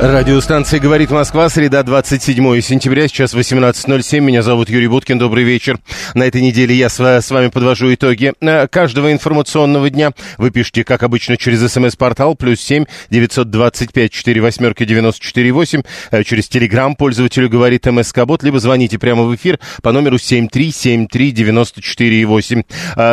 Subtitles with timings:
[0.00, 4.18] Радиостанция «Говорит Москва», среда, 27 сентября, сейчас 18.07.
[4.18, 5.78] Меня зовут Юрий Буткин, добрый вечер.
[6.14, 10.10] На этой неделе я с, вами подвожу итоги э, каждого информационного дня.
[10.36, 16.48] Вы пишите, как обычно, через смс-портал, плюс 7 925 4 восьмерки 94 8, э, через
[16.48, 22.62] телеграм пользователю «Говорит МСК-бот», либо звоните прямо в эфир по номеру 7373 94 8.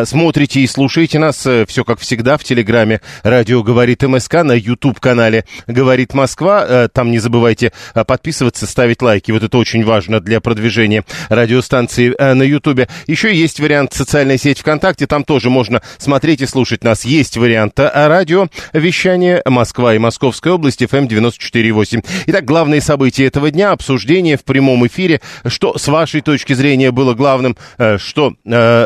[0.06, 5.46] Смотрите и слушайте нас, э, все как всегда, в телеграме «Радио говорит МСК», на YouTube-канале
[5.68, 9.32] «Говорит Москва», Э, там не забывайте э, подписываться, ставить лайки.
[9.32, 12.88] Вот это очень важно для продвижения радиостанции э, на Ютубе.
[13.08, 15.06] Еще есть вариант социальной сети ВКонтакте.
[15.06, 17.04] Там тоже можно смотреть и слушать нас.
[17.04, 22.06] Есть вариант радио вещания Москва и Московская область, FM 94.8.
[22.28, 25.20] Итак, главные события этого дня, обсуждение в прямом эфире.
[25.46, 27.58] Что с вашей точки зрения было главным?
[27.98, 28.34] Что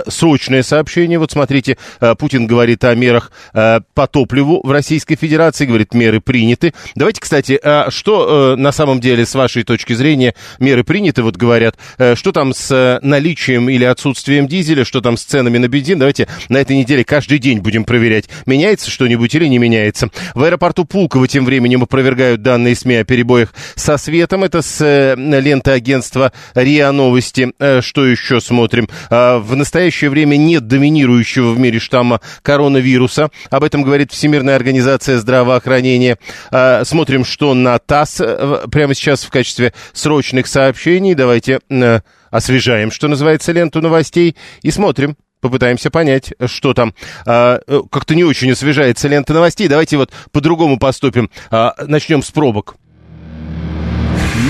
[0.07, 1.19] срочное сообщение?
[1.19, 1.77] Вот смотрите,
[2.17, 6.73] Путин говорит о мерах по топливу в Российской Федерации, говорит, меры приняты.
[6.95, 11.35] Давайте, кстати, а что э, на самом деле, с вашей точки зрения, меры приняты, вот
[11.35, 15.67] говорят, э, что там с э, наличием или отсутствием дизеля, что там с ценами на
[15.67, 20.09] бензин, давайте на этой неделе каждый день будем проверять, меняется что-нибудь или не меняется.
[20.33, 25.71] В аэропорту Пулково тем временем опровергают данные СМИ о перебоях со светом, это с ленты
[25.71, 27.51] агентства РИА Новости.
[27.81, 28.87] Что еще смотрим?
[29.09, 35.17] Э, в настоящее время нет доминирующего в мире штамма коронавируса, об этом говорит Всемирная организация
[35.17, 36.17] здравоохранения.
[36.51, 41.15] Э, смотрим, что на ТАСС э, прямо сейчас в качестве срочных сообщений.
[41.15, 41.99] Давайте э,
[42.29, 45.17] освежаем, что называется, ленту новостей и смотрим.
[45.41, 46.93] Попытаемся понять, что там.
[47.25, 49.67] А, э, как-то не очень освежается лента новостей.
[49.67, 51.29] Давайте вот по-другому поступим.
[51.49, 52.75] А, начнем с пробок.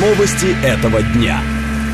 [0.01, 1.39] Новости этого дня.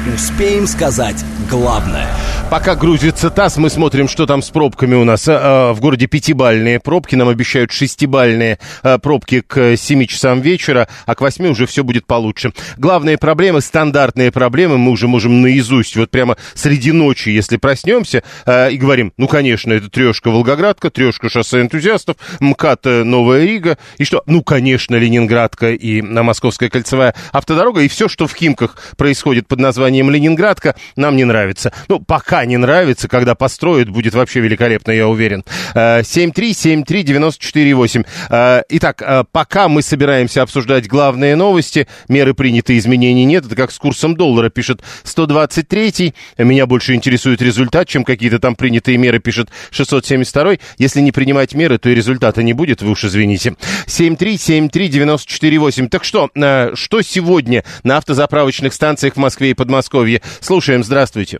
[0.07, 2.07] Успеем сказать главное.
[2.49, 5.27] Пока грузится ТАСС, мы смотрим, что там с пробками у нас.
[5.27, 8.57] В городе пятибальные пробки, нам обещают шестибальные
[9.03, 12.51] пробки к 7 часам вечера, а к 8 уже все будет получше.
[12.77, 18.77] Главные проблемы, стандартные проблемы, мы уже можем наизусть, вот прямо среди ночи, если проснемся и
[18.77, 24.23] говорим, ну, конечно, это трешка Волгоградка, трешка шоссе энтузиастов, МКАД э, Новая Рига, и что?
[24.25, 29.90] Ну, конечно, Ленинградка и Московская кольцевая автодорога, и все, что в Химках происходит под названием
[29.91, 31.71] названием Ленинградка нам не нравится.
[31.87, 35.43] Ну, пока не нравится, когда построят, будет вообще великолепно, я уверен.
[35.75, 38.05] 7373948.
[38.29, 43.45] Э, э, итак, э, пока мы собираемся обсуждать главные новости, меры приняты, изменений нет.
[43.45, 46.13] Это как с курсом доллара, пишет 123.
[46.37, 50.53] Меня больше интересует результат, чем какие-то там принятые меры, пишет 672.
[50.77, 53.55] Если не принимать меры, то и результата не будет, вы уж извините.
[53.87, 55.89] 7373948.
[55.89, 56.29] Так что,
[56.75, 60.21] что сегодня на автозаправочных станциях в Москве и Подмосковье Подмосковье.
[60.41, 61.39] Слушаем, здравствуйте.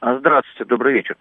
[0.00, 1.16] А, здравствуйте, добрый вечер.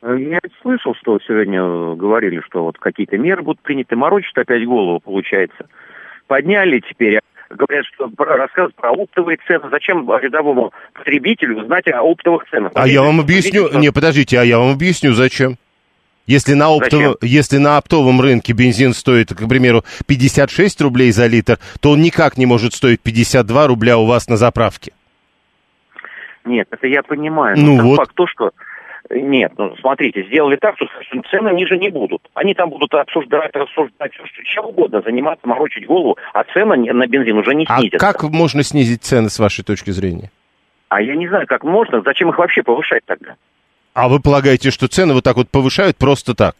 [0.00, 1.60] Э, я слышал, что сегодня
[1.94, 3.94] говорили, что вот какие-то меры будут приняты.
[3.96, 5.68] Морочат опять голову, получается.
[6.26, 7.20] Подняли теперь,
[7.50, 9.68] говорят, что рассказывают про оптовые цены.
[9.70, 12.72] Зачем рядовому потребителю знать о оптовых ценах?
[12.74, 13.68] А я вам объясню.
[13.78, 15.58] Не, подождите, а я вам объясню, зачем.
[16.26, 21.58] Если на, оптовом, если на оптовом рынке бензин стоит, к примеру, 56 рублей за литр,
[21.80, 24.92] то он никак не может стоить 52 рубля у вас на заправке.
[26.44, 27.56] Нет, это я понимаю.
[27.58, 27.96] Ну вот.
[27.96, 28.50] факт то, что
[29.10, 30.86] нет, ну смотрите, сделали так, что
[31.30, 32.22] цены ниже не будут.
[32.34, 37.36] Они там будут обсуждать, рассуждать, что, чем угодно, заниматься, морочить голову, а цены на бензин
[37.36, 37.96] уже не снизятся.
[37.96, 40.30] А как можно снизить цены с вашей точки зрения?
[40.88, 43.34] А я не знаю, как можно, зачем их вообще повышать тогда?
[43.94, 46.54] А вы полагаете, что цены вот так вот повышают просто так?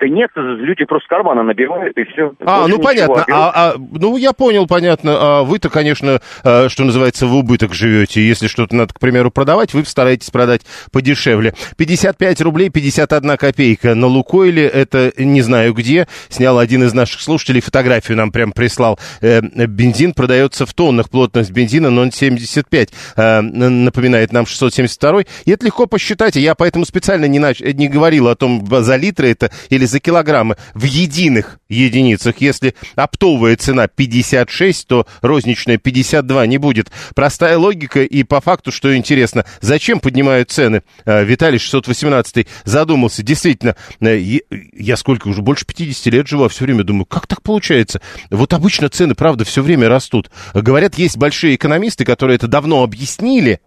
[0.00, 2.32] Да нет, люди просто кармана набивают и все.
[2.44, 3.24] А, ну понятно.
[3.30, 5.12] А, а, ну я понял, понятно.
[5.14, 8.20] А вы-то, конечно, а, что называется, в убыток живете.
[8.20, 11.54] Если что-то надо, к примеру, продавать, вы стараетесь продать подешевле.
[11.76, 14.66] 55 рублей 51 копейка на Лукойле.
[14.66, 16.08] Это не знаю где.
[16.28, 18.98] Снял один из наших слушателей фотографию нам прям прислал.
[19.20, 21.08] Э, бензин продается в тоннах.
[21.08, 22.90] Плотность бензина 0,75.
[23.16, 25.22] Э, напоминает нам 672.
[25.44, 26.34] И это легко посчитать.
[26.34, 27.60] Я поэтому специально не, нач...
[27.60, 32.36] не говорил о том, за литры это или рубли за килограммы в единых единицах.
[32.40, 36.90] Если оптовая цена 56, то розничная 52 не будет.
[37.14, 40.82] Простая логика и по факту, что интересно, зачем поднимают цены?
[41.04, 43.22] Э, Виталий 618 задумался.
[43.22, 44.40] Действительно, э,
[44.72, 48.00] я сколько уже, больше 50 лет живу, а все время думаю, как так получается?
[48.30, 50.30] Вот обычно цены, правда, все время растут.
[50.54, 53.60] Говорят, есть большие экономисты, которые это давно объяснили,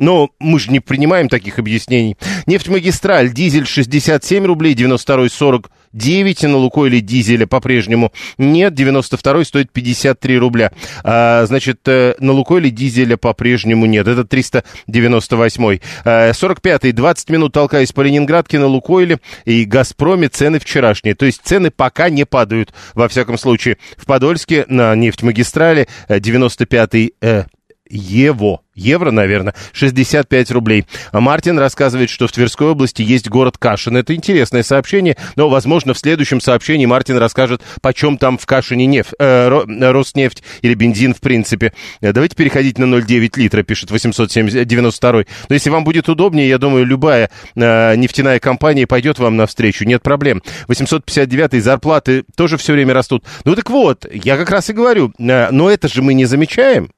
[0.00, 2.16] но мы же не принимаем таких объяснений.
[2.46, 10.72] Нефтьмагистраль, дизель 67 рублей, 92 49, на Лукойле дизеля по-прежнему нет, 92 стоит 53 рубля.
[11.04, 15.78] А, значит, э, на Лукойле дизеля по-прежнему нет, это 398.
[16.04, 21.14] А, 45 20 минут толкаясь по Ленинградке на Лукойле и Газпроме цены вчерашние.
[21.14, 23.76] То есть цены пока не падают, во всяком случае.
[23.98, 27.44] В Подольске на нефтьмагистрали 95 э,
[27.90, 28.60] Ево.
[28.74, 30.86] Евро, наверное, 65 рублей.
[31.12, 33.96] А Мартин рассказывает, что в Тверской области есть город Кашин.
[33.96, 39.12] Это интересное сообщение, но, возможно, в следующем сообщении Мартин расскажет, почем там в Кашине нефть,
[39.18, 41.72] э, Роснефть или бензин в принципе.
[42.00, 45.12] Э, давайте переходить на 0,9 литра, пишет 892.
[45.48, 50.02] Но если вам будет удобнее, я думаю, любая э, нефтяная компания пойдет вам навстречу, нет
[50.02, 50.42] проблем.
[50.68, 53.24] 859 зарплаты тоже все время растут.
[53.44, 56.90] Ну так вот, я как раз и говорю, э, но это же мы не замечаем.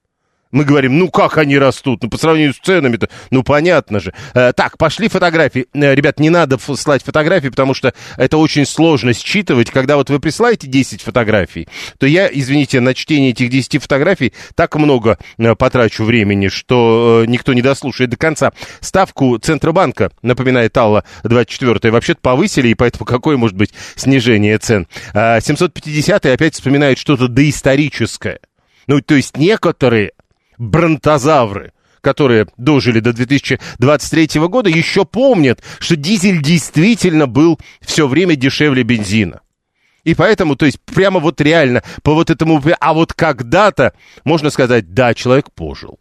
[0.53, 2.03] Мы говорим, ну как они растут?
[2.03, 4.13] Ну по сравнению с ценами-то, ну понятно же.
[4.35, 5.67] Э, так, пошли фотографии.
[5.73, 9.71] Э, ребят, не надо слать фотографии, потому что это очень сложно считывать.
[9.71, 11.69] Когда вот вы присылаете 10 фотографий,
[11.99, 17.31] то я, извините, на чтение этих 10 фотографий так много э, потрачу времени, что э,
[17.31, 18.53] никто не дослушает до конца.
[18.81, 24.87] Ставку Центробанка, напоминает Алла 24 вообще-то повысили, и поэтому какое может быть снижение цен?
[25.15, 28.41] Э, 750 опять вспоминает что-то доисторическое.
[28.87, 30.13] Ну, то есть некоторые
[30.59, 38.83] бронтозавры, которые дожили до 2023 года, еще помнят, что дизель действительно был все время дешевле
[38.83, 39.41] бензина.
[40.05, 43.93] И поэтому, то есть, прямо вот реально, по вот этому, а вот когда-то,
[44.25, 46.01] можно сказать, да, человек пожил.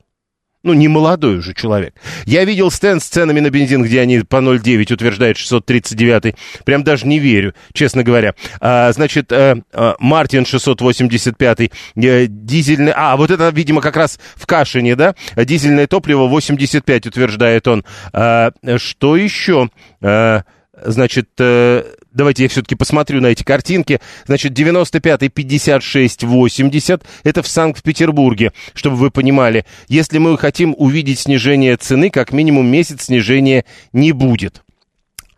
[0.64, 1.96] Ну, не молодой уже человек.
[2.26, 6.36] Я видел стенд с ценами на бензин, где они по 0,9 утверждает 639.
[6.66, 8.36] Прям даже не верю, честно говоря.
[8.60, 11.60] А, значит, а, а, Мартин 685.
[11.62, 12.94] А, дизельный...
[12.96, 15.16] А, вот это, видимо, как раз в Кашине, да?
[15.36, 17.84] Дизельное топливо 85, утверждает он.
[18.14, 19.72] А, что еще?
[20.02, 20.44] А,
[20.84, 24.00] значит, э, давайте я все-таки посмотрю на эти картинки.
[24.26, 29.66] Значит, 95-й 56-80, это в Санкт-Петербурге, чтобы вы понимали.
[29.88, 34.64] Если мы хотим увидеть снижение цены, как минимум месяц снижения не будет.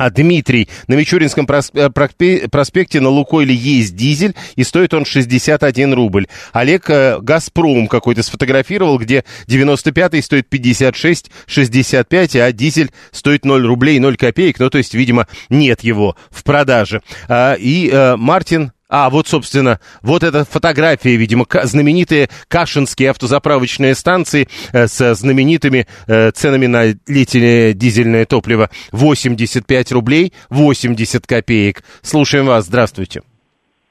[0.03, 6.27] А Дмитрий, на Мичуринском э, проспекте на Лукойле есть дизель, и стоит он 61 рубль.
[6.51, 14.17] Олег э, Газпром какой-то сфотографировал, где 95-й стоит 56-65, а дизель стоит 0 рублей 0
[14.17, 14.59] копеек.
[14.59, 17.01] Ну, то есть, видимо, нет его в продаже.
[17.29, 24.47] А, и а, Мартин а, вот, собственно, вот эта фотография, видимо, знаменитые кашинские автозаправочные станции
[24.71, 28.69] э, с знаменитыми э, ценами на литильное дизельное топливо.
[28.91, 31.81] 85 рублей 80 копеек.
[32.03, 32.65] Слушаем вас.
[32.65, 33.23] Здравствуйте.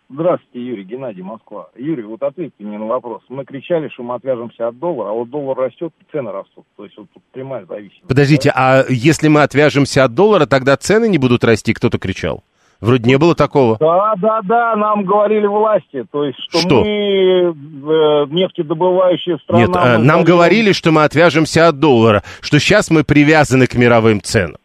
[0.09, 1.71] Здравствуйте, Юрий, Геннадий, Москва.
[1.75, 3.23] Юрий, вот ответьте мне на вопрос.
[3.29, 6.65] Мы кричали, что мы отвяжемся от доллара, а вот доллар растет, цены растут.
[6.77, 8.07] То есть вот тут прямая зависимость.
[8.07, 12.45] Подождите, а если мы отвяжемся от доллара, тогда цены не будут расти, кто-то кричал?
[12.83, 13.77] Вроде не было такого.
[13.79, 16.83] Да, да, да, нам говорили власти, то есть, что, что?
[16.83, 17.53] мы э,
[18.29, 19.61] нефтедобывающая страна.
[19.61, 20.25] Нет, э, нам даем...
[20.25, 24.57] говорили, что мы отвяжемся от доллара, что сейчас мы привязаны к мировым ценам.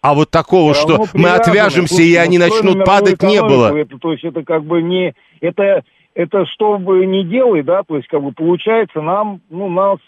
[0.00, 3.76] А вот такого, что мы отвяжемся и они начнут падать, не было.
[3.76, 5.14] Это, то есть это как бы не...
[5.42, 5.82] Это,
[6.14, 9.98] это что бы ни делай, да, то есть как бы получается нам, ну, нас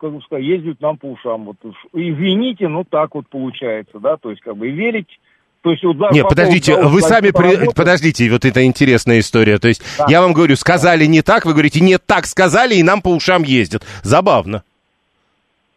[0.00, 1.44] как бы сказать, ездят нам по ушам.
[1.44, 1.56] Вот,
[1.92, 5.18] извините, ну так вот получается, да, то есть как бы верить
[5.62, 7.30] то есть удар Нет, подождите, вы сами...
[7.30, 7.72] При...
[7.74, 9.58] Подождите, вот это интересная история.
[9.58, 10.06] То есть да.
[10.08, 13.42] я вам говорю, сказали не так, вы говорите, нет, так сказали, и нам по ушам
[13.42, 13.84] ездят.
[14.02, 14.62] Забавно.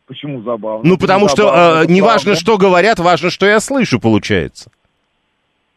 [0.08, 0.88] Почему забавно?
[0.88, 4.70] Ну, потому что забавно, э, не важно, что говорят, важно, что я слышу, получается.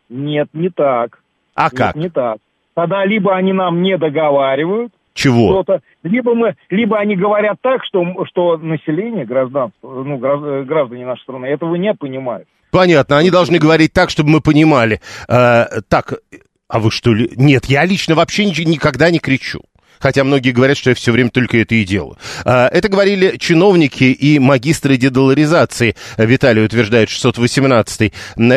[0.08, 1.20] Нет, не так.
[1.54, 1.96] А Нет, как?
[1.96, 2.38] Не так.
[2.74, 5.64] Тогда либо они нам не договаривают, чего?
[6.02, 11.76] Либо, мы, либо они говорят так, что, что население, гражданство, ну, граждане нашей страны этого
[11.76, 12.48] не понимают.
[12.74, 15.00] Понятно, они должны говорить так, чтобы мы понимали.
[15.28, 16.14] Э, так,
[16.66, 17.30] а вы что ли?
[17.36, 19.60] Нет, я лично вообще никогда не кричу
[19.98, 22.16] хотя многие говорят, что я все время только это и делаю.
[22.44, 28.12] А, это говорили чиновники и магистры дедоларизации, Виталий утверждает 618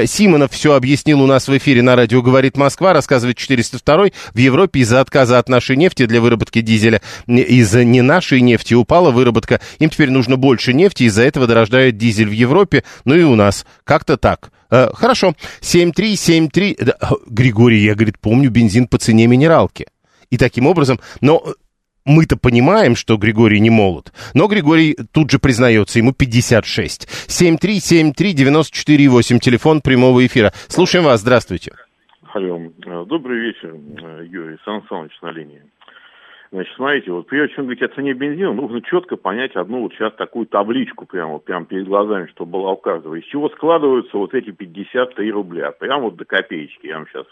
[0.06, 4.82] Симонов все объяснил у нас в эфире на радио «Говорит Москва», рассказывает 402 В Европе
[4.82, 9.60] из-за отказа от нашей нефти для выработки дизеля из-за не нашей нефти упала выработка.
[9.80, 13.66] Им теперь нужно больше нефти, из-за этого дорождает дизель в Европе, ну и у нас.
[13.84, 14.52] Как-то так.
[14.70, 15.34] Э, хорошо.
[15.62, 16.78] 7373...
[16.80, 19.88] Да, Григорий, я, говорит, помню бензин по цене минералки.
[20.30, 21.00] И таким образом...
[21.22, 21.42] Но
[22.08, 24.14] мы-то понимаем, что Григорий не молод.
[24.34, 27.06] Но Григорий тут же признается, ему 56.
[27.28, 30.54] 7373948, телефон прямого эфира.
[30.70, 31.74] Слушаем вас, здравствуйте.
[32.34, 32.62] Алло,
[33.06, 33.76] добрый вечер,
[34.24, 35.62] Юрий Сан Саныч на линии.
[36.50, 40.16] Значит, смотрите, вот прежде чем говорить о цене бензина, нужно четко понять одну вот сейчас
[40.16, 43.16] такую табличку прямо, прямо перед глазами, чтобы была у.
[43.16, 47.26] Из чего складываются вот эти 53 рубля, прямо вот до копеечки, я вам сейчас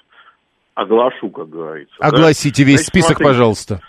[0.75, 1.95] оглашу, как говорится.
[1.99, 2.69] Огласите да?
[2.69, 3.79] весь Значит, список, смотрите, пожалуйста.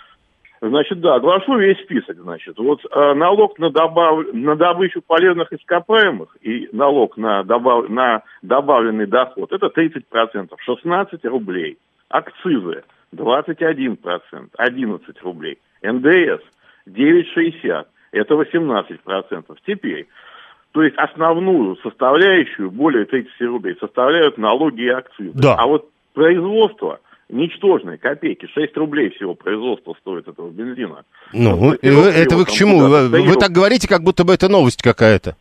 [0.59, 2.57] Значит, да, оглашу весь список, значит.
[2.57, 4.25] Вот э, налог на, добав...
[4.33, 7.89] на добычу полезных ископаемых и налог на, добав...
[7.89, 11.77] на добавленный доход, это 30%, 16 рублей.
[12.09, 13.99] Акцизы 21%,
[14.57, 15.59] 11 рублей.
[15.83, 16.41] НДС
[16.87, 19.57] 9,60, это 18%.
[19.65, 20.07] Теперь,
[20.71, 25.33] то есть основную составляющую, более 30 рублей, составляют налоги и акцизы.
[25.35, 25.55] Да.
[25.55, 28.47] А вот производство ничтожные копейки.
[28.47, 31.03] 6 рублей всего производство стоит этого бензина.
[31.31, 32.79] Ну, вот, это вы к чему?
[32.79, 35.35] Вы, вы так говорите, как будто бы это новость какая-то.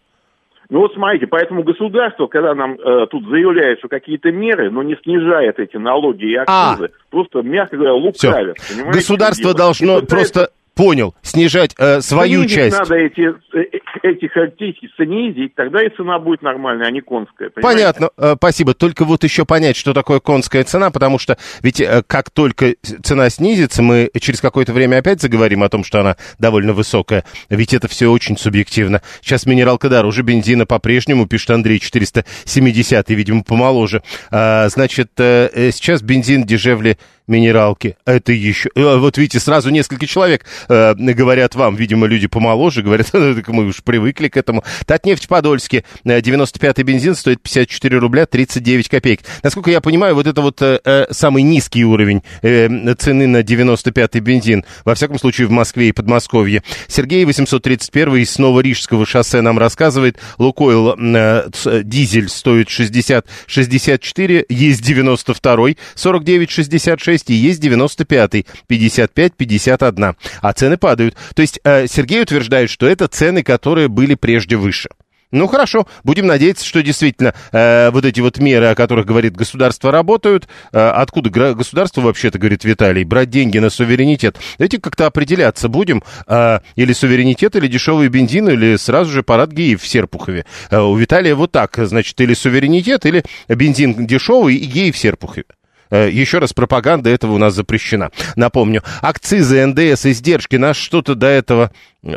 [0.69, 4.97] Ну вот смотрите, поэтому государство, когда нам э, тут заявляет, что какие-то меры, но не
[5.03, 7.09] снижает эти налоги и акцизы, а.
[7.09, 8.57] просто, мягко говоря, лукавят.
[8.93, 12.79] Государство должно просто понял, снижать э, свою снизить часть.
[12.79, 17.51] надо эти, э, эти характеристики снизить, тогда и цена будет нормальная, а не конская.
[17.51, 17.63] Понимаете?
[17.63, 18.75] Понятно, э, спасибо.
[18.75, 23.31] Только вот еще понять, что такое конская цена, потому что ведь э, как только цена
[23.31, 27.25] снизится, мы через какое-то время опять заговорим о том, что она довольно высокая.
[27.49, 29.01] Ведь это все очень субъективно.
[29.23, 34.03] Сейчас минералка дороже, бензина по-прежнему, пишет Андрей, 470, видимо, помоложе.
[34.31, 37.97] А, значит, э, э, сейчас бензин дешевле минералки.
[38.05, 38.71] Это еще...
[38.75, 43.83] Э, вот видите, сразу несколько человек э, говорят вам, видимо, люди помоложе, говорят, мы уж
[43.83, 44.65] привыкли к этому.
[44.87, 49.21] Татнефть Подольске, 95-й бензин стоит 54 рубля 39 копеек.
[49.43, 54.21] Насколько я понимаю, вот это вот э, э самый низкий уровень э, цены на 95-й
[54.21, 56.63] бензин, во всяком случае в Москве и Подмосковье.
[56.89, 61.49] Сергей 831 из Новорижского шоссе нам рассказывает, Лукойл э,
[61.83, 70.17] дизель стоит 60-64, есть 92-й, 49-66, 6 и есть 95-й, 55-51.
[70.43, 71.17] А цены падают.
[71.35, 74.89] То есть э, Сергей утверждает, что это цены, которые были прежде выше.
[75.33, 79.91] Ну хорошо, будем надеяться, что действительно э, вот эти вот меры, о которых говорит государство,
[79.91, 80.47] работают.
[80.73, 84.39] Э, откуда государство вообще-то, говорит Виталий, брать деньги на суверенитет?
[84.57, 89.83] Давайте как-то определяться будем, э, или суверенитет, или дешевый бензин, или сразу же парад геев
[89.83, 90.47] в Серпухове.
[90.71, 95.45] Э, у Виталия вот так, значит, или суверенитет, или бензин дешевый и геи в Серпухове.
[95.91, 98.11] Э, еще раз, пропаганда этого у нас запрещена.
[98.35, 101.73] Напомню, акцизы, НДС, издержки, нас что-то до этого,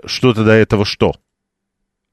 [0.06, 1.14] что-то до этого что?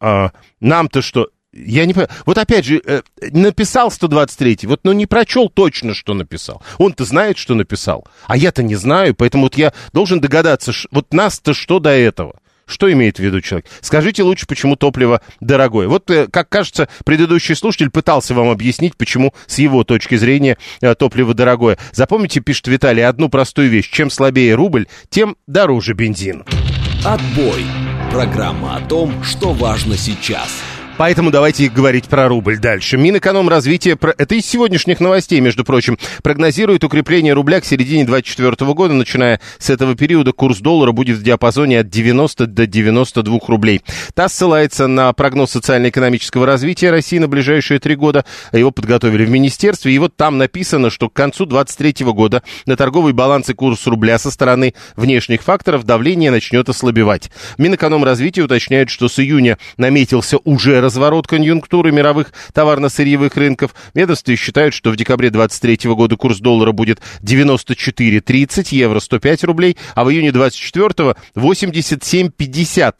[0.00, 1.28] А, нам-то что?
[1.52, 2.10] Я не понимаю.
[2.26, 3.00] Вот опять же, э,
[3.32, 6.62] написал 123-й, вот, но ну, не прочел точно, что написал.
[6.76, 11.54] Он-то знает, что написал, а я-то не знаю, поэтому вот я должен догадаться, вот нас-то
[11.54, 12.40] что до этого?
[12.66, 13.66] Что имеет в виду человек?
[13.80, 15.87] Скажите лучше, почему топливо дорогое.
[15.87, 20.94] Вот, э, как кажется, предыдущий слушатель пытался вам объяснить, почему с его точки зрения э,
[20.96, 21.78] топливо дорогое.
[21.92, 23.90] Запомните, пишет Виталий, одну простую вещь.
[23.90, 26.44] Чем слабее рубль, тем дороже бензин.
[27.04, 27.64] Отбой.
[28.11, 30.49] Программа о том, что важно сейчас.
[30.99, 32.97] Поэтому давайте говорить про рубль дальше.
[32.97, 38.95] Минэкономразвитие, это из сегодняшних новостей, между прочим, прогнозирует укрепление рубля к середине 2024 года.
[38.95, 43.83] Начиная с этого периода курс доллара будет в диапазоне от 90 до 92 рублей.
[44.15, 48.25] ТАСС ссылается на прогноз социально-экономического развития России на ближайшие три года.
[48.53, 49.93] Его подготовили в министерстве.
[49.93, 54.19] И вот там написано, что к концу 2023 года на торговый баланс и курс рубля
[54.19, 57.31] со стороны внешних факторов давление начнет ослабевать.
[57.59, 63.75] Минэкономразвитие уточняет, что с июня наметился уже разворот конъюнктуры мировых товарно-сырьевых рынков.
[63.93, 70.05] Ведомстве считают, что в декабре 2023 года курс доллара будет 94,30, евро 105 рублей, а
[70.05, 72.95] в июне 2024 87,50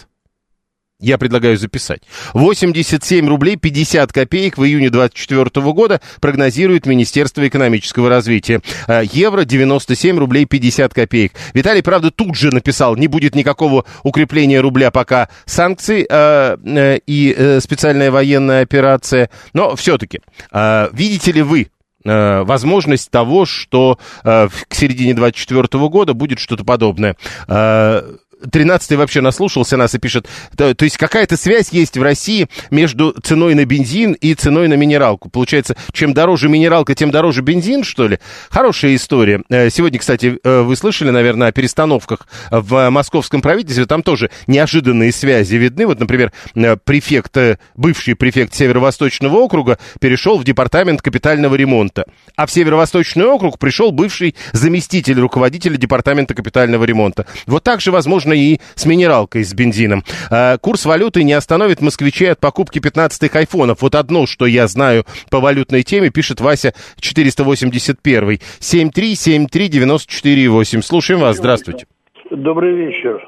[0.99, 2.01] я предлагаю записать.
[2.33, 8.63] 87 рублей 50 копеек в июне 2024 года прогнозирует Министерство экономического развития.
[8.89, 11.33] Э, евро 97 рублей 50 копеек.
[11.53, 17.35] Виталий, правда, тут же написал, не будет никакого укрепления рубля, пока санкции э, э, и
[17.37, 19.29] э, специальная военная операция.
[19.53, 20.21] Но все-таки,
[20.53, 21.69] э, видите ли вы,
[22.07, 27.17] возможность того, что э, к середине 2024 года будет что-то подобное.
[27.49, 28.17] Э,
[28.51, 33.13] 13 вообще наслушался нас и пишет, то, то есть какая-то связь есть в России между
[33.23, 35.31] ценой на бензин и ценой на минералку.
[35.31, 38.19] Получается, чем дороже минералка, тем дороже бензин, что ли?
[38.51, 39.43] Хорошая история.
[39.49, 43.87] Э, сегодня, кстати, э, вы слышали, наверное, о перестановках в московском правительстве.
[43.87, 45.87] Там тоже неожиданные связи видны.
[45.87, 47.37] Вот, например, э, префект,
[47.75, 52.05] бывший префект Северо-Восточного округа перешел в департамент капитального ремонта.
[52.37, 57.27] А в Северо-Восточный округ пришел бывший заместитель руководителя департамента капитального ремонта.
[57.47, 60.03] Вот так же, возможно, и с минералкой, с бензином.
[60.31, 63.83] А, курс валюты не остановит москвичей от покупки 15-х айфонов.
[63.83, 68.39] Вот одно, что я знаю по валютной теме, пишет Вася 481.
[68.61, 70.83] 7373948.
[70.83, 71.37] Слушаем вас.
[71.37, 71.87] Здравствуйте.
[72.31, 73.23] Добрый вечер.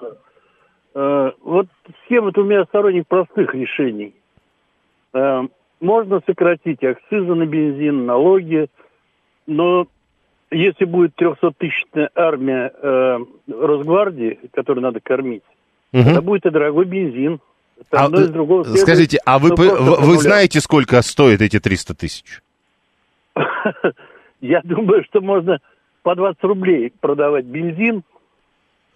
[0.95, 1.67] Э, вот
[2.05, 4.15] схема-то у меня сторонник простых решений.
[5.15, 5.43] Э,
[5.81, 8.67] можно сократить акцизы на бензин, налоги,
[9.47, 9.87] но
[10.51, 15.43] если будет 300-тысячная армия э, Росгвардии, которую надо кормить,
[15.93, 16.05] угу.
[16.05, 17.41] тогда будет и дорогой бензин.
[17.79, 21.95] Это а, из другого следует, скажите, а вы, вы, вы знаете, сколько стоит эти 300
[21.95, 22.43] тысяч?
[24.41, 25.61] Я думаю, что можно
[26.03, 28.03] по 20 рублей продавать бензин,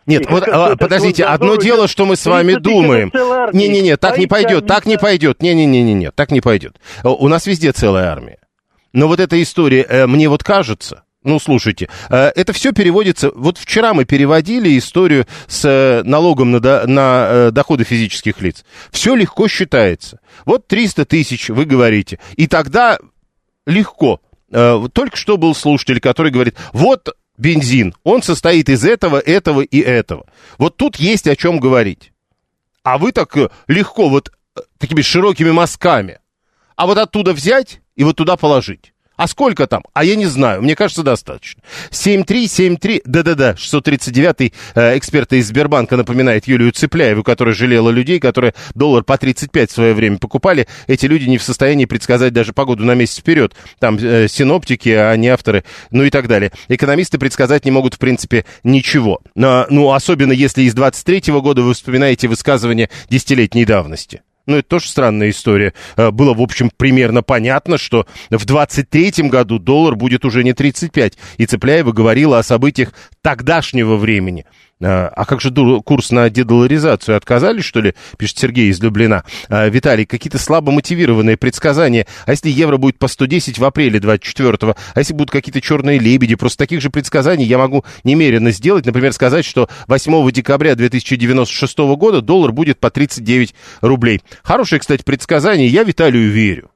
[0.04, 3.12] нет, вот, а, подождите, одно дело, что мы с вами думаем.
[3.52, 5.40] Не-не-не, так не пойдет, так не пойдет.
[5.40, 6.80] Не-не-не-не, так не пойдет.
[7.04, 8.38] У нас везде целая армия.
[8.92, 13.31] Но вот эта история, э, мне вот кажется, ну, слушайте, э, это все переводится...
[13.35, 18.64] Вот вчера мы переводили историю с э, налогом на, до, на э, доходы физических лиц.
[18.91, 20.19] Все легко считается.
[20.45, 22.19] Вот 300 тысяч, вы говорите.
[22.37, 22.99] И тогда
[23.67, 24.21] легко.
[24.50, 30.26] Только что был слушатель, который говорит, вот бензин, он состоит из этого, этого и этого.
[30.59, 32.12] Вот тут есть о чем говорить.
[32.83, 33.35] А вы так
[33.67, 34.31] легко, вот
[34.76, 36.19] такими широкими мазками.
[36.76, 38.91] А вот оттуда взять и вот туда положить.
[39.23, 39.85] А сколько там?
[39.95, 40.62] А я не знаю.
[40.62, 41.62] Мне кажется, достаточно.
[41.93, 49.05] 7373, да-да-да, 639-й э, эксперта из Сбербанка напоминает Юлию Цепляеву, которая жалела людей, которые доллар
[49.05, 50.67] по 35 в свое время покупали.
[50.88, 53.55] Эти люди не в состоянии предсказать даже погоду на месяц вперед.
[53.79, 55.62] Там э, синоптики, а не авторы,
[55.93, 56.50] ну и так далее.
[56.67, 59.21] Экономисты предсказать не могут, в принципе, ничего.
[59.37, 64.23] Но, ну, особенно если из 23 -го года вы вспоминаете высказывания десятилетней давности.
[64.46, 65.72] Ну, это тоже странная история.
[65.96, 71.16] Э, было, в общем, примерно понятно, что в 23-м году доллар будет уже не 35.
[71.37, 74.44] И Цепляева говорила о событиях тогдашнего времени.
[74.84, 75.52] А, а как же
[75.84, 77.16] курс на дедоларизацию?
[77.16, 77.94] Отказались, что ли?
[78.18, 79.24] Пишет Сергей из Люблина.
[79.48, 82.06] А, Виталий, какие-то слабо мотивированные предсказания.
[82.26, 84.76] А если евро будет по 110 в апреле 24-го?
[84.94, 86.34] А если будут какие-то черные лебеди?
[86.34, 88.84] Просто таких же предсказаний я могу немерено сделать.
[88.84, 94.21] Например, сказать, что 8 декабря 2096 года доллар будет по 39 рублей.
[94.42, 95.68] Хорошее, кстати, предсказание.
[95.68, 96.71] Я Виталию верю.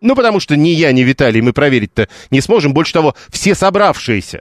[0.00, 2.72] Ну, потому что ни я, ни Виталий мы проверить-то не сможем.
[2.72, 4.40] Больше того, все собравшиеся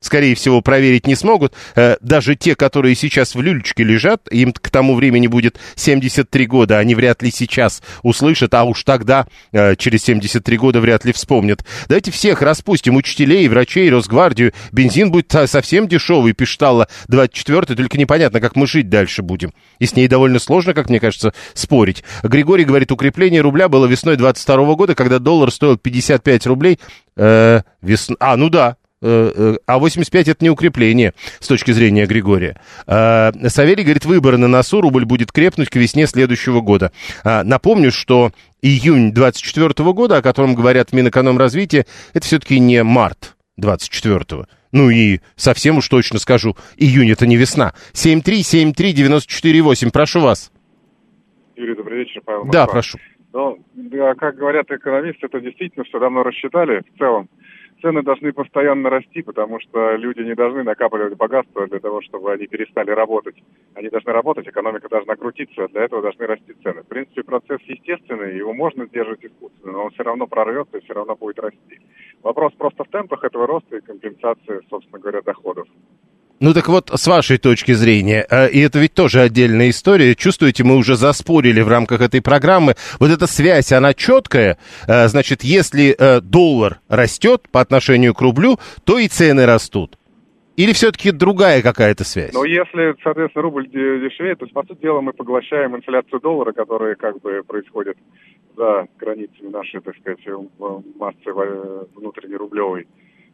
[0.00, 1.54] скорее всего, проверить не смогут.
[1.74, 6.78] Э, даже те, которые сейчас в люлечке лежат, им к тому времени будет 73 года,
[6.78, 11.64] они вряд ли сейчас услышат, а уж тогда, э, через 73 года, вряд ли вспомнят.
[11.88, 14.52] Давайте всех распустим, учителей, врачей, Росгвардию.
[14.72, 19.52] Бензин будет совсем дешевый, пиштала 24 только непонятно, как мы жить дальше будем.
[19.78, 22.04] И с ней довольно сложно, как мне кажется, спорить.
[22.22, 26.78] Григорий говорит, укрепление рубля было весной 22 года, когда доллар стоил 55 рублей.
[27.16, 28.16] Э, весна...
[28.20, 32.60] А, ну да, а 85 это не укрепление с точки зрения Григория.
[32.86, 36.92] Э, Савелий говорит, выборы на носу, рубль будет крепнуть к весне следующего года.
[37.24, 38.32] Напомню, что
[38.62, 44.46] июнь 24 года, о котором говорят в Минэкономразвитии, это все-таки не март 24 -го.
[44.72, 47.72] Ну и совсем уж точно скажу, июнь это не весна.
[47.92, 50.52] 7373948, прошу вас.
[51.56, 52.44] Юрий, добрый вечер, Павел.
[52.44, 52.66] Москва.
[52.66, 52.98] Да, прошу.
[53.32, 53.58] Ну,
[54.18, 57.28] как говорят экономисты, это действительно все давно рассчитали в целом
[57.80, 62.46] цены должны постоянно расти, потому что люди не должны накапливать богатство для того, чтобы они
[62.46, 63.36] перестали работать.
[63.74, 66.82] Они должны работать, экономика должна крутиться, для этого должны расти цены.
[66.82, 70.94] В принципе, процесс естественный, его можно сдерживать искусственно, но он все равно прорвется и все
[70.94, 71.80] равно будет расти.
[72.22, 75.68] Вопрос просто в темпах этого роста и компенсации, собственно говоря, доходов.
[76.40, 80.62] Ну так вот, с вашей точки зрения, э, и это ведь тоже отдельная история, чувствуете,
[80.62, 85.96] мы уже заспорили в рамках этой программы, вот эта связь, она четкая, э, значит, если
[85.98, 89.98] э, доллар растет по отношению к рублю, то и цены растут.
[90.56, 92.32] Или все-таки другая какая-то связь?
[92.32, 97.20] Ну, если, соответственно, рубль дешевеет, то, по сути дела, мы поглощаем инфляцию доллара, которая как
[97.20, 97.96] бы происходит
[98.56, 100.20] за границами нашей, так сказать,
[100.96, 101.32] массы
[101.96, 102.86] внутренней рублевой.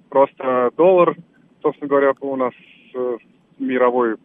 [0.09, 1.17] Просто доллар,
[1.63, 2.53] собственно говоря, у нас
[3.59, 4.17] мировой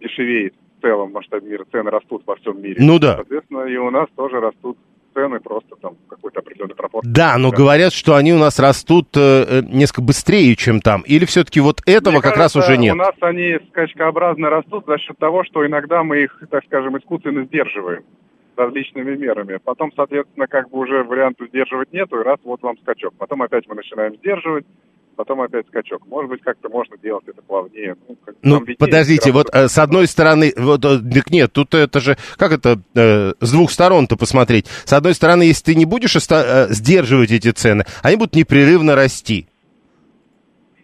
[0.00, 2.76] дешевеет в целом в масштабе мира, цены растут во всем мире.
[2.78, 3.16] Ну да.
[3.16, 4.78] Соответственно, и у нас тоже растут
[5.14, 7.10] цены просто там какой-то определенной пропорции.
[7.10, 11.02] Да, но говорят, что они у нас растут э, э, несколько быстрее, чем там.
[11.02, 12.94] Или все-таки вот этого Мне как кажется, раз уже нет?
[12.94, 17.44] У нас они скачкообразно растут за счет того, что иногда мы их, так скажем, искусственно
[17.44, 18.04] сдерживаем
[18.56, 19.58] различными мерами.
[19.64, 23.14] Потом, соответственно, как бы уже варианта сдерживать нету, и раз вот вам скачок.
[23.16, 24.66] Потом опять мы начинаем сдерживать,
[25.18, 26.06] потом опять скачок.
[26.06, 27.96] Может быть, как-то можно делать это плавнее.
[28.08, 31.74] Ну, как- Ну, виднее, подождите, вот э, с одной стороны, вот, э, так нет, тут
[31.74, 34.66] это же, как это, э, с двух сторон-то посмотреть.
[34.84, 38.94] С одной стороны, если ты не будешь оста- э, сдерживать эти цены, они будут непрерывно
[38.94, 39.48] расти.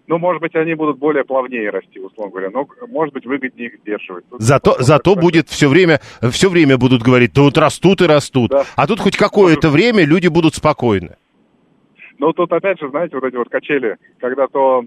[0.09, 3.81] Ну, может быть, они будут более плавнее расти, условно говоря, но, может быть, выгоднее их
[3.83, 4.29] сдерживать.
[4.29, 8.51] Тут Зато, зато будет все время, все время будут говорить, да вот растут и растут.
[8.51, 8.65] Да.
[8.77, 11.17] А тут хоть какое-то время люди будут спокойны.
[12.19, 14.85] Но тут, опять же, знаете, вот эти вот качели, когда то,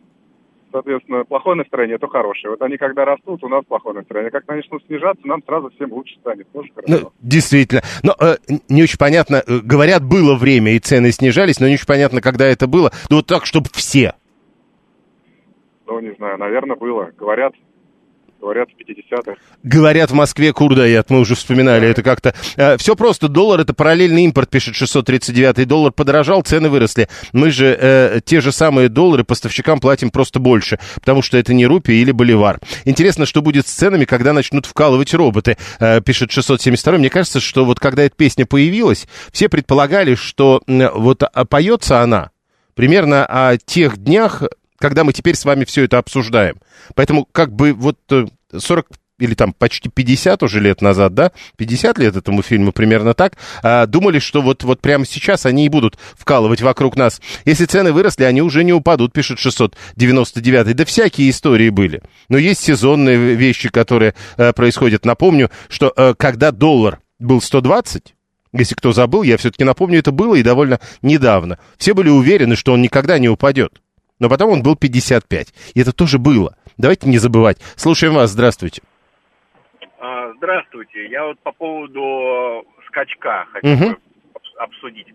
[0.72, 2.52] соответственно, плохое настроение, то хорошее.
[2.52, 4.32] Вот они, когда растут, у нас плохое настроение.
[4.32, 6.48] Как начнут снижаться, нам сразу всем лучше станет.
[6.52, 6.94] Тоже хорошо.
[6.94, 7.82] Ну, действительно.
[8.04, 8.36] Но э,
[8.70, 12.46] не очень понятно, э, говорят, было время, и цены снижались, но не очень понятно, когда
[12.46, 12.92] это было.
[13.10, 14.14] Ну, вот так, чтобы все.
[15.86, 17.12] Ну, не знаю, наверное, было.
[17.18, 17.54] Говорят,
[18.40, 19.36] говорят, в 50-х.
[19.64, 22.34] Говорят, в Москве кур дают, мы уже вспоминали это как-то.
[22.78, 27.08] все просто, доллар это параллельный импорт, пишет 639 доллар подорожал, цены выросли.
[27.34, 31.66] Мы же э, те же самые доллары поставщикам платим просто больше, потому что это не
[31.66, 32.60] рупия или боливар.
[32.86, 36.98] Интересно, что будет с ценами, когда начнут вкалывать роботы, э, пишет 672.
[36.98, 42.02] Мне кажется, что вот когда эта песня появилась, все предполагали, что м, вот а, поется
[42.02, 42.32] она
[42.76, 44.44] примерно о тех днях,
[44.78, 46.58] когда мы теперь с вами все это обсуждаем.
[46.96, 48.88] Поэтому как бы вот э, 40
[49.20, 53.86] или там почти 50 уже лет назад, да, 50 лет этому фильму примерно так, а,
[53.86, 57.22] думали, что вот, вот прямо сейчас они и будут вкалывать вокруг нас.
[57.46, 60.76] Если цены выросли, они уже не упадут, пишет 699.
[60.76, 62.02] Да всякие истории были.
[62.30, 65.06] Но есть сезонные вещи, которые э, происходят.
[65.06, 68.14] Напомню, что э, когда доллар был 120,
[68.54, 71.58] если кто забыл, я все-таки напомню, это было и довольно недавно.
[71.78, 73.82] Все были уверены, что он никогда не упадет.
[74.20, 75.54] Но потом он был 55.
[75.76, 76.56] И это тоже было.
[76.78, 77.58] Давайте не забывать.
[77.76, 78.32] Слушаем вас.
[78.32, 78.82] Здравствуйте.
[80.00, 81.08] А, Здравствуйте.
[81.08, 85.08] Я вот по поводу скачка хочу обс- обсудить.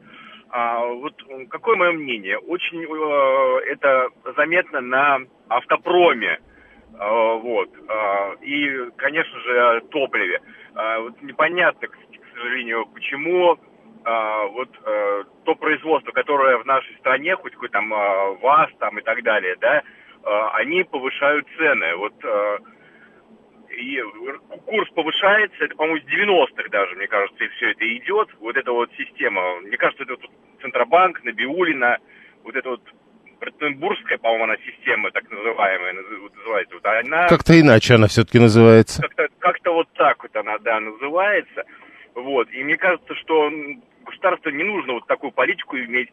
[0.51, 1.15] А, вот
[1.51, 2.39] какое мое мнение?
[2.39, 6.39] Очень э, это заметно на автопроме.
[6.99, 7.71] А, вот.
[7.89, 10.41] А, и, конечно же, топливе.
[10.75, 13.57] А, вот непонятно, к, к сожалению, почему
[14.05, 18.99] а, вот э, то производство, которое в нашей стране, хоть какой там а, ВАЗ там
[18.99, 19.83] и так далее, да,
[20.25, 21.97] а, они повышают цены.
[21.97, 22.59] Вот э,
[23.71, 24.03] и
[24.67, 28.29] курс повышается, это, по-моему, с 90-х даже, мне кажется, и все это идет.
[28.41, 31.99] Вот эта вот система, мне кажется, это вот Центробанк, Набиулина,
[32.45, 32.83] вот эта вот
[33.41, 36.75] Ротенбургская, по-моему, она система, так называемая, называется.
[36.75, 39.03] Вот она Как-то иначе она все-таки называется.
[39.03, 41.65] как-то, как-то вот так вот она, да, называется.
[42.15, 42.49] Вот.
[42.53, 43.49] И мне кажется, что
[44.05, 46.09] государству не нужно вот такую политику иметь,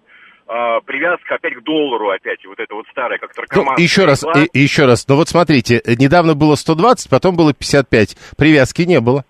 [0.47, 4.23] а, привязка опять к доллару опять, вот это вот старое, как Ну, наркоманская еще раз,
[4.53, 5.07] и- еще раз.
[5.07, 8.17] Но вот смотрите, э, недавно было 120, потом было 55.
[8.37, 9.25] Привязки не было.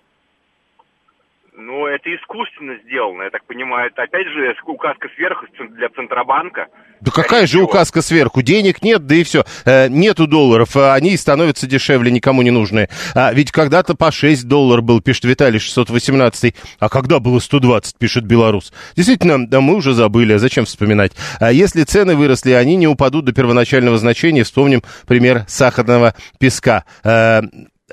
[1.69, 3.91] Ну, это искусственно сделано, я так понимаю.
[3.91, 5.45] Это опять же указка сверху
[5.77, 6.65] для Центробанка.
[6.99, 7.65] Да какая же всего.
[7.65, 8.41] указка сверху?
[8.41, 9.43] Денег нет, да и все.
[9.87, 12.89] нету долларов, а они становятся дешевле, никому не нужные.
[13.13, 16.55] А ведь когда-то по 6 долларов был, пишет Виталий 618.
[16.79, 18.73] А когда было 120, пишет Белорус.
[18.95, 21.11] Действительно, да мы уже забыли, а зачем вспоминать?
[21.39, 24.43] А если цены выросли, они не упадут до первоначального значения.
[24.43, 26.83] Вспомним пример сахарного песка.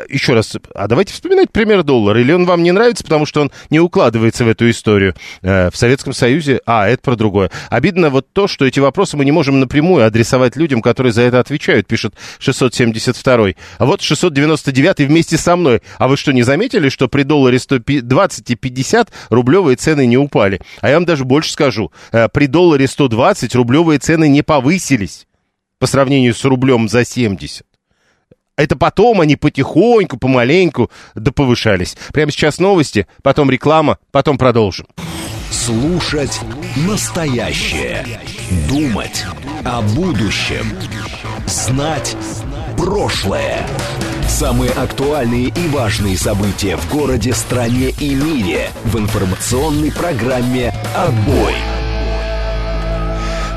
[0.09, 2.20] Еще раз, а давайте вспоминать пример доллара.
[2.20, 5.14] Или он вам не нравится, потому что он не укладывается в эту историю.
[5.42, 7.50] Э, в Советском Союзе, а, это про другое.
[7.70, 11.40] Обидно вот то, что эти вопросы мы не можем напрямую адресовать людям, которые за это
[11.40, 13.54] отвечают, пишет 672.
[13.78, 15.80] А вот 699 вместе со мной.
[15.98, 20.61] А вы что, не заметили, что при долларе 120 и 50 рублевые цены не упали?
[20.80, 21.92] А я вам даже больше скажу.
[22.12, 25.26] Э, при долларе 120 рублевые цены не повысились
[25.78, 27.65] по сравнению с рублем за 70.
[28.56, 31.96] Это потом они потихоньку, помаленьку доповышались.
[32.12, 34.86] Прямо сейчас новости, потом реклама, потом продолжим.
[35.50, 36.40] Слушать
[36.76, 38.06] настоящее.
[38.68, 39.24] Думать
[39.64, 40.72] о будущем.
[41.46, 42.16] Знать
[42.76, 43.66] прошлое.
[44.28, 51.54] Самые актуальные и важные события в городе, стране и мире в информационной программе «Отбой».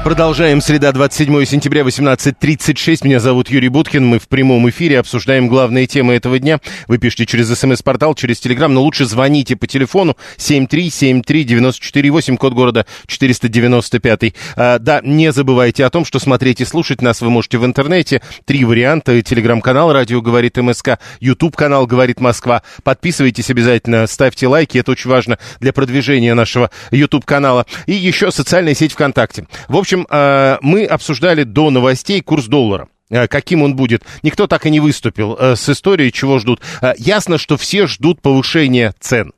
[0.03, 0.61] Продолжаем.
[0.61, 2.99] Среда, 27 сентября, 18.36.
[3.03, 4.05] Меня зовут Юрий Буткин.
[4.05, 6.61] Мы в прямом эфире обсуждаем главные темы этого дня.
[6.87, 14.33] Вы пишите через смс-портал, через телеграм, но лучше звоните по телефону 7373948, код города 495.
[14.55, 18.21] А, да, не забывайте о том, что смотреть и слушать нас вы можете в интернете.
[18.45, 19.21] Три варианта.
[19.21, 22.63] Телеграм-канал «Радио говорит МСК», YouTube-канал «Говорит Москва».
[22.83, 24.77] Подписывайтесь обязательно, ставьте лайки.
[24.77, 27.65] Это очень важно для продвижения нашего YouTube-канала.
[27.85, 29.45] И еще социальная сеть ВКонтакте.
[29.67, 34.03] В общем, общем, э, мы обсуждали до новостей курс доллара э, каким он будет.
[34.21, 36.61] Никто так и не выступил э, с историей, чего ждут.
[36.97, 39.31] Ясно, что все ждут повышения цен.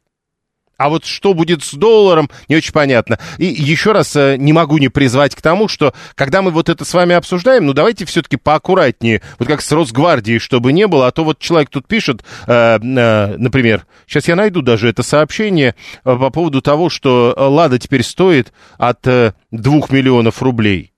[0.81, 3.19] А вот что будет с долларом, не очень понятно.
[3.37, 6.93] И еще раз не могу не призвать к тому, что когда мы вот это с
[6.95, 11.05] вами обсуждаем, ну давайте все-таки поаккуратнее, вот как с Росгвардией, чтобы не было.
[11.05, 15.75] А то вот человек тут пишет, э, э, например, сейчас я найду даже это сообщение
[16.03, 20.93] э, по поводу того, что «Лада» теперь стоит от э, 2 миллионов рублей.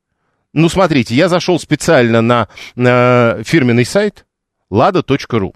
[0.53, 4.25] Ну, смотрите, я зашел специально на, на фирменный сайт
[4.71, 5.53] lada.ru.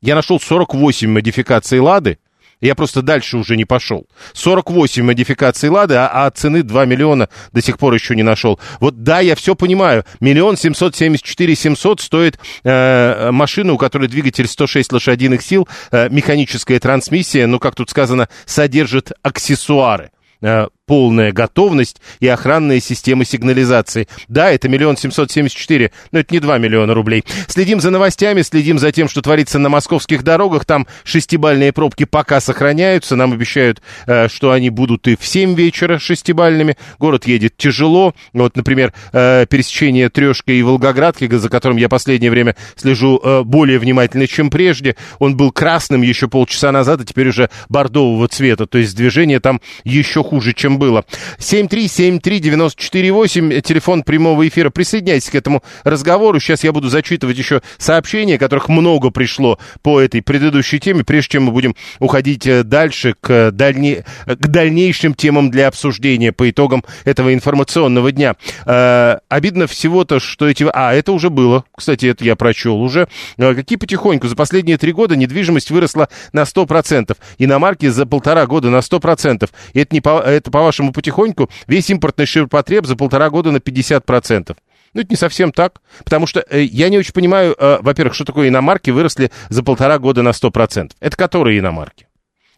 [0.00, 2.18] Я нашел 48 модификаций «Лады»,
[2.60, 4.06] я просто дальше уже не пошел.
[4.32, 8.58] 48 модификаций «Лады», а, а цены 2 миллиона до сих пор еще не нашел.
[8.80, 10.04] Вот да, я все понимаю.
[10.20, 16.08] Миллион семьсот семьдесят четыре семьсот стоит э, машина, у которой двигатель 106 лошадиных сил, э,
[16.10, 24.08] механическая трансмиссия, ну, как тут сказано, содержит аксессуары э, полная готовность и охранная система сигнализации.
[24.26, 27.24] Да, это миллион семьсот семьдесят четыре, но это не два миллиона рублей.
[27.46, 30.64] Следим за новостями, следим за тем, что творится на московских дорогах.
[30.64, 33.16] Там шестибальные пробки пока сохраняются.
[33.16, 36.76] Нам обещают, э, что они будут и в семь вечера шестибальными.
[36.98, 38.14] Город едет тяжело.
[38.32, 43.78] Вот, например, э, пересечение Трешка и Волгоградки, за которым я последнее время слежу э, более
[43.78, 44.96] внимательно, чем прежде.
[45.18, 48.66] Он был красным еще полчаса назад, а теперь уже бордового цвета.
[48.66, 51.04] То есть движение там еще хуже, чем было.
[51.38, 54.70] 7373948, телефон прямого эфира.
[54.70, 56.40] Присоединяйтесь к этому разговору.
[56.40, 61.42] Сейчас я буду зачитывать еще сообщения, которых много пришло по этой предыдущей теме, прежде чем
[61.44, 64.04] мы будем уходить э, дальше к, дальне...
[64.26, 68.36] к дальнейшим темам для обсуждения по итогам этого информационного дня.
[68.66, 70.66] Э, обидно всего-то, что эти...
[70.72, 71.64] А, это уже было.
[71.76, 73.08] Кстати, это я прочел уже.
[73.36, 74.28] Э, какие потихоньку?
[74.28, 77.16] За последние три года недвижимость выросла на 100%.
[77.38, 79.48] Иномарки за полтора года на 100%.
[79.72, 80.20] И это, не по...
[80.20, 84.56] это по по-вашему, потихоньку весь импортный ширпотреб за полтора года на 50%.
[84.94, 88.24] Ну, это не совсем так, потому что э, я не очень понимаю, э, во-первых, что
[88.24, 90.92] такое иномарки выросли за полтора года на 100%.
[91.00, 92.06] Это которые иномарки?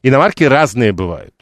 [0.03, 1.35] Иномарки разные бывают.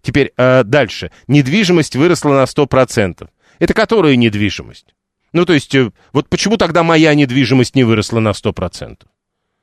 [0.00, 1.10] Теперь э, дальше.
[1.28, 3.28] Недвижимость выросла на 100%.
[3.58, 4.94] Это которая недвижимость?
[5.32, 8.96] Ну, то есть, э, вот почему тогда моя недвижимость не выросла на 100%?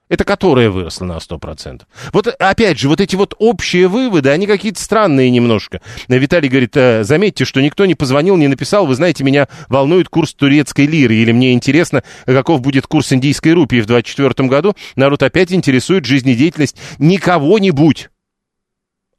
[0.09, 1.83] Это которая выросла на 100%.
[2.11, 5.81] Вот опять же, вот эти вот общие выводы, они какие-то странные немножко.
[6.07, 10.33] Виталий говорит, «Э, заметьте, что никто не позвонил, не написал, вы знаете, меня волнует курс
[10.33, 14.75] турецкой лиры, или мне интересно, каков будет курс индийской рупии в 2024 году.
[14.95, 18.09] Народ опять интересует жизнедеятельность не кого-нибудь,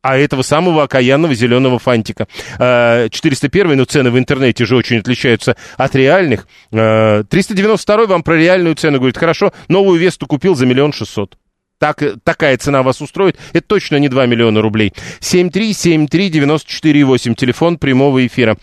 [0.02, 2.26] а этого самого окаянного зеленого фантика.
[2.58, 6.46] 401, ну, цены в интернете же очень отличаются от реальных.
[6.70, 11.36] 392 вам про реальную цену говорит, хорошо, новую Весту купил за миллион шестьсот.
[11.78, 13.38] Так, такая цена вас устроит?
[13.52, 14.92] Это точно не 2 миллиона рублей.
[15.20, 18.56] 7373948, телефон прямого эфира.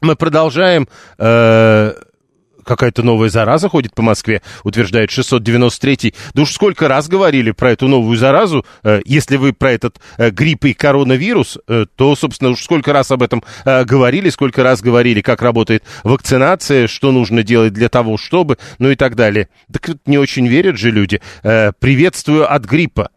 [0.00, 0.88] Мы продолжаем...
[1.18, 1.92] Э
[2.64, 6.14] какая-то новая зараза ходит по Москве, утверждает 693-й.
[6.34, 8.64] Да уж сколько раз говорили про эту новую заразу.
[8.82, 13.10] Э, если вы про этот э, грипп и коронавирус, э, то, собственно, уж сколько раз
[13.10, 18.58] об этом говорили, сколько раз говорили, как работает вакцинация, что нужно делать для того, чтобы,
[18.78, 19.48] ну и так далее.
[19.72, 21.20] Так не очень верят же люди.
[21.42, 23.10] Приветствую от гриппа.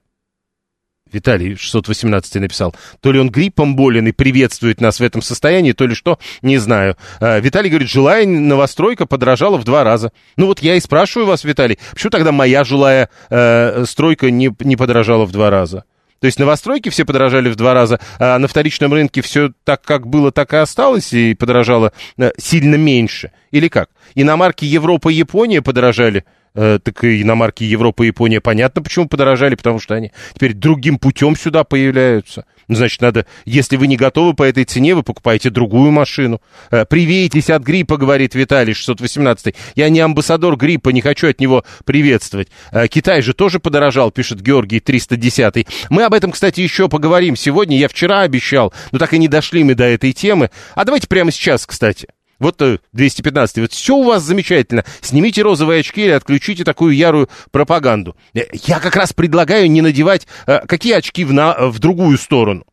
[1.11, 5.85] Виталий 618 написал, то ли он гриппом болен и приветствует нас в этом состоянии, то
[5.85, 6.97] ли что, не знаю.
[7.19, 10.11] А, Виталий говорит, жилая новостройка подорожала в два раза.
[10.35, 14.75] Ну вот я и спрашиваю вас, Виталий, почему тогда моя жилая э, стройка не, не
[14.75, 15.85] подорожала в два раза?
[16.19, 20.07] То есть новостройки все подорожали в два раза, а на вторичном рынке все так, как
[20.07, 23.31] было, так и осталось, и подорожало э, сильно меньше.
[23.51, 23.89] Или как?
[24.15, 29.55] Иномарки Европа и Япония подорожали э, так и иномарки Европа и Япония, понятно, почему подорожали,
[29.55, 32.45] потому что они теперь другим путем сюда появляются.
[32.67, 36.41] Значит, надо, если вы не готовы по этой цене, вы покупаете другую машину.
[36.71, 39.55] Э, привейтесь от гриппа, говорит Виталий 618.
[39.75, 42.47] Я не амбассадор гриппа, не хочу от него приветствовать.
[42.71, 45.67] Э, Китай же тоже подорожал, пишет Георгий 310.
[45.89, 47.77] Мы об этом, кстати, еще поговорим сегодня.
[47.77, 50.49] Я вчера обещал, но так и не дошли мы до этой темы.
[50.73, 52.07] А давайте прямо сейчас, кстати.
[52.39, 52.61] Вот
[52.93, 53.57] 215.
[53.57, 54.83] Э, вот все у вас замечательно.
[55.01, 58.15] Снимите розовые очки или отключите такую ярую пропаганду.
[58.33, 60.27] Э, я как раз предлагаю не надевать...
[60.45, 62.65] Э, какие очки в, на, в другую сторону?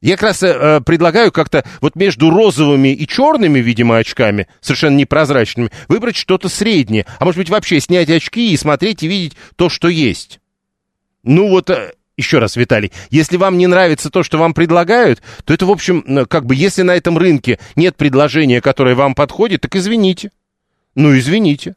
[0.00, 6.16] Я как раз предлагаю как-то вот между розовыми и черными, видимо, очками, совершенно непрозрачными, выбрать
[6.16, 7.06] что-то среднее.
[7.18, 10.40] А может быть, вообще снять очки и смотреть и видеть то, что есть.
[11.22, 11.70] Ну вот,
[12.16, 16.26] еще раз, Виталий, если вам не нравится то, что вам предлагают, то это, в общем,
[16.28, 20.30] как бы, если на этом рынке нет предложения, которое вам подходит, так извините.
[20.94, 21.74] Ну, извините.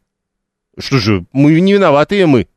[0.78, 2.48] Что же, мы не виноватые мы.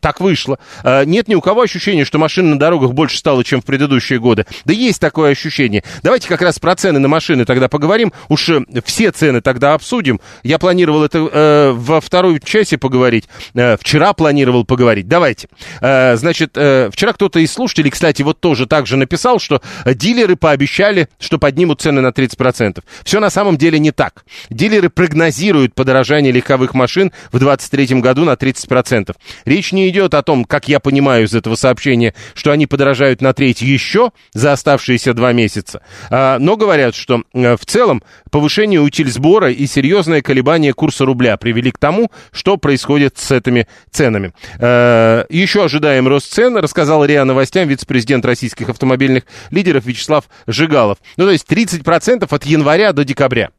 [0.00, 0.58] Так вышло.
[0.82, 4.18] А, нет ни у кого ощущения, что машин на дорогах больше стало, чем в предыдущие
[4.18, 4.46] годы.
[4.64, 5.84] Да есть такое ощущение.
[6.02, 8.10] Давайте как раз про цены на машины тогда поговорим.
[8.30, 10.20] Уж э, все цены тогда обсудим.
[10.42, 13.28] Я планировал это э, во второй части поговорить.
[13.54, 15.06] Э, вчера планировал поговорить.
[15.06, 15.48] Давайте.
[15.82, 20.36] Э, значит, э, вчера кто-то из слушателей, кстати, вот тоже так же написал, что дилеры
[20.36, 22.82] пообещали, что поднимут цены на 30%.
[23.04, 24.24] Все на самом деле не так.
[24.48, 29.14] Дилеры прогнозируют подорожание легковых машин в 2023 году на 30%.
[29.44, 33.34] Речь не идет о том, как я понимаю из этого сообщения, что они подорожают на
[33.34, 39.10] треть еще за оставшиеся два месяца, а, но говорят, что а, в целом повышение утиль
[39.10, 44.32] сбора и серьезное колебание курса рубля привели к тому, что происходит с этими ценами.
[44.58, 50.98] А, еще ожидаем рост цен, рассказал РИА Новостям вице-президент российских автомобильных лидеров Вячеслав Жигалов.
[51.16, 53.50] Ну, то есть 30% от января до декабря.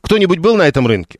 [0.00, 1.18] Кто-нибудь был на этом рынке?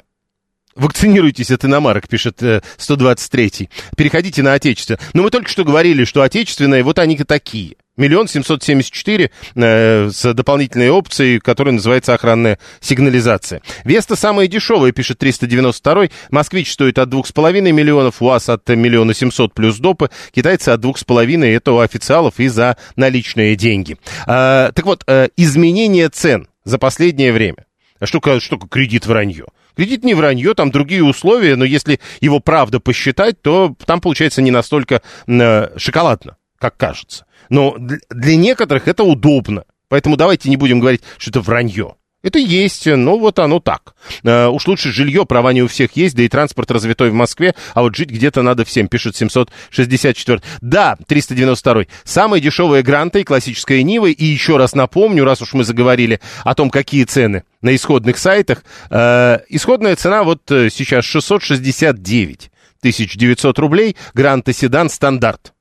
[0.75, 3.69] Вакцинируйтесь от иномарок, пишет э, 123-й.
[3.97, 4.99] Переходите на отечество.
[5.13, 7.77] Но мы только что говорили, что отечественные, вот они-то такие.
[7.99, 13.61] Миллион семьсот семьдесят четыре э, с дополнительной опцией, которая называется охранная сигнализация.
[13.85, 19.13] Веста самая дешевая, пишет 392 Москвич стоит от двух с половиной миллионов, УАЗ от миллиона
[19.13, 23.99] семьсот плюс допы, китайцы от двух с половиной, это у официалов и за наличные деньги.
[24.27, 27.67] А, так вот, э, изменение цен за последнее время.
[28.03, 29.45] Что, что кредит вранье?
[29.77, 34.51] Кредит не вранье, там другие условия, но если его правда посчитать, то там получается не
[34.51, 37.27] настолько э, шоколадно, как кажется.
[37.49, 39.65] Но для некоторых это удобно.
[39.89, 41.97] Поэтому давайте не будем говорить, что это вранье.
[42.23, 43.95] Это есть, но вот оно так.
[44.23, 47.55] Uh, уж лучше жилье, права не у всех есть, да и транспорт развитой в Москве,
[47.75, 50.41] а вот жить где-то надо всем, пишет 764.
[50.61, 51.85] Да, 392.
[52.05, 54.07] Самые дешевые гранты и классическая Нива.
[54.07, 58.65] И еще раз напомню, раз уж мы заговорили о том, какие цены на исходных сайтах.
[58.89, 63.97] Uh, исходная цена вот э, сейчас 669 тысяч 900 рублей.
[64.15, 65.53] Гранта седан стандарт.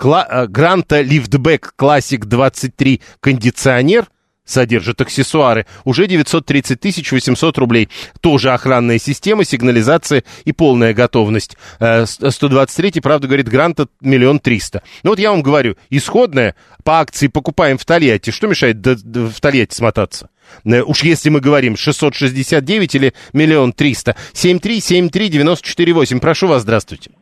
[0.00, 4.06] Uh, Гранта лифтбэк классик 23 кондиционер–
[4.44, 5.66] содержит аксессуары.
[5.84, 7.88] Уже 930 тысяч 800 рублей.
[8.20, 11.56] Тоже охранная система, сигнализация и полная готовность.
[11.78, 14.82] 123, э, правда, говорит, гранта миллион триста.
[15.02, 18.30] Ну вот я вам говорю, исходная по акции покупаем в Тольятти.
[18.30, 20.30] Что мешает в Тольятти смотаться?
[20.64, 24.16] Э, уж если мы говорим 669 или миллион триста.
[24.32, 26.20] 7373948.
[26.20, 27.12] Прошу вас, здравствуйте.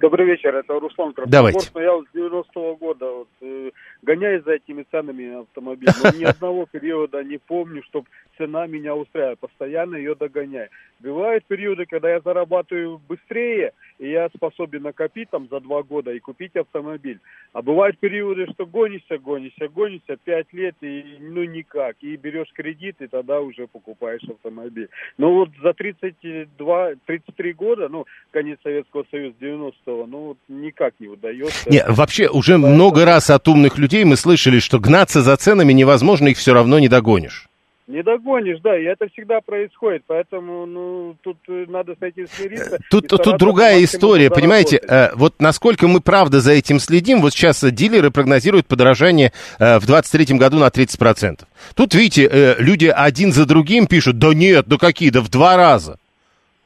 [0.00, 1.30] Добрый вечер, это Руслан Красногорск.
[1.30, 1.70] Давайте.
[1.74, 3.70] Я с 90-го года вот, э,
[4.06, 8.06] гоняюсь за этими ценами автомобиля, но ни одного периода не помню, чтобы
[8.38, 10.70] цена меня устраивает, постоянно ее догоняю.
[11.00, 16.20] Бывают периоды, когда я зарабатываю быстрее, и я способен накопить там за два года и
[16.20, 17.20] купить автомобиль.
[17.52, 22.96] А бывают периоды, что гонишься, гонишься, гонишься пять лет, и ну никак, и берешь кредит,
[23.00, 24.88] и тогда уже покупаешь автомобиль.
[25.18, 31.08] Но вот за 32, 33 года, ну, конец Советского Союза 90-го, ну, вот никак не
[31.08, 31.70] удается.
[31.70, 32.74] Не, вообще, уже Поэтому...
[32.74, 36.78] много раз от умных людей мы слышали, что гнаться за ценами невозможно, их все равно
[36.78, 37.45] не догонишь.
[37.86, 42.78] Не догонишь, да, и это всегда происходит, поэтому, ну, тут надо с этим смириться.
[42.90, 47.62] Тут, тут другая история, понимаете, э, вот насколько мы правда за этим следим, вот сейчас
[47.62, 51.44] дилеры прогнозируют подорожание э, в 23 году на 30%.
[51.76, 55.56] Тут, видите, э, люди один за другим пишут, да нет, да какие, да в два
[55.56, 55.98] раза.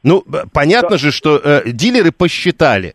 [0.03, 0.99] Ну, понятно да.
[0.99, 2.95] же, что э, дилеры посчитали,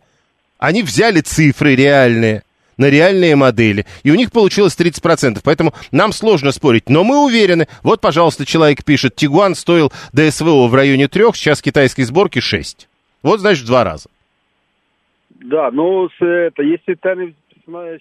[0.57, 2.41] они взяли цифры реальные,
[2.77, 3.85] на реальные модели.
[4.03, 5.39] И у них получилось 30%.
[5.43, 6.89] Поэтому нам сложно спорить.
[6.89, 7.67] Но мы уверены.
[7.83, 12.87] Вот, пожалуйста, человек пишет, Тигуан стоил до СВО в районе 3, сейчас китайской сборки 6.
[13.23, 14.09] Вот, значит, в два раза.
[15.29, 17.33] Да, с, это, если цены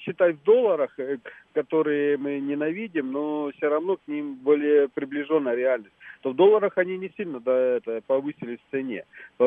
[0.00, 1.18] считать в долларах, э,
[1.53, 6.96] которые мы ненавидим, но все равно к ним более приближенная реальность то в долларах они
[6.96, 9.05] не сильно да, это, повысились в цене.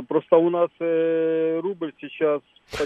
[0.08, 2.41] Просто у нас э, рубль сейчас...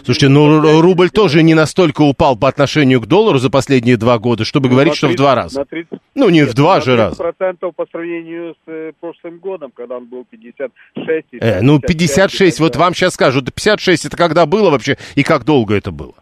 [0.06, 4.46] Слушайте, ну рубль тоже не настолько упал по отношению к доллару за последние два года,
[4.46, 5.66] чтобы ну, говорить, 30, что в два раза.
[5.66, 7.18] 30, ну, не нет, в два же раза.
[7.18, 11.26] процентов по сравнению с э, прошлым годом, когда он был 56.
[11.42, 15.76] Э, ну, 56, вот вам сейчас скажут, 56 это когда было вообще и как долго
[15.76, 16.14] это было?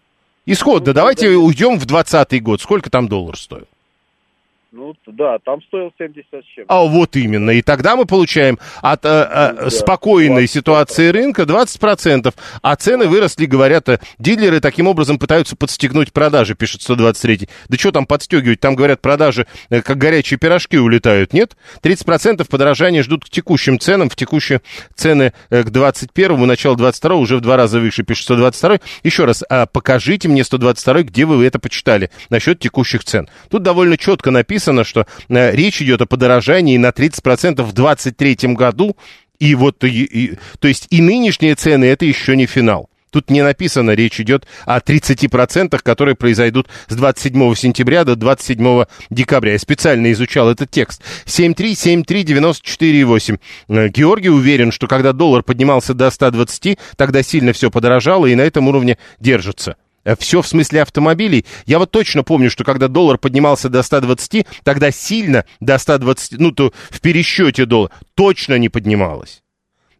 [0.51, 1.37] Исходно, ну, давайте да.
[1.37, 2.59] уйдем в 20 год.
[2.59, 3.67] Сколько там доллар стоил?
[4.71, 6.65] Ну, да, там стоил 70 с чем.
[6.67, 7.49] А вот именно.
[7.49, 10.47] И тогда мы получаем от э, э, Да, спокойной 20%.
[10.47, 12.31] ситуации рынка 20%.
[12.61, 17.49] А цены выросли, говорят, э, дилеры таким образом пытаются подстегнуть продажи, пишет 123.
[17.67, 18.59] Да что там подстегивать?
[18.59, 21.57] Там, говорят, продажи э, как горячие пирожки улетают, нет?
[21.81, 24.07] 30% подорожания ждут к текущим ценам.
[24.07, 24.61] В текущие
[24.93, 28.81] цены э, к 21-му, начало 22 уже в два раза выше, пишет 122.
[29.01, 33.27] Еще раз, а покажите мне 122, где вы это почитали насчет текущих цен.
[33.49, 38.95] Тут довольно четко написано, что э, речь идет о подорожании на 30% в 23 году.
[39.39, 42.89] И вот, и- и- то есть и нынешние цены это еще не финал.
[43.11, 49.53] Тут не написано, речь идет о 30%, которые произойдут с 27 сентября до 27 декабря.
[49.53, 51.01] Я специально изучал этот текст.
[51.25, 53.39] 7373948.
[53.69, 58.41] Э, Георгий уверен, что когда доллар поднимался до 120, тогда сильно все подорожало и на
[58.41, 59.75] этом уровне держится.
[60.17, 61.45] Все в смысле автомобилей.
[61.65, 66.51] Я вот точно помню, что когда доллар поднимался до 120, тогда сильно до 120, ну
[66.51, 69.41] то в пересчете доллар, точно не поднималось.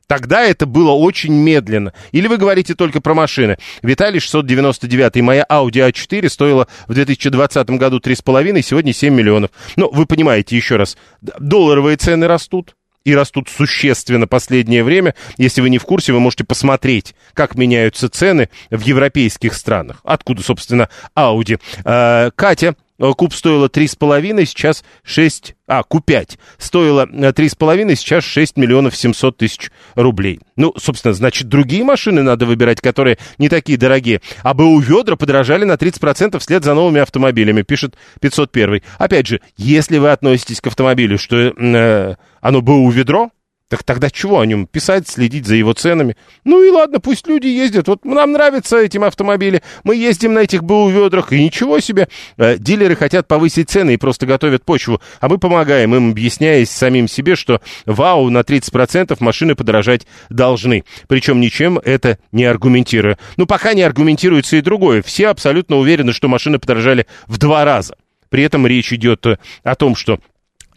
[0.09, 1.93] Тогда это было очень медленно.
[2.11, 3.59] Или вы говорите только про машины.
[3.83, 9.51] Виталий 699, моя Audi A4 стоила в 2020 году 3,5, сегодня 7 миллионов.
[9.75, 12.73] Ну, вы понимаете, еще раз, долларовые цены растут.
[13.05, 15.15] И растут существенно последнее время.
[15.37, 20.01] Если вы не в курсе, вы можете посмотреть, как меняются цены в европейских странах.
[20.03, 21.59] Откуда, собственно, Audi.
[21.85, 25.55] Э, Катя, куб стоила 3,5, сейчас 6...
[25.67, 30.39] А, Q5 стоила э, 3,5, сейчас 6 миллионов 700 тысяч рублей.
[30.55, 34.21] Ну, собственно, значит, другие машины надо выбирать, которые не такие дорогие.
[34.41, 38.81] А БУ ведра подорожали на 30% вслед за новыми автомобилями, пишет 501.
[38.97, 43.29] Опять же, если вы относитесь к автомобилю, что э, оно БУ ведро,
[43.69, 46.17] так тогда чего о нем писать, следить за его ценами?
[46.43, 47.87] Ну и ладно, пусть люди ездят.
[47.87, 49.61] Вот нам нравятся эти автомобили.
[49.83, 52.09] Мы ездим на этих БУ ведрах, и ничего себе.
[52.37, 54.99] Э, дилеры хотят повысить цены и просто готовят почву.
[55.19, 60.83] А мы помогаем им, объясняясь самим себе, что вау, на 30% машины подорожать должны.
[61.07, 63.19] Причем ничем это не аргументируя.
[63.37, 65.03] Ну, пока не аргументируется и другое.
[65.03, 67.95] Все абсолютно уверены, что машины подорожали в два раза.
[68.29, 69.25] При этом речь идет
[69.63, 70.19] о том, что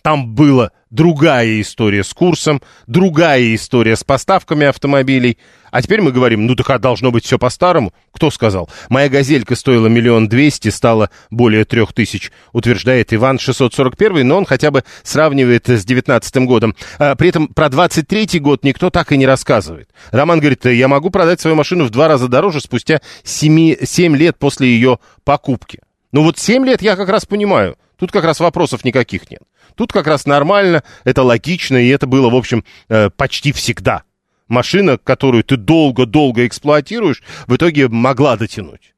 [0.02, 5.38] там была другая история с курсом, другая история с поставками автомобилей.
[5.72, 7.92] А теперь мы говорим, ну так а должно быть все по-старому.
[8.12, 8.68] Кто сказал?
[8.90, 14.70] Моя газелька стоила миллион двести, стала более трех тысяч, утверждает Иван 641, но он хотя
[14.70, 16.76] бы сравнивает с девятнадцатым годом.
[16.98, 19.88] А, при этом про 23 год никто так и не рассказывает.
[20.10, 24.38] Роман говорит, я могу продать свою машину в два раза дороже спустя 7, 7 лет
[24.38, 25.80] после ее покупки.
[26.12, 27.76] Ну вот 7 лет я как раз понимаю.
[28.02, 29.42] Тут как раз вопросов никаких нет.
[29.76, 34.02] Тут как раз нормально, это логично, и это было, в общем, э, почти всегда.
[34.48, 38.92] Машина, которую ты долго-долго эксплуатируешь, в итоге могла дотянуть.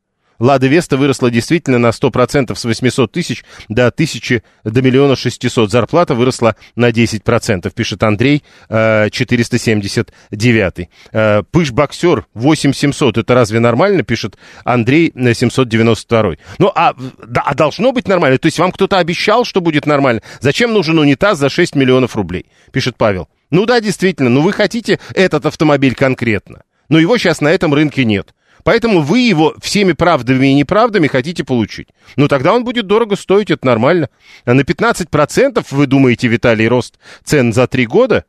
[0.45, 5.71] Лада Веста выросла действительно на 100% с 800 тысяч до 1000, до миллиона 600.
[5.71, 10.91] Зарплата выросла на 10%, пишет Андрей, э, 479.
[11.13, 13.17] Э, Пыш-боксер 8700.
[13.17, 16.35] Это разве нормально, пишет Андрей э, 792.
[16.59, 16.93] Ну, а,
[17.27, 18.37] да, а должно быть нормально?
[18.37, 20.21] То есть вам кто-то обещал, что будет нормально?
[20.41, 23.31] Зачем нужен унитаз за 6 миллионов рублей, пишет Павел.
[23.51, 26.65] Ну да, действительно, ну вы хотите этот автомобиль конкретно.
[26.91, 28.35] Но его сейчас на этом рынке нет.
[28.65, 31.89] Поэтому вы его всеми правдами и неправдами хотите получить.
[32.17, 34.09] Ну, тогда он будет дорого стоить, это нормально.
[34.45, 38.25] А на 15% вы думаете, Виталий, рост цен за три года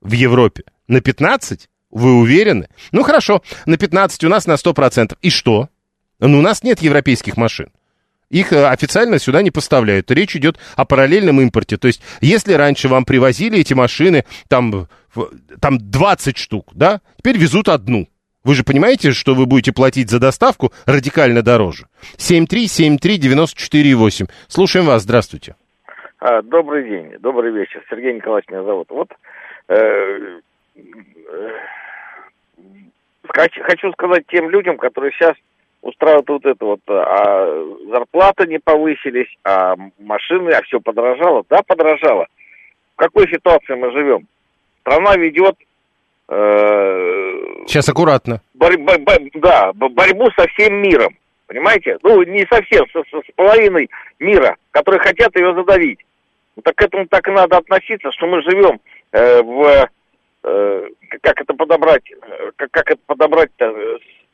[0.00, 0.64] в Европе?
[0.88, 1.68] На 15?
[1.90, 2.68] Вы уверены?
[2.90, 5.16] Ну, хорошо, на 15 у нас на 100%.
[5.22, 5.68] И что?
[6.18, 7.68] Ну, у нас нет европейских машин.
[8.28, 10.10] Их э, официально сюда не поставляют.
[10.10, 11.76] Речь идет о параллельном импорте.
[11.76, 14.88] То есть, если раньше вам привозили эти машины, там,
[15.60, 18.08] там 20 штук, да, теперь везут одну.
[18.46, 21.86] Вы же понимаете, что вы будете платить за доставку радикально дороже.
[22.16, 24.30] 7373948.
[24.46, 25.56] Слушаем вас, здравствуйте.
[26.20, 27.84] А, Добрый день, добрый вечер.
[27.90, 28.88] Сергей Николаевич меня зовут.
[28.90, 29.08] Вот
[29.66, 30.38] э,
[30.76, 30.80] э,
[33.26, 35.34] хочу, сказать тем людям, которые сейчас
[35.82, 37.48] устраивают вот это вот, а
[37.90, 41.42] зарплаты не повысились, а машины, а все подорожало.
[41.50, 42.28] Да, подорожало.
[42.94, 44.28] В какой ситуации мы живем?
[44.82, 45.56] Страна ведет
[46.28, 48.40] Сейчас аккуратно.
[48.54, 51.16] борь- бо- бо- да, бо- борьбу со всем миром.
[51.46, 51.98] Понимаете?
[52.02, 56.00] Ну, не совсем, со- со- с половиной мира, которые хотят ее задавить.
[56.56, 58.80] Ну, так к этому так и надо относиться, что мы живем
[59.12, 59.88] э, в...
[60.44, 60.88] э,
[61.22, 62.02] как это подобрать?
[62.10, 63.50] э, Как, как это подобрать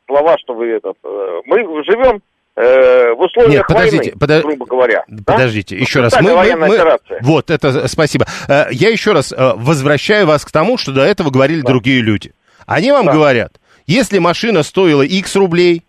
[0.07, 0.97] слова, чтобы этот...
[1.05, 2.21] э, мы живем э,
[2.55, 5.05] в условиях Нет, подождите, войны, подо- грубо говоря.
[5.09, 5.33] да?
[5.33, 6.13] Подождите, еще Ну, раз.
[6.13, 7.19] специальная военная операция.
[7.23, 8.27] Вот, это э, спасибо.
[8.49, 12.33] Э, Я еще раз э, возвращаю вас к тому, что до этого говорили другие люди.
[12.67, 13.55] Они вам говорят,
[13.87, 15.83] если машина стоила X рублей,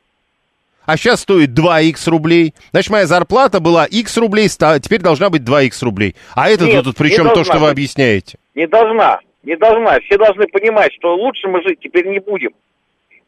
[0.85, 2.53] а сейчас стоит 2х рублей.
[2.71, 6.15] Значит, моя зарплата была x рублей, теперь должна быть 2х рублей.
[6.35, 8.37] А это Нет, тут не причем то, что вы объясняете.
[8.53, 9.99] Не должна, не должна.
[10.01, 12.51] Все должны понимать, что лучше мы жить теперь не будем.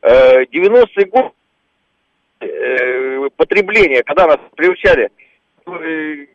[0.01, 1.31] Э, 90-й год
[2.41, 5.09] э, потребления, когда нас приучали,
[5.67, 6.25] э,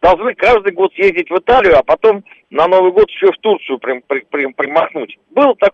[0.00, 4.02] должны каждый год съездить в Италию, а потом на Новый год еще в Турцию прим-
[4.06, 5.16] при- при- примахнуть.
[5.30, 5.72] Был так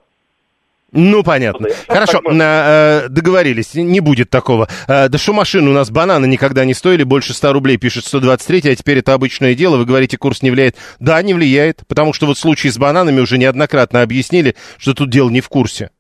[0.91, 1.69] Ну, понятно.
[1.87, 4.69] Хорошо, э, договорились, не будет такого.
[4.89, 8.71] Э, да что машины у нас бананы никогда не стоили, больше 100 рублей, пишет 123,
[8.71, 9.77] а теперь это обычное дело.
[9.77, 10.77] Вы говорите, курс не влияет.
[10.99, 15.29] Да, не влияет, потому что вот случай с бананами уже неоднократно объяснили, что тут дело
[15.29, 15.91] не в курсе.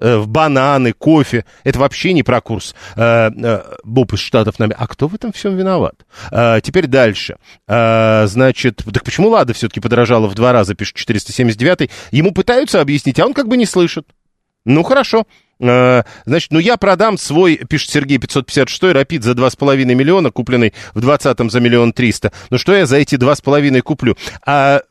[0.00, 1.44] Э, в бананы, кофе.
[1.64, 2.74] Это вообще не про курс.
[2.94, 4.74] Э, э, Боб из Штатов нами.
[4.78, 5.94] А кто в этом всем виноват?
[6.30, 7.36] Э, теперь дальше.
[7.66, 13.18] Э, значит, так почему Лада все-таки подорожала в два раза, пишет 479 Ему пытаются объяснить,
[13.18, 14.06] а он как бы не слышит.
[14.64, 15.26] Ну, хорошо.
[15.60, 21.00] Э, Значит, ну я продам свой, пишет Сергей 556, Рапид за 2,5 миллиона, купленный в
[21.00, 22.32] 20-м за миллион триста.
[22.50, 24.16] Ну что я за эти 2,5 куплю?
[24.46, 24.82] А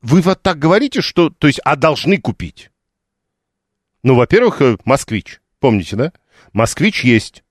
[0.00, 2.70] вы вот так говорите, что, то есть, а должны купить?
[4.02, 5.40] Ну, во-первых, э, москвич.
[5.60, 6.12] Помните, да?
[6.52, 7.42] Москвич есть.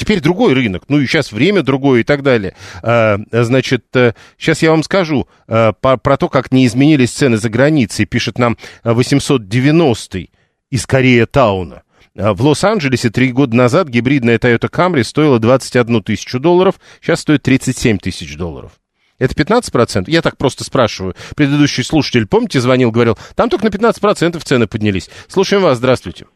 [0.00, 0.84] Теперь другой рынок.
[0.88, 2.54] Ну, и сейчас время другое и так далее.
[2.82, 7.50] А, значит, э, сейчас я вам скажу э, про то, как не изменились цены за
[7.50, 8.06] границей.
[8.06, 10.28] Пишет нам э, 890
[10.70, 11.82] из Корея Тауна.
[12.14, 17.98] В Лос-Анджелесе три года назад гибридная Toyota Camry стоила 21 тысячу долларов, сейчас стоит 37
[17.98, 18.72] тысяч долларов.
[19.20, 20.04] Это 15%?
[20.08, 21.14] Я так просто спрашиваю.
[21.36, 25.08] Предыдущий слушатель, помните, звонил, говорил, там только на 15% цены поднялись.
[25.28, 26.26] Слушаем вас, здравствуйте.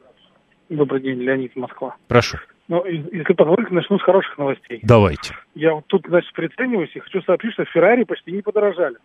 [0.69, 1.97] Добрый день, Леонид, Москва.
[2.07, 2.39] Прошу.
[2.69, 4.81] Ну, если позволите, начну с хороших новостей.
[4.83, 5.35] Давайте.
[5.55, 8.97] Я вот тут, значит, прицениваюсь и хочу сообщить, что Феррари почти не подорожали.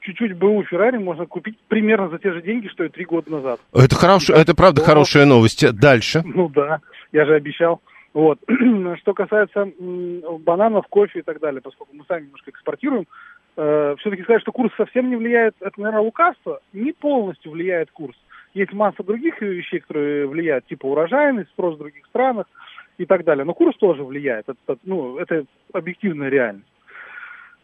[0.00, 3.60] Чуть-чуть БУ Феррари можно купить примерно за те же деньги, что и три года назад.
[3.72, 4.30] Это, хорош...
[4.30, 5.64] это правда хорошая новость.
[5.78, 6.22] Дальше.
[6.24, 6.80] Ну да,
[7.12, 7.80] я же обещал.
[8.14, 8.38] Вот.
[9.00, 9.70] Что касается
[10.40, 13.06] бананов, кофе и так далее, поскольку мы сами немножко экспортируем,
[13.56, 16.60] э, все-таки сказать, что курс совсем не влияет, это, наверное, лукавство.
[16.72, 18.16] Не полностью влияет курс.
[18.54, 22.46] Есть масса других вещей, которые влияют, типа урожайность, спрос в других странах
[22.98, 23.44] и так далее.
[23.44, 24.46] Но курс тоже влияет.
[24.48, 26.68] Это, ну, это объективная реальность.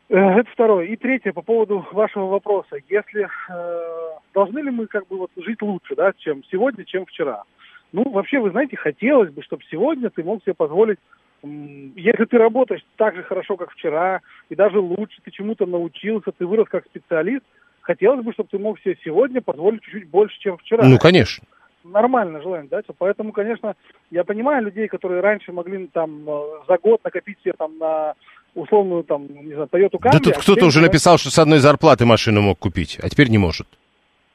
[0.08, 0.86] Э, Это второе.
[0.86, 2.76] И третье, по поводу вашего вопроса.
[2.88, 7.44] Если э, должны ли мы как бы вот жить лучше, да, чем сегодня, чем вчера?
[7.92, 10.98] Ну, вообще, вы знаете, хотелось бы, чтобы сегодня ты мог себе позволить,
[11.42, 16.46] если ты работаешь так же хорошо, как вчера, и даже лучше, ты чему-то научился, ты
[16.46, 17.44] вырос как специалист,
[17.80, 20.84] хотелось бы, чтобы ты мог себе сегодня позволить чуть-чуть больше, чем вчера.
[20.84, 21.44] Ну, конечно.
[21.84, 22.80] Нормально желание, да?
[22.98, 23.74] Поэтому, конечно,
[24.10, 28.14] я понимаю людей, которые раньше могли там э, за год накопить себе там на
[28.54, 30.12] условную там, не знаю, Toyota Camry.
[30.12, 33.30] Да тут а кто-то уже написал, что с одной зарплаты машину мог купить, а теперь
[33.30, 33.66] не может.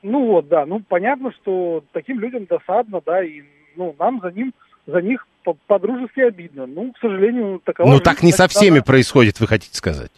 [0.04, 3.42] Ну вот, да, ну понятно, что таким людям досадно, да, и
[3.76, 4.54] ну нам за ним,
[4.86, 6.66] за них по- по-дружески обидно.
[6.68, 10.12] Ну, к сожалению, такова Ну, так не со всеми она- происходит, вы хотите сказать.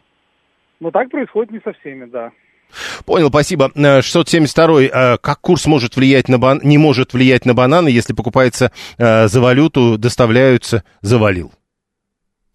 [0.80, 2.32] Ну, так происходит не со всеми, да.
[3.06, 3.72] Понял, спасибо.
[3.76, 6.60] Э, 672 э, Как курс может влиять на бан...
[6.64, 11.54] не может влиять на бананы, если покупается э, за валюту, доставляются, завалил.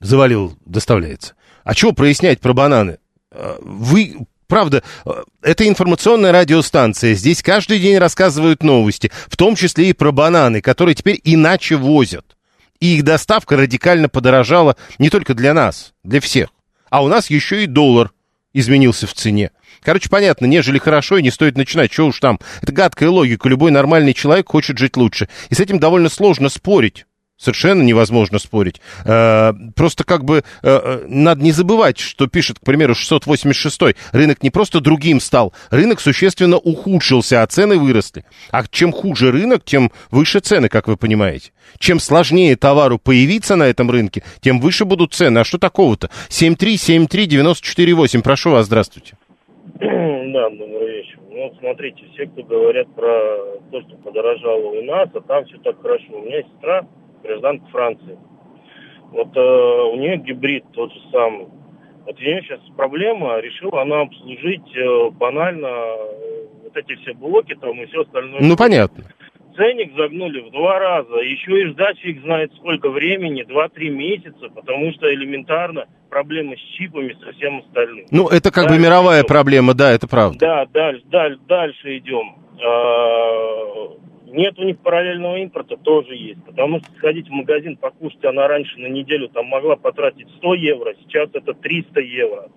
[0.01, 1.35] Завалил, доставляется.
[1.65, 2.99] А чего прояснять про бананы?
[3.31, 4.17] Э, Вы,
[4.51, 5.11] правда, э,
[5.43, 7.15] это информационная радиостанция.
[7.15, 12.37] Здесь каждый день рассказывают новости, в том числе и про бананы, которые теперь иначе возят.
[12.81, 16.51] И их доставка радикально подорожала не только для нас, для всех.
[16.91, 18.11] А у нас еще и доллар
[18.53, 19.51] изменился в цене.
[19.83, 21.93] Короче, понятно, нежели хорошо и не стоит начинать.
[21.93, 22.39] Что уж там.
[22.61, 23.49] Это гадкая логика.
[23.49, 25.29] Любой нормальный человек хочет жить лучше.
[25.49, 27.07] И с этим довольно сложно спорить.
[27.41, 28.83] Совершенно невозможно спорить.
[29.07, 34.43] Э, просто как бы э, э, надо не забывать, что пишет, к примеру, 686 рынок
[34.43, 38.27] не просто другим стал, рынок существенно ухудшился, а цены выросли.
[38.51, 41.53] А чем хуже рынок, тем выше цены, как вы понимаете.
[41.79, 45.39] Чем сложнее товару появиться на этом рынке, тем выше будут цены.
[45.39, 46.11] А что такого-то?
[46.29, 49.17] 7373948, прошу вас, здравствуйте.
[50.31, 51.19] Да, добрый вечер.
[51.29, 53.37] Ну, смотрите, все, кто говорят про
[53.73, 56.05] то, что подорожало у нас, а там все так хорошо.
[56.13, 56.87] У меня сестра
[57.23, 58.19] гражданка Франции.
[59.13, 61.47] Вот э, у нее гибрид тот же самый.
[62.07, 67.55] Вот у нее сейчас проблема, решила она обслужить э, банально э, вот эти все блоки
[67.55, 68.41] там и все остальное.
[68.41, 69.05] Ну, понятно.
[69.61, 71.17] Ценник загнули в два раза.
[71.17, 77.15] Еще и ждать фиг знает сколько времени, 2-3 месяца, потому что элементарно проблемы с чипами,
[77.23, 78.07] со всем остальным.
[78.11, 79.29] Ну, это как бы Дальше мировая идем.
[79.29, 80.39] проблема, да, это правда.
[80.39, 82.37] Да, дальше, дальше, дальше идем.
[82.65, 83.97] А,
[84.29, 86.43] Нет у них параллельного импорта, тоже есть.
[86.47, 90.95] Потому что сходить в магазин покушать, она раньше на неделю там могла потратить 100 евро,
[91.05, 92.49] сейчас это 300 евро.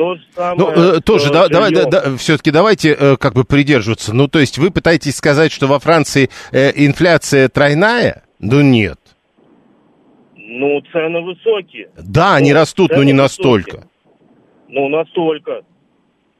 [0.00, 0.56] То же самое...
[0.58, 4.14] Ну, э, тоже, да, давай, да, да, все-таки давайте э, как бы придерживаться.
[4.16, 8.22] Ну, то есть вы пытаетесь сказать, что во Франции э, инфляция тройная?
[8.38, 8.98] Ну, нет.
[10.36, 11.90] Ну, цены высокие.
[11.98, 13.14] Да, они Ну, растут, но не высокие.
[13.22, 13.88] настолько.
[14.68, 15.64] Ну, настолько.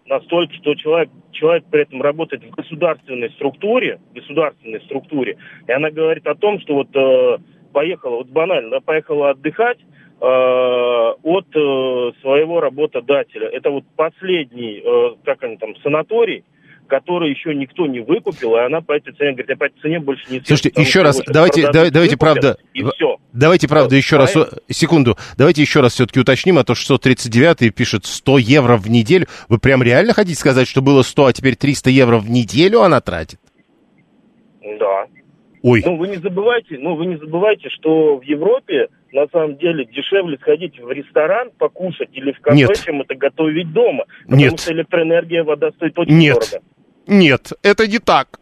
[0.06, 5.36] Настолько, что человек, человек при этом работает в государственной структуре, государственной структуре,
[5.68, 7.36] и она говорит о том, что вот э,
[7.74, 9.76] поехала, вот банально, поехала отдыхать
[10.22, 13.48] от э, своего работодателя.
[13.48, 16.44] Это вот последний, э, как они там, санаторий,
[16.88, 20.00] который еще никто не выкупил, и она по этой цене говорит, я по этой цене
[20.00, 23.16] больше не съеду, Слушайте, потому еще раз, давайте, давайте, выкупят, правда, И все.
[23.32, 24.58] давайте, правда, еще раз, Правильно?
[24.68, 29.26] э, секунду, давайте еще раз все-таки уточним, а то 639 пишет 100 евро в неделю.
[29.48, 33.00] Вы прям реально хотите сказать, что было 100, а теперь 300 евро в неделю она
[33.00, 33.40] тратит?
[34.78, 35.06] Да.
[35.62, 35.82] Ой.
[35.84, 40.38] Ну, вы не забывайте, ну, вы не забывайте, что в Европе на самом деле дешевле
[40.38, 42.82] сходить в ресторан покушать или в кафе, Нет.
[42.84, 44.04] чем это готовить дома.
[44.24, 44.60] Потому Нет.
[44.60, 46.34] что электроэнергия, вода стоит очень Нет.
[46.34, 46.64] дорого.
[47.06, 48.39] Нет, это не так.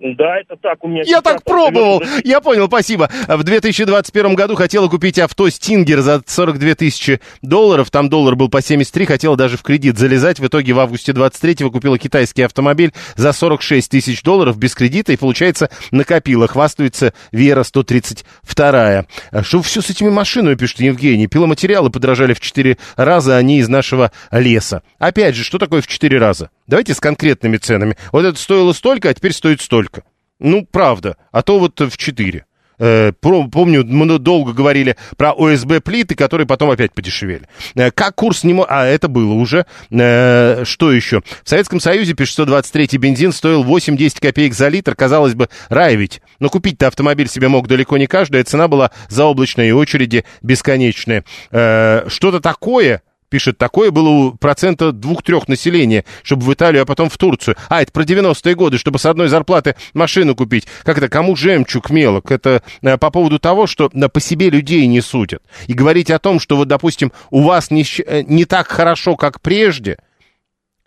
[0.00, 0.82] Да, это так.
[0.82, 2.02] У меня Я так пробовал.
[2.02, 3.10] живет Я понял, спасибо.
[3.28, 7.90] В 2021 году хотела купить авто Стингер за 42 тысячи долларов.
[7.90, 9.04] Там доллар был по 73.
[9.04, 10.40] Хотела даже в кредит залезать.
[10.40, 15.12] В итоге в августе 23-го купила китайский автомобиль за 46 тысяч долларов без кредита.
[15.12, 16.48] И, получается, накопила.
[16.48, 19.04] Хвастается Вера 132.
[19.32, 21.26] А Что все с этими машинами, пишет Евгений.
[21.26, 24.82] Пиломатериалы подорожали в 4 раза, они из нашего леса.
[24.98, 26.50] Опять же, что такое в 4 раза?
[26.70, 27.96] Давайте с конкретными ценами.
[28.12, 30.04] Вот это стоило столько, а теперь стоит столько.
[30.38, 31.16] Ну, правда.
[31.32, 32.44] А то вот в 4.
[32.78, 37.48] Э, помню, мы долго говорили про ОСБ плиты, которые потом опять подешевели.
[37.74, 39.66] Э, как курс не мо- А, это было уже.
[39.90, 41.22] Э, что еще?
[41.42, 44.94] В Советском Союзе, пишет 123 бензин, стоил 8-10 копеек за литр.
[44.94, 46.22] Казалось бы, рай ведь.
[46.38, 51.24] Но купить-то автомобиль себе мог далеко не каждый, а цена была заоблачная и очереди бесконечные.
[51.50, 57.16] Что-то такое Пишет, такое было у процента двух-трех населения, чтобы в Италию, а потом в
[57.16, 57.54] Турцию.
[57.68, 60.66] А, это про 90-е годы, чтобы с одной зарплаты машину купить.
[60.82, 62.32] Как это, кому жемчуг мелок?
[62.32, 65.42] Это э, по поводу того, что э, по себе людей не судят.
[65.68, 69.40] И говорить о том, что вот, допустим, у вас не, э, не так хорошо, как
[69.40, 69.98] прежде,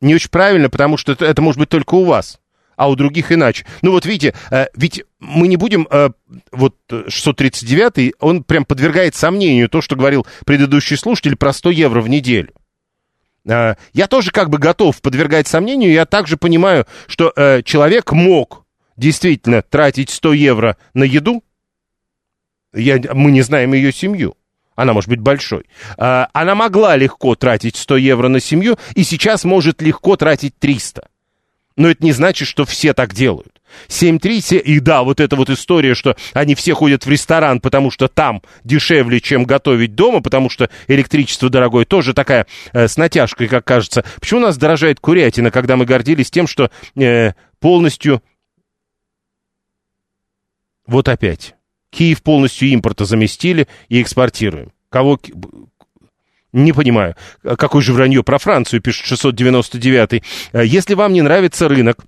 [0.02, 2.40] не очень правильно, потому что это, это может быть только у вас,
[2.84, 3.66] а у других иначе.
[3.82, 6.10] Ну вот видите, э, ведь мы не будем, э,
[6.52, 12.02] вот э, 639-й, он прям подвергает сомнению то, что говорил предыдущий слушатель про 100 евро
[12.02, 12.52] в неделю.
[13.48, 18.66] Э, Я тоже как бы готов подвергать сомнению, я также понимаю, что э, человек мог
[18.98, 21.42] действительно тратить 100 евро на еду,
[22.74, 24.36] я, мы не знаем ее семью.
[24.76, 25.68] Она может быть большой.
[25.96, 31.08] Она могла легко тратить 100 евро на семью и сейчас может легко тратить 300.
[31.76, 33.62] Но это не значит, что все так делают.
[33.88, 37.90] 7-3, се- и да, вот эта вот история, что они все ходят в ресторан, потому
[37.92, 43.48] что там дешевле, чем готовить дома, потому что электричество дорогое, тоже такая э, с натяжкой,
[43.48, 44.04] как кажется.
[44.20, 48.22] Почему у нас дорожает курятина, когда мы гордились тем, что э, полностью...
[50.86, 51.56] Вот опять.
[51.90, 54.72] Киев полностью импорта заместили и экспортируем.
[54.90, 55.20] Кого...
[56.54, 57.16] Не понимаю.
[57.44, 60.24] А Какое же вранье про Францию, пишет 699
[60.54, 62.06] Э, Если вам не нравится рынок,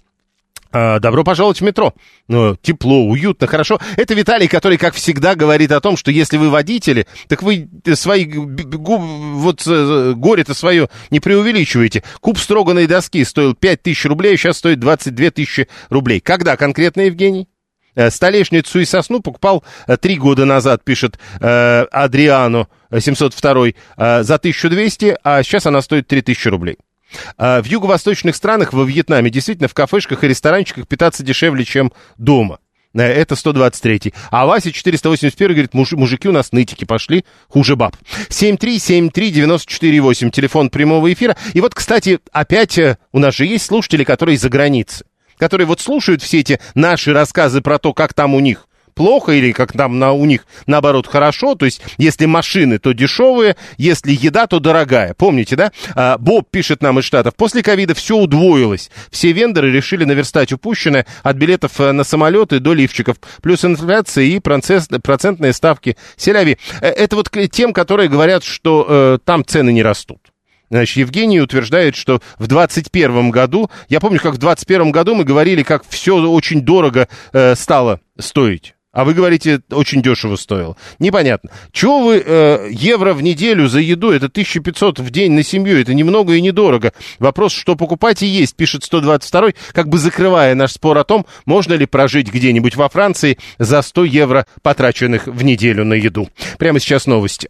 [0.77, 1.93] а, Добро пожаловать в метро.
[2.27, 3.79] Ну, тепло, уютно, хорошо.
[3.95, 8.27] Это Виталий, который, как всегда, говорит о том, что если вы водители, так вы свои
[8.27, 12.03] вот э, горе-то свое не преувеличиваете.
[12.19, 16.19] Куб строганной доски стоил 5 тысяч рублей, сейчас стоит 22 тысячи рублей.
[16.19, 17.47] Когда конкретно, Евгений?
[17.95, 23.73] Э, Столешницу и сосну покупал э, три года назад, пишет э, Адриано э, 702, э,
[24.23, 26.77] за 1200, а сейчас она стоит 3000 рублей.
[27.37, 32.59] В юго-восточных странах, во Вьетнаме, действительно в кафешках и ресторанчиках питаться дешевле, чем дома.
[32.93, 34.13] Это 123.
[34.31, 37.95] А Вася 481 говорит, «Муж- мужики у нас нытики пошли, хуже баб.
[38.29, 41.37] 7373948, телефон прямого эфира.
[41.53, 42.77] И вот, кстати, опять
[43.11, 45.05] у нас же есть слушатели, которые за границей,
[45.37, 49.51] которые вот слушают все эти наши рассказы про то, как там у них плохо или
[49.51, 51.55] как там на, у них наоборот хорошо.
[51.55, 55.13] То есть, если машины, то дешевые, если еда, то дорогая.
[55.13, 55.71] Помните, да?
[55.95, 57.35] А, Боб пишет нам из Штатов.
[57.35, 58.89] После ковида все удвоилось.
[59.11, 63.17] Все вендоры решили наверстать упущенное от билетов э, на самолеты до лифчиков.
[63.41, 66.57] Плюс инфляция и процесс- процентные ставки селяви.
[66.81, 70.19] Э, Это вот тем, которые говорят, что э, там цены не растут.
[70.69, 75.63] Значит, Евгений утверждает, что в 2021 году, я помню, как в 2021 году мы говорили,
[75.63, 78.75] как все очень дорого э, стало стоить.
[78.95, 80.77] А вы говорите, очень дешево стоило.
[80.99, 81.51] Непонятно.
[81.73, 84.09] Чего вы э, евро в неделю за еду?
[84.09, 85.81] Это 1500 в день на семью.
[85.81, 86.93] Это немного и недорого.
[87.19, 91.73] Вопрос, что покупать и есть, пишет 122 как бы закрывая наш спор о том, можно
[91.73, 96.29] ли прожить где-нибудь во Франции за 100 евро, потраченных в неделю на еду.
[96.57, 97.49] Прямо сейчас новости.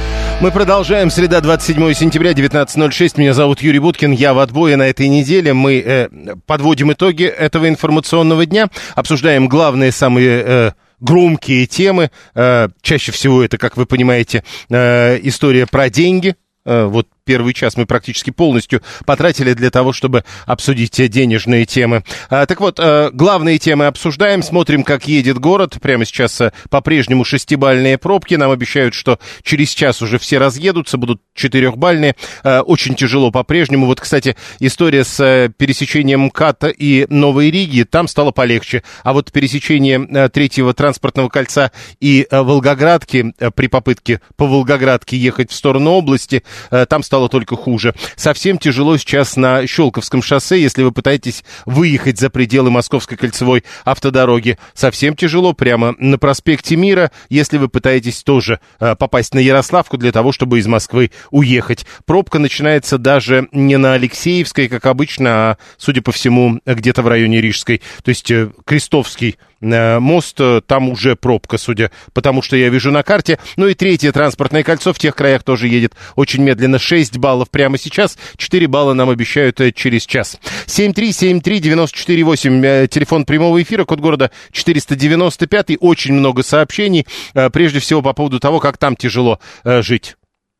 [0.41, 1.11] Мы продолжаем.
[1.11, 3.13] Среда, 27 сентября, 19.06.
[3.17, 4.11] Меня зовут Юрий Буткин.
[4.11, 5.53] Я в отбое на этой неделе.
[5.53, 6.09] Мы э,
[6.47, 8.69] подводим итоги этого информационного дня.
[8.95, 10.43] Обсуждаем главные, самые...
[10.43, 12.09] Э, громкие темы.
[12.33, 16.35] Э, чаще всего это, как вы понимаете, э, история про деньги.
[16.65, 22.03] Э, вот первый час мы практически полностью потратили для того, чтобы обсудить те денежные темы.
[22.29, 25.77] А, так вот, а, главные темы обсуждаем, смотрим, как едет город.
[25.81, 28.35] Прямо сейчас а, по-прежнему шестибальные пробки.
[28.35, 32.15] Нам обещают, что через час уже все разъедутся, будут четырехбальные.
[32.43, 33.85] А, очень тяжело по-прежнему.
[33.85, 38.83] Вот, кстати, история с а, пересечением МКАДа и Новой Риги, там стало полегче.
[39.03, 45.17] А вот пересечение а, третьего транспортного кольца и а, Волгоградки, а, при попытке по Волгоградке
[45.17, 47.93] ехать в сторону области, а, там стало только хуже.
[48.15, 54.57] Совсем тяжело сейчас на Щелковском шоссе, если вы пытаетесь выехать за пределы Московской кольцевой автодороги.
[54.73, 60.13] Совсем тяжело прямо на проспекте Мира, если вы пытаетесь тоже э, попасть на Ярославку для
[60.13, 61.85] того, чтобы из Москвы уехать.
[62.05, 67.41] Пробка начинается даже не на Алексеевской, как обычно, а, судя по всему, где-то в районе
[67.41, 67.81] Рижской.
[68.05, 73.03] То есть э, Крестовский мост, э, там уже пробка, судя потому что я вижу на
[73.03, 73.39] карте.
[73.57, 76.79] Ну и третье транспортное кольцо в тех краях тоже едет очень медленно.
[76.79, 80.37] 6 баллов прямо сейчас, 4 балла нам обещают э, через час.
[80.65, 87.05] 7373948, телефон прямого эфира, код города 495, очень много сообщений,
[87.53, 90.15] прежде всего по поводу того, как там тяжело жить.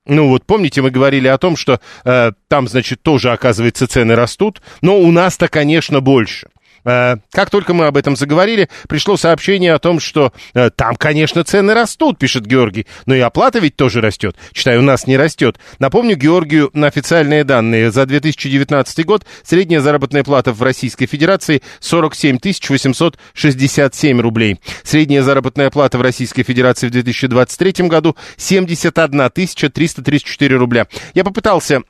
[0.07, 4.61] Ну вот помните, мы говорили о том, что э, там, значит, тоже, оказывается, цены растут,
[4.81, 6.47] но у нас-то, конечно, больше.
[6.85, 11.43] Э, как только мы об этом заговорили, пришло сообщение о том, что э, там, конечно,
[11.43, 14.35] цены растут, пишет Георгий, но и оплата ведь тоже растет.
[14.53, 15.59] Читаю, у нас не растет.
[15.79, 17.91] Напомню Георгию на официальные данные.
[17.91, 24.59] За 2019 год средняя заработная плата в Российской Федерации 47 867 рублей.
[24.83, 30.87] Средняя заработная плата в Российской Федерации в 2023 году 71 334 рубля.
[31.13, 31.81] Я попытался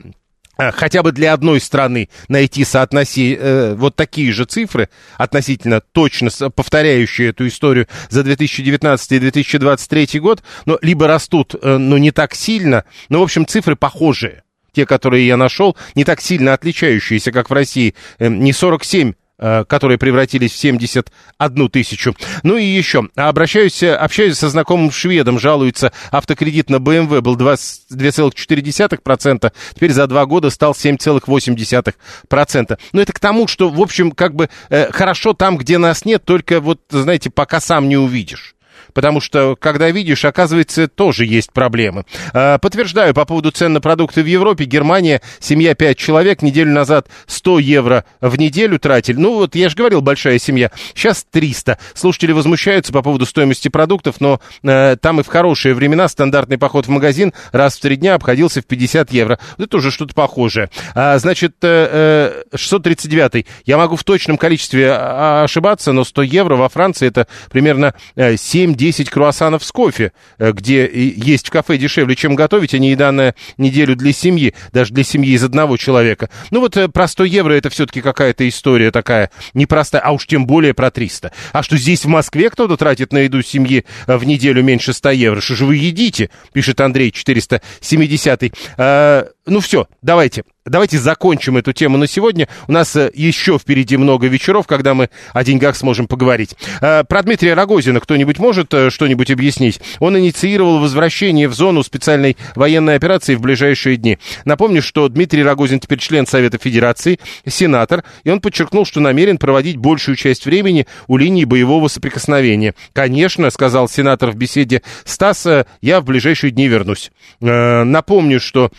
[0.70, 7.30] хотя бы для одной страны найти соотноси э, вот такие же цифры, относительно точно повторяющие
[7.30, 12.84] эту историю за 2019 и 2023 год, но либо растут, э, но не так сильно,
[13.10, 14.44] но, в общем, цифры похожие.
[14.74, 19.21] Те, которые я нашел, не так сильно отличающиеся, как в России, э, не 47 Э,
[19.42, 22.16] которые превратились в 71 тысячу.
[22.44, 29.92] Ну и еще, обращаюсь, общаюсь со знакомым шведом, жалуется, автокредит на BMW был 2,4%, теперь
[29.92, 32.80] за два года стал 7,8%.
[32.94, 36.24] Ну это к тому, что, в общем, как бы э, хорошо там, где нас нет,
[36.24, 38.56] только вот, знаете, пока сам не увидишь
[38.94, 42.06] потому что, когда видишь, оказывается, тоже есть проблемы.
[42.34, 44.66] А, подтверждаю по поводу цен на продукты в Европе.
[44.66, 49.18] Германия, семья 5 человек, неделю назад 100 евро в неделю тратили.
[49.18, 50.72] Ну, вот я же говорил, большая семья.
[50.94, 51.78] Сейчас 300.
[51.94, 56.88] Слушатели возмущаются по поводу стоимости продуктов, но э, там и в хорошие времена стандартный поход
[56.88, 59.40] в магазин раз в три дня обходился в 50 евро.
[59.58, 60.70] Это уже что-то похожее.
[60.96, 63.36] А, значит, э, 639.
[63.36, 67.94] Э, я могу в точном количестве а, ошибаться, но 100 евро во Франции это примерно
[68.16, 72.90] 7 10 круассанов с кофе, э, где есть в кафе дешевле, чем готовить, а не
[72.90, 76.32] еда на неделю для семьи, даже для семьи из одного человека.
[76.50, 80.48] Ну вот э, про 100 евро это все-таки какая-то история такая непростая, а уж тем
[80.48, 81.32] более про 300.
[81.54, 85.12] А что здесь в Москве кто-то тратит на еду семьи э, в неделю меньше 100
[85.12, 85.42] евро?
[85.42, 86.32] Что же вы едите?
[86.52, 88.52] Пишет Андрей 470.
[88.78, 90.44] А, ну все, давайте.
[90.64, 92.48] Давайте закончим эту тему на сегодня.
[92.68, 96.56] У нас э, еще впереди много вечеров, когда мы о деньгах сможем поговорить.
[96.82, 99.82] Э, про Дмитрия Рогозина кто-нибудь может э, что-нибудь объяснить?
[99.98, 104.20] Он инициировал возвращение в зону специальной военной операции в ближайшие дни.
[104.46, 109.78] Напомню, что Дмитрий Рогозин теперь член Совета Федерации, сенатор, и он подчеркнул, что намерен проводить
[109.78, 112.76] большую часть времени у линии боевого соприкосновения.
[112.94, 115.48] Конечно, сказал сенатор в беседе Стас,
[115.82, 117.12] я в ближайшие дни вернусь.
[117.40, 118.70] Напомню, что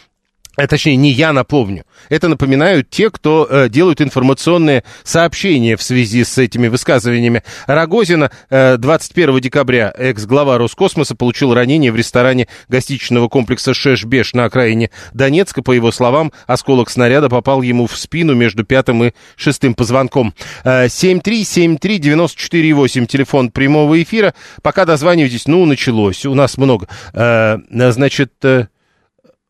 [0.56, 1.84] а, точнее, не я напомню.
[2.10, 7.42] Это напоминают те, кто э, делают информационные сообщения в связи с этими высказываниями.
[7.66, 14.90] Рогозина э, 21 декабря экс-глава Роскосмоса получил ранение в ресторане гостиничного комплекса «Шеш-Беш» на окраине
[15.14, 15.62] Донецка.
[15.62, 20.34] По его словам, осколок снаряда попал ему в спину между пятым и шестым позвонком.
[20.64, 24.34] Э, 7373948, телефон прямого эфира.
[24.60, 26.26] Пока дозванивайтесь, ну, началось.
[26.26, 26.88] У нас много.
[27.14, 28.32] Э, значит...
[28.42, 28.66] Э,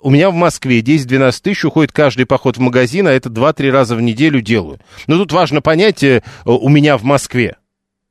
[0.03, 3.97] у меня в Москве 10-12 тысяч уходит каждый поход в магазин, а это 2-3 раза
[3.97, 4.81] в неделю делаю.
[5.07, 7.57] Но тут важно понять, э, у меня в Москве.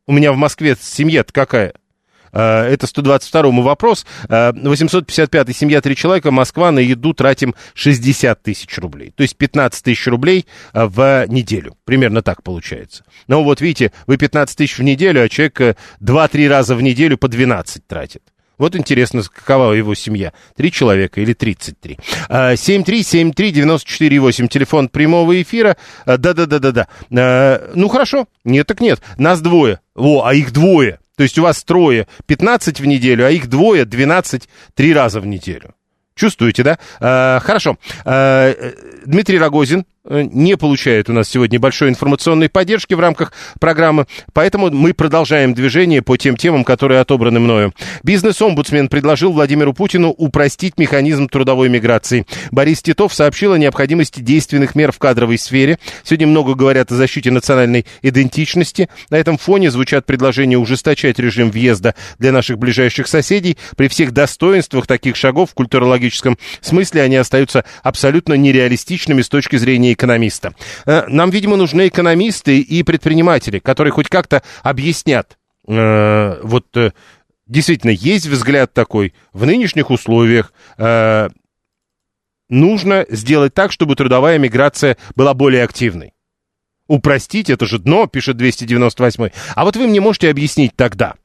[0.07, 1.73] У меня в Москве семья-то какая?
[2.31, 4.05] Э, Это 122-му вопрос.
[4.29, 9.11] 855-й семья, три человека, Москва на еду тратим 60 тысяч рублей.
[9.15, 11.75] То есть 15 тысяч рублей э, в неделю.
[11.83, 13.03] Примерно так получается.
[13.27, 17.27] Ну вот видите, вы 15 тысяч в неделю, а человек 2-3 раза в неделю по
[17.27, 18.23] 12 тратит.
[18.61, 20.33] Вот интересно, какова его семья.
[20.55, 21.97] Три человека или 33.
[22.29, 25.77] 7373948, телефон прямого эфира.
[26.05, 26.87] А, Да-да-да-да-да.
[27.73, 28.27] Ну, хорошо.
[28.43, 29.01] Нет, так нет.
[29.17, 29.79] Нас двое.
[29.95, 30.99] О, а их двое.
[31.17, 35.25] То есть у вас трое 15 в неделю, а их двое 12 три раза в
[35.25, 35.73] неделю.
[36.13, 36.77] Чувствуете, да?
[36.99, 37.79] А, хорошо.
[38.05, 38.53] А,
[39.07, 44.71] Дмитрий Рогозин э, не получает у нас сегодня большой информационной поддержки в рамках программы, поэтому
[44.71, 47.73] мы продолжаем движение по тем темам, которые отобраны мною.
[48.03, 52.25] Бизнес-омбудсмен предложил Владимиру Путину упростить механизм трудовой миграции.
[52.49, 55.77] Борис Титов сообщил о необходимости действенных мер в кадровой сфере.
[56.03, 58.89] Сегодня много говорят о защите национальной идентичности.
[59.09, 63.57] На этом фоне звучат предложения ужесточать режим въезда для наших ближайших соседей.
[63.77, 69.90] При всех достоинствах таких шагов в культурологическом смысле они остаются абсолютно нереалистичными с точки зрения
[69.93, 70.53] экономиста.
[70.85, 75.37] Э, нам, видимо, нужны экономисты и предприниматели, которые хоть как-то объяснят,
[75.67, 76.91] э, вот э,
[77.47, 80.53] действительно есть взгляд такой в нынешних условиях,
[82.49, 86.13] нужно сделать так, чтобы трудовая миграция была более активной.
[86.87, 89.29] Упростить, это же дно, пишет 298.
[89.55, 91.15] А вот вы мне можете объяснить тогда,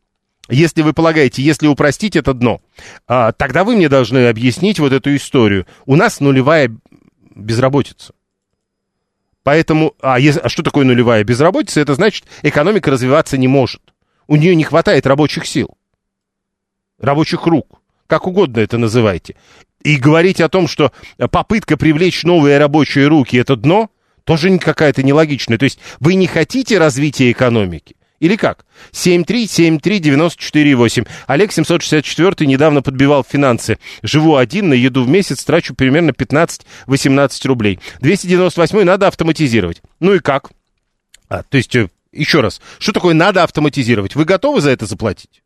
[0.49, 2.61] если вы полагаете, если упростить это дно,
[3.09, 5.67] а, тогда вы мне должны объяснить вот эту историю.
[5.87, 6.77] У нас нулевая
[7.35, 8.14] безработица.
[9.47, 11.80] Поэтому, а, если, а что такое нулевая безработица?
[11.80, 13.80] Это значит, экономика развиваться не может.
[14.26, 15.78] У нее не хватает рабочих сил,
[16.99, 19.36] рабочих рук, как угодно это называйте.
[19.84, 20.90] И говорить о том, что
[21.30, 23.88] попытка привлечь новые рабочие руки– это дно,
[24.24, 25.59] тоже какая-то нелогичная.
[25.59, 28.64] То есть вы не хотите развития экономики, или как?
[28.93, 31.09] 7373948.
[31.27, 33.79] Олег 764 недавно подбивал финансы.
[34.03, 37.79] Живу один, на еду в месяц трачу примерно 15-18 рублей.
[38.01, 39.83] 298 надо автоматизировать.
[40.01, 40.51] Ну и как?
[41.29, 44.14] А, то есть, э, еще раз, что такое надо автоматизировать?
[44.14, 45.43] Вы готовы за это заплатить?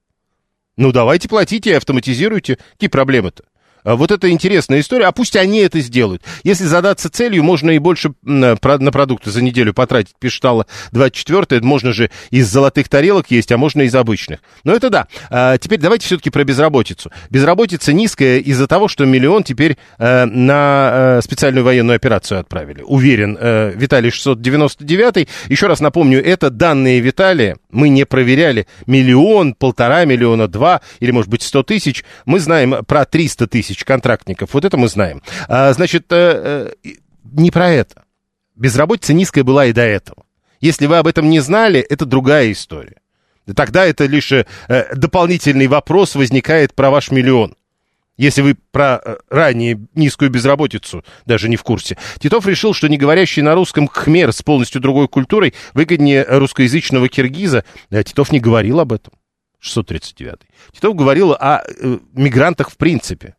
[0.77, 2.59] Ну, давайте платите и автоматизируйте.
[2.73, 3.45] Какие проблемы-то?
[3.85, 6.23] А вот это интересная история, а пусть они это сделают.
[6.45, 11.93] Если задаться целью, можно и больше на продукты за неделю потратить, пишет Алла 24 можно
[11.93, 14.41] же из золотых тарелок есть, а можно из обычных.
[14.65, 15.07] Но это да.
[15.31, 17.11] А теперь давайте все-таки про безработицу.
[17.31, 22.83] Безработица низкая из-за того, что миллион теперь э, на э, специальную военную операцию отправили.
[22.83, 25.29] Уверен, э, Виталий 699.
[25.49, 27.57] Еще раз напомню, это данные Виталия.
[27.71, 32.05] Мы не проверяли миллион, полтора миллиона, два или, может быть, сто тысяч.
[32.25, 34.55] Мы знаем про 300 тысяч контрактников.
[34.55, 35.23] Вот это мы знаем.
[35.49, 36.91] А, значит, э, э,
[37.33, 38.05] не про это.
[38.57, 40.25] Безработица низкая была и до этого.
[40.61, 42.97] Если вы об этом не знали, это другая история.
[43.57, 44.45] Тогда это лишь э,
[44.95, 47.57] дополнительный вопрос возникает про ваш миллион.
[48.21, 51.97] Если вы про э, ранее низкую безработицу даже не в курсе.
[52.19, 57.65] Титов решил, что не говорящий на русском хмер с полностью другой культурой выгоднее русскоязычного киргиза.
[57.89, 59.15] Да, Титов не говорил об этом.
[59.61, 60.37] 639.
[60.73, 63.37] Титов говорил о э, мигрантах в принципе.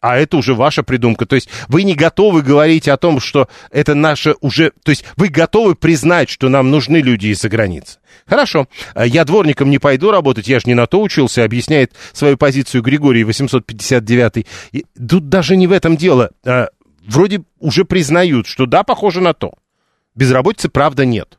[0.00, 1.26] А это уже ваша придумка.
[1.26, 4.72] То есть вы не готовы говорить о том, что это наше уже...
[4.82, 7.98] То есть вы готовы признать, что нам нужны люди из-за границы.
[8.26, 12.82] Хорошо, я дворником не пойду работать, я же не на то учился, объясняет свою позицию
[12.82, 14.46] Григорий 859.
[14.72, 16.30] И тут даже не в этом дело.
[16.46, 16.68] А,
[17.06, 19.52] вроде уже признают, что да, похоже на то.
[20.14, 21.36] Безработицы, правда, нет.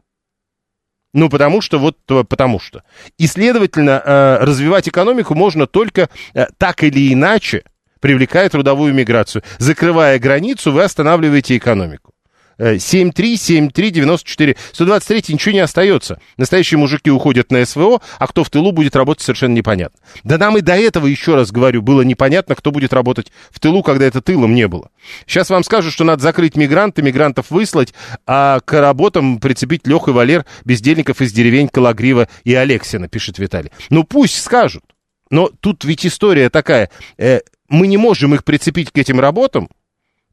[1.14, 2.84] Ну, потому что, вот потому что.
[3.18, 6.10] И, следовательно, а, развивать экономику можно только
[6.58, 7.64] так или иначе,
[8.02, 9.44] привлекая трудовую миграцию.
[9.60, 12.14] Закрывая границу, вы останавливаете экономику.
[12.62, 14.58] 7373948.
[14.74, 16.20] 123 ничего не остается.
[16.38, 20.00] Настоящие мужики уходят на СВО, а кто в тылу будет работать, совершенно непонятно.
[20.24, 23.82] Да нам и до этого, еще раз говорю, было непонятно, кто будет работать в тылу,
[23.84, 24.92] когда это тылом не было.
[25.26, 27.96] Сейчас вам скажут, что надо закрыть мигранты, мигрантов выслать,
[28.28, 33.72] а к работам прицепить Лех и Валер, бездельников из деревень Калагрива и Алексина, пишет Виталий.
[33.90, 34.84] Ну пусть скажут.
[35.32, 36.90] Но тут ведь история такая.
[37.18, 37.40] Э,
[37.72, 39.70] мы не можем их прицепить к этим работам,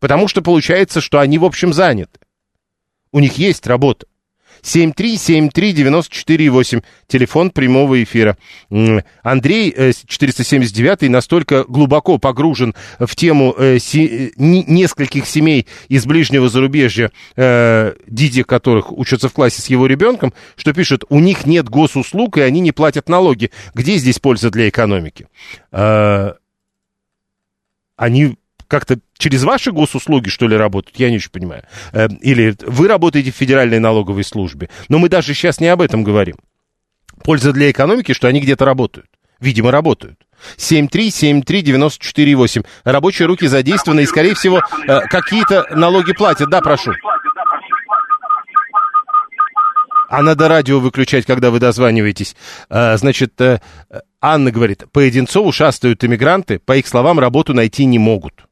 [0.00, 2.18] потому что получается, что они, в общем, заняты.
[3.12, 4.06] У них есть работа.
[4.62, 8.36] 7373948, телефон прямого эфира.
[9.22, 17.12] Андрей, 479 э, настолько глубоко погружен в тему э, си, нескольких семей из ближнего зарубежья,
[17.36, 22.38] э, дети которых учатся в классе с его ребенком, что пишет, у них нет госуслуг,
[22.38, 23.52] и они не платят налоги.
[23.74, 25.28] Где здесь польза для экономики?
[27.98, 28.36] Э, они
[28.68, 30.98] как-то через ваши госуслуги, что ли, работают?
[30.98, 31.64] Я не очень понимаю.
[31.92, 34.68] Э, или вы работаете в Федеральной налоговой службе.
[34.88, 36.36] Но мы даже сейчас не об этом говорим.
[37.24, 39.08] Польза для экономики, что они где-то работают.
[39.40, 40.18] Видимо, работают.
[40.56, 42.64] 7373948.
[42.84, 46.50] Рабочие руки задействованы и, скорее всего, э, какие-то налоги платят.
[46.50, 46.92] Да, прошу.
[50.08, 52.34] А надо радио выключать, когда вы дозваниваетесь.
[52.70, 53.60] А, значит, э,
[54.20, 58.44] Анна говорит, по Одинцову шастают иммигранты, по их словам, работу найти не могут.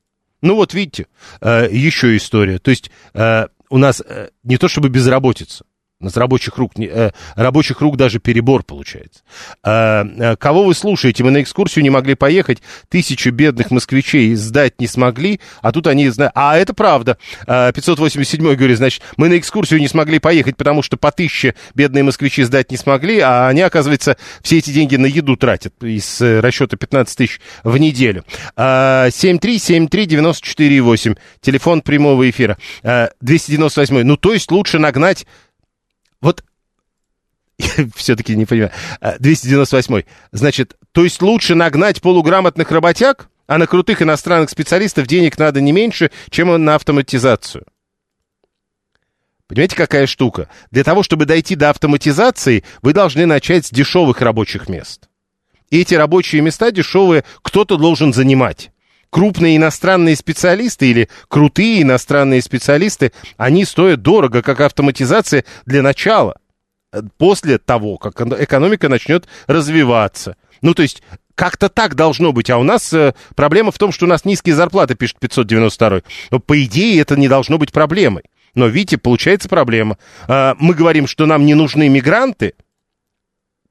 [0.42, 1.06] Ну вот видите,
[1.40, 2.58] э, еще история.
[2.58, 4.02] То есть э, у нас
[4.44, 5.64] не то чтобы безработица,
[5.98, 9.22] нас рабочих рук, э, рабочих рук даже перебор получается.
[9.64, 11.24] Э, э, кого вы слушаете?
[11.24, 12.58] Мы на экскурсию не могли поехать,
[12.90, 16.32] тысячу бедных москвичей сдать не смогли, а тут они знают.
[16.34, 17.16] А это правда.
[17.46, 22.04] Э, 587 говорит, значит, мы на экскурсию не смогли поехать, потому что по тысяче бедные
[22.04, 26.40] москвичи сдать не смогли, а они, оказывается, все эти деньги на еду тратят из э,
[26.40, 28.22] расчета 15 тысяч в неделю.
[28.54, 32.58] Э, 7373948, телефон прямого эфира.
[32.82, 35.24] Э, 298, ну то есть лучше нагнать
[36.26, 36.44] вот
[37.94, 38.72] все-таки не понимаю.
[39.20, 39.94] 298.
[39.94, 40.02] А,
[40.32, 45.72] Значит, то есть лучше нагнать полуграмотных работяг, а на крутых иностранных специалистов денег надо не
[45.72, 47.64] меньше, чем на автоматизацию.
[49.46, 50.50] Понимаете, какая штука?
[50.72, 55.08] Для того, чтобы дойти до автоматизации, вы должны начать с дешевых рабочих мест.
[55.70, 58.72] И эти рабочие места дешевые кто-то должен занимать
[59.16, 66.36] крупные иностранные специалисты или крутые иностранные специалисты, они стоят дорого, как автоматизация для начала.
[67.16, 70.36] После того, как экономика начнет развиваться.
[70.60, 71.02] Ну, то есть,
[71.34, 72.50] как-то так должно быть.
[72.50, 76.02] А у нас э, проблема в том, что у нас низкие зарплаты, пишет 592.
[76.30, 78.24] Но, по идее, это не должно быть проблемой.
[78.54, 79.96] Но, видите, получается проблема.
[80.28, 82.52] Э, мы говорим, что нам не нужны мигранты,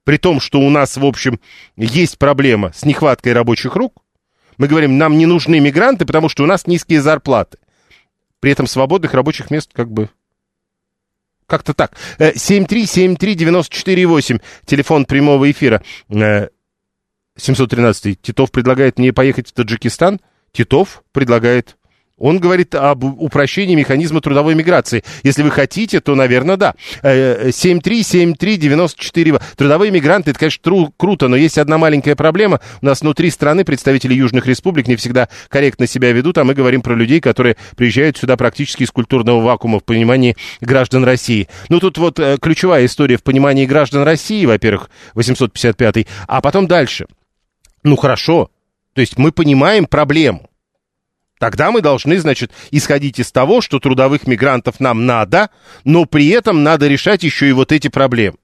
[0.06, 1.40] при том, что у нас, в общем,
[1.78, 4.02] есть проблема с нехваткой рабочих рук.
[4.58, 7.58] Мы говорим, нам не нужны мигранты, потому что у нас низкие зарплаты.
[8.40, 10.10] При этом свободных рабочих мест как бы...
[11.48, 11.98] Как-то так.
[12.18, 15.84] 7373948, э, телефон прямого эфира.
[17.38, 18.06] 713.
[18.06, 20.20] Э, Титов предлагает мне поехать в Таджикистан.
[20.52, 21.78] Титов предлагает
[22.18, 25.04] он говорит об упрощении механизма трудовой миграции.
[25.24, 26.74] Если вы хотите, то, наверное, да.
[27.04, 29.36] 7373948.
[29.36, 32.62] Э, Трудовые мигранты, это, конечно, тру- круто, но есть одна маленькая проблема.
[32.82, 36.82] У нас внутри страны представители южных республик не всегда корректно себя ведут, а мы говорим
[36.82, 41.50] про людей, которые приезжают сюда практически из культурного вакуума в понимании граждан России.
[41.70, 47.08] Ну, тут вот э, ключевая история в понимании граждан России, во-первых, 855 а потом дальше.
[47.84, 48.50] Ну, хорошо.
[48.94, 50.50] То есть мы понимаем проблему.
[51.40, 55.50] Тогда мы должны, значит, исходить из того, что трудовых мигрантов нам надо,
[55.84, 58.38] но при этом надо решать еще и вот эти проблемы.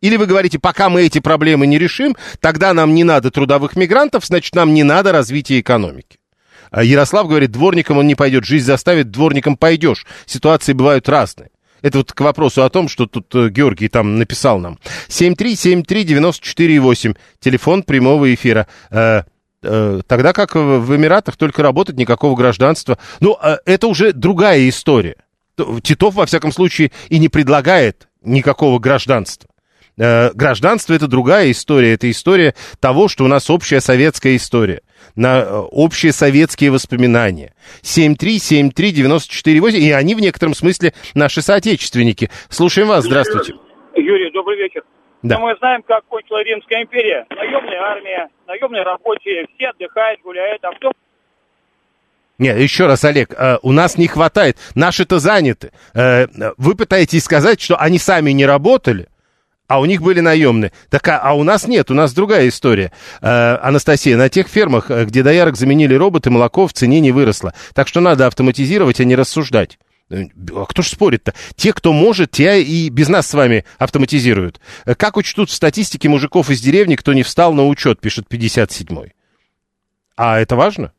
[0.00, 4.24] Или вы говорите, пока мы эти проблемы не решим, тогда нам не надо трудовых мигрантов,
[4.24, 6.18] значит, нам не надо развития экономики.
[6.70, 10.06] А Ярослав говорит, дворником он не пойдет, жизнь заставит, дворником пойдешь.
[10.26, 11.50] Ситуации бывают разные.
[11.80, 14.80] Это вот к вопросу о том, что тут э, Георгий там написал нам.
[15.08, 18.66] 7373948, телефон прямого эфира.
[19.62, 22.98] Э, Э, тогда как в Эмиратах только работать, никакого гражданства.
[23.20, 25.16] Ну, э, это уже другая история.
[25.82, 29.50] Титов, во всяком случае, и не предлагает никакого гражданства.
[29.96, 31.94] Э, гражданство это другая история.
[31.94, 34.82] Это история того, что у нас общая советская история.
[35.16, 37.52] На общие советские воспоминания.
[37.82, 42.30] 7373948, и они в некотором смысле наши соотечественники.
[42.48, 43.54] Слушаем вас, здравствуйте.
[43.96, 44.84] Юрий, добрый вечер.
[45.22, 45.38] Да.
[45.38, 47.26] Но мы знаем, как кончила Римская империя.
[47.30, 50.92] Наемная армия, наемные рабочие, все отдыхают, гуляют, а кто
[52.38, 55.72] нет, еще раз, Олег, э, у нас не хватает, наши-то заняты.
[55.92, 59.08] Э, вы пытаетесь сказать, что они сами не работали,
[59.66, 60.70] а у них были наемные.
[60.88, 62.92] Так, а, а у нас нет, у нас другая история.
[63.20, 67.54] Э, Анастасия, на тех фермах, где доярок заменили роботы, молоко в цене не выросло.
[67.74, 69.76] Так что надо автоматизировать, а не рассуждать.
[70.10, 71.34] А кто же спорит-то?
[71.54, 74.60] Те, кто может, те и без нас с вами автоматизируют.
[74.86, 79.12] Э, как учтут в статистике мужиков из деревни, кто не встал на учет, пишет 57-й.
[80.16, 80.92] А это важно?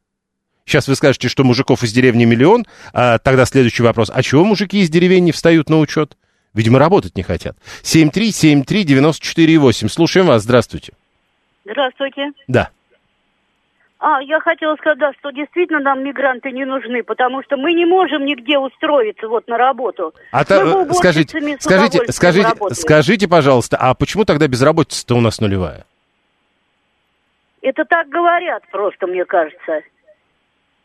[0.66, 4.12] Сейчас вы скажете, что мужиков из деревни миллион, а тогда следующий вопрос.
[4.14, 6.16] А чего мужики из деревень не встают на учет?
[6.54, 7.58] Видимо, работать не хотят.
[7.82, 9.90] 7373948.
[9.90, 10.44] Слушаем вас.
[10.44, 10.94] Здравствуйте.
[11.66, 12.32] Здравствуйте.
[12.48, 12.70] Да.
[14.00, 18.26] А, я хотела сказать, что действительно нам мигранты не нужны, потому что мы не можем
[18.26, 20.14] нигде устроиться вот на работу.
[20.32, 22.76] А та, скажите, скажите, скажите, работаем.
[22.76, 25.86] скажите, пожалуйста, а почему тогда безработица-то у нас нулевая?
[27.62, 29.82] Это так говорят просто, мне кажется.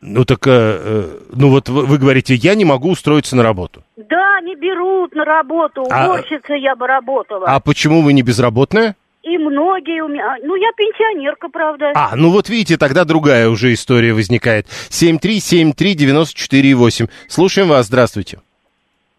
[0.01, 3.81] Ну так, э, э ну вот вы, вы говорите, я не могу устроиться на работу.
[3.95, 7.45] Да, не берут на работу, уборщица а, я бы работала.
[7.47, 8.95] А почему вы не безработная?
[9.25, 10.37] И многие у меня...
[10.43, 11.93] Ну, я пенсионерка, правда.
[11.95, 14.67] А, ну вот видите, тогда другая уже история возникает.
[14.67, 17.09] 7373948.
[17.27, 18.39] Слушаем вас, здравствуйте.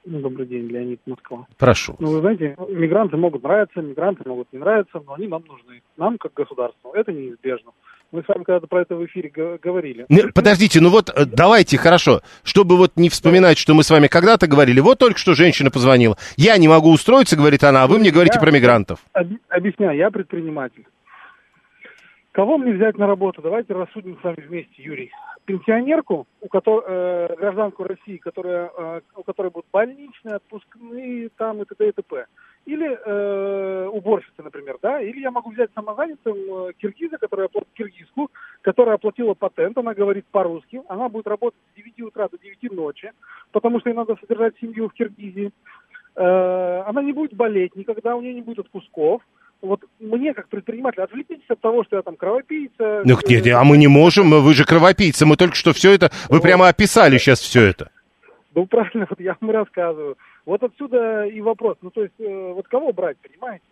[0.05, 1.49] Ну, добрый день, Леонид Москва.
[1.59, 1.97] Прошу.
[1.99, 5.83] Ну, вы знаете, мигранты могут нравиться, мигранты могут не нравиться, но они нам нужны.
[5.97, 7.73] Нам, как государству, это неизбежно.
[8.17, 9.29] Мы с вами когда-то про это в эфире
[9.63, 10.07] говорили.
[10.09, 14.07] Не, подождите, ну вот э, давайте, хорошо, чтобы вот не вспоминать, что мы с вами
[14.07, 14.81] когда-то говорили.
[14.81, 16.17] Вот только что женщина позвонила.
[16.39, 19.01] Я не могу устроиться, говорит она, а вы мне говорите Я про мигрантов.
[19.13, 20.87] об- объясняю, я предприниматель.
[22.33, 23.43] Кого мне взять на работу?
[23.43, 25.11] Давайте рассудим с вами вместе, Юрий.
[25.45, 31.67] Пенсионерку, у которой, э, гражданку России, которая, э, у которой будут больничные, отпускные, там и
[31.67, 31.89] т.д.
[31.89, 32.25] и т.п.
[32.67, 35.01] Или э, уборщица, например, да?
[35.01, 38.31] Или я могу взять самозанятым э, киргиза, которая оплатила киргизку,
[38.63, 43.13] которая оплатила патент, она говорит по-русски, она будет работать с 9 утра до 9 ночи,
[43.53, 45.53] потому что ей надо содержать семью в Киргизии.
[46.17, 49.23] Э, она не будет болеть никогда, у нее не будет отпусков.
[49.63, 53.03] Вот мне, как предприниматель, отвлекитесь от того, что я там кровопийца.
[53.05, 56.41] Ну нет, а мы не можем, вы же кровопийцы, мы только что все это, вы
[56.41, 57.91] прямо описали сейчас все это.
[58.57, 60.17] Ну, правильно, вот я вам рассказываю.
[60.47, 61.77] Вот отсюда и вопрос.
[61.83, 63.65] Ну, то есть, э, вот кого брать, понимаете?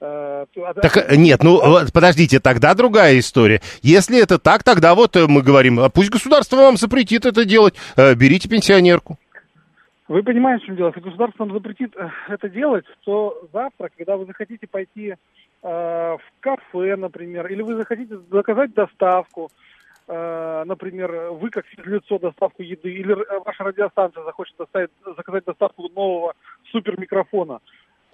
[0.00, 0.46] Э,
[0.82, 1.60] Так э, нет, ну
[1.94, 3.60] подождите, тогда другая история.
[3.82, 8.48] Если это так, тогда вот мы говорим, а пусть государство вам запретит это делать, берите
[8.48, 9.16] пенсионерку.
[10.08, 10.88] Вы понимаете, в чем дело?
[10.88, 11.94] Если государство нам запретит
[12.28, 15.16] это делать, то завтра, когда вы захотите пойти э,
[15.62, 19.50] в кафе, например, или вы захотите заказать доставку,
[20.08, 26.32] например, вы как лицо доставку еды, или э, ваша радиостанция захочет доставить, заказать доставку нового
[26.72, 27.60] супермикрофона,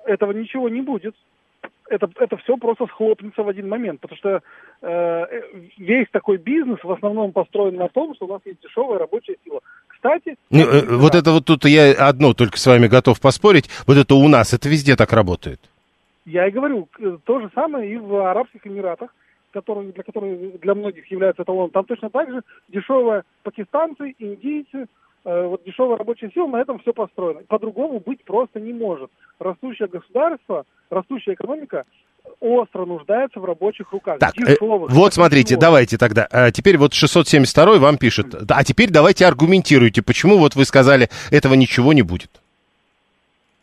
[0.05, 1.15] этого ничего не будет.
[1.89, 4.41] Это, это все просто схлопнется в один момент, потому что э,
[4.83, 5.43] э,
[5.77, 9.61] весь такой бизнес в основном построен на том, что у нас есть дешевая рабочая сила.
[9.89, 13.99] Кстати, Ну, э, вот это вот тут я одно только с вами готов поспорить, вот
[13.99, 15.61] это у нас, это везде так работает.
[16.25, 16.89] Я и говорю,
[17.25, 19.11] то же самое и в Арабских Эмиратах,
[19.55, 21.71] которые, для которых для многих являются эталоном.
[21.71, 24.87] Там точно так же дешевые пакистанцы, индийцы,
[25.25, 27.43] э, вот дешевая рабочая сила, на этом все построено.
[27.47, 29.11] По-другому быть просто не может.
[29.39, 31.85] Растущее государство, растущая экономика
[32.41, 34.19] остро нуждается в рабочих руках.
[34.19, 34.91] Так, э, дешевых.
[34.91, 36.27] вот смотрите, давайте тогда.
[36.33, 38.35] А теперь вот 672 вам пишет.
[38.51, 42.41] А теперь давайте аргументируйте, почему вот вы сказали, этого ничего не будет.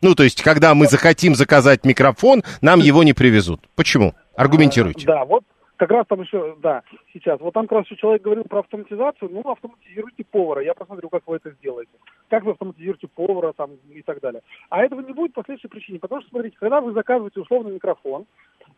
[0.01, 3.61] Ну, то есть, когда мы захотим заказать микрофон, нам его не привезут.
[3.75, 4.15] Почему?
[4.35, 5.05] Аргументируйте.
[5.05, 5.43] Да, вот
[5.81, 7.39] как раз там еще, да, сейчас.
[7.39, 9.31] Вот там как раз еще человек говорил про автоматизацию.
[9.31, 10.61] Ну, автоматизируйте повара.
[10.61, 11.89] Я посмотрю, как вы это сделаете.
[12.29, 14.43] Как вы автоматизируете повара там и так далее.
[14.69, 15.97] А этого не будет по следующей причине.
[15.97, 18.27] Потому что, смотрите, когда вы заказываете условный микрофон,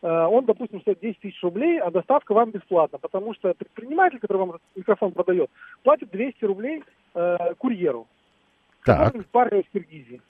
[0.00, 2.98] э, он, допустим, стоит 10 тысяч рублей, а доставка вам бесплатна.
[2.98, 5.50] Потому что предприниматель, который вам этот микрофон продает,
[5.82, 6.84] платит 200 рублей
[7.14, 8.06] э, курьеру.
[8.82, 9.12] Так.
[9.12, 10.22] который из Киргизии.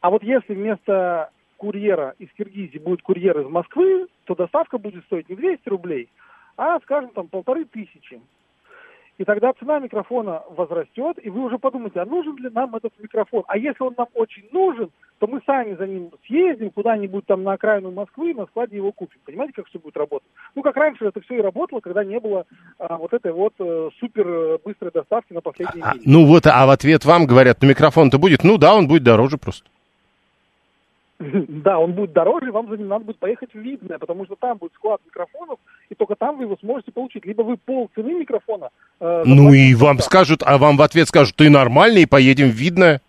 [0.00, 5.28] А вот если вместо курьера из Киргизии будет курьер из Москвы, то доставка будет стоить
[5.28, 6.08] не 200 рублей,
[6.56, 8.20] а, скажем, там полторы тысячи.
[9.18, 13.44] И тогда цена микрофона возрастет, и вы уже подумаете, а нужен ли нам этот микрофон?
[13.48, 17.54] А если он нам очень нужен, то мы сами за ним съездим куда-нибудь там на
[17.54, 19.18] окраину Москвы и на складе его купим.
[19.24, 20.28] Понимаете, как все будет работать?
[20.54, 22.44] Ну, как раньше это все и работало, когда не было
[22.78, 26.02] а, вот этой вот э, супер э, быстрой доставки на последней А, миле.
[26.04, 29.38] ну вот, а в ответ вам говорят, ну микрофон-то будет, ну да, он будет дороже
[29.38, 29.66] просто.
[31.48, 34.58] Да, он будет дороже, вам за ним надо будет поехать в Видное, потому что там
[34.58, 35.58] будет склад микрофонов,
[35.88, 37.24] и только там вы его сможете получить.
[37.24, 38.70] Либо вы пол цены микрофона...
[39.00, 42.54] э, Ну и вам скажут, а вам в ответ скажут, ты нормальный, и поедем в
[42.54, 43.00] Видное.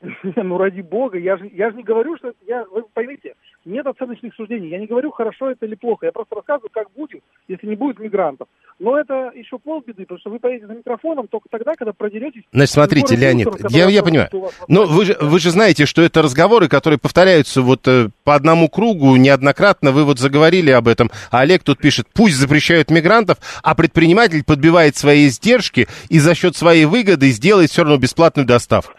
[0.36, 2.32] Ну, ради бога, я же, я же не говорю, что...
[2.46, 4.68] Я, вы поймите, нет оценочных суждений.
[4.68, 6.06] Я не говорю, хорошо это или плохо.
[6.06, 8.48] Я просто рассказываю, как будет, если не будет мигрантов.
[8.80, 12.44] Но это еще полбеды, потому что вы поедете за микрофоном только тогда, когда продеретесь...
[12.50, 14.30] Значит, смотрите, Леонид, мусор, я, я понимаю.
[14.68, 18.70] Но вы же, вы же знаете, что это разговоры, которые повторяются вот э, по одному
[18.70, 19.92] кругу неоднократно.
[19.92, 21.10] Вы вот заговорили об этом.
[21.30, 26.56] А Олег тут пишет, пусть запрещают мигрантов, а предприниматель подбивает свои издержки и за счет
[26.56, 28.94] своей выгоды сделает все равно бесплатную доставку.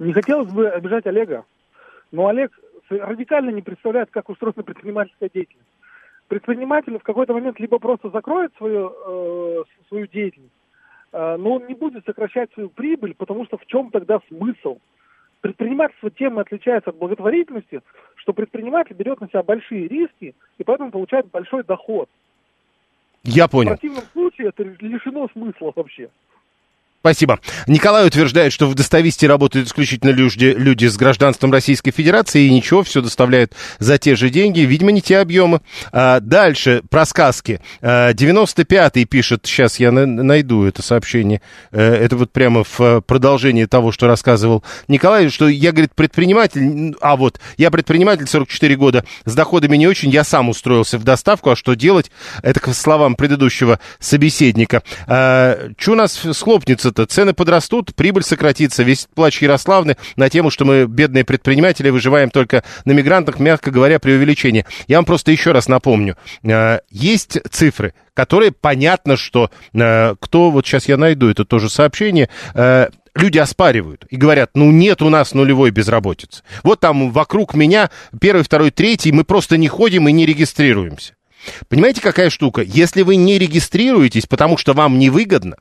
[0.00, 1.44] Не хотелось бы обижать Олега,
[2.10, 2.50] но Олег
[2.90, 5.68] радикально не представляет, как устроена предпринимательская деятельность.
[6.28, 10.52] Предприниматель в какой-то момент либо просто закроет свою, э, свою деятельность,
[11.12, 14.78] э, но он не будет сокращать свою прибыль, потому что в чем тогда смысл?
[15.42, 17.82] Предпринимательство тем и отличается от благотворительности,
[18.16, 22.08] что предприниматель берет на себя большие риски и поэтому получает большой доход.
[23.24, 23.70] Я В понял.
[23.72, 26.08] противном случае это лишено смысла вообще.
[27.04, 27.38] Спасибо.
[27.66, 32.82] Николай утверждает, что в достависте работают исключительно люди, люди с гражданством Российской Федерации, и ничего,
[32.82, 34.60] все доставляют за те же деньги.
[34.60, 35.60] Видимо, не те объемы.
[35.92, 37.60] А, дальше, про сказки.
[37.82, 41.42] А, 95-й пишет, сейчас я на, найду это сообщение,
[41.72, 47.16] а, это вот прямо в продолжении того, что рассказывал Николай, что я, говорит, предприниматель, а
[47.16, 51.56] вот, я предприниматель 44 года, с доходами не очень, я сам устроился в доставку, а
[51.56, 52.10] что делать?
[52.42, 54.82] Это к словам предыдущего собеседника.
[55.06, 58.82] А, что у нас схлопнется это цены подрастут, прибыль сократится.
[58.82, 63.98] Весь плач Ярославны на тему, что мы, бедные предприниматели, выживаем только на мигрантах, мягко говоря,
[63.98, 64.64] преувеличение.
[64.86, 66.16] Я вам просто еще раз напомню.
[66.44, 72.28] Э, есть цифры, которые понятно, что э, кто, вот сейчас я найду это тоже сообщение,
[72.54, 76.42] э, люди оспаривают и говорят, ну нет у нас нулевой безработицы.
[76.62, 77.90] Вот там вокруг меня
[78.20, 81.14] первый, второй, третий, мы просто не ходим и не регистрируемся.
[81.68, 82.62] Понимаете, какая штука?
[82.62, 85.56] Если вы не регистрируетесь, потому что вам невыгодно,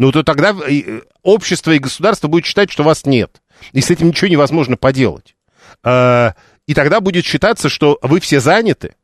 [0.00, 3.42] ну то тогда э, общество и государство будет считать, что вас нет.
[3.72, 5.36] И с этим ничего невозможно поделать.
[5.82, 6.34] А,
[6.66, 8.94] и тогда будет считаться, что вы все заняты,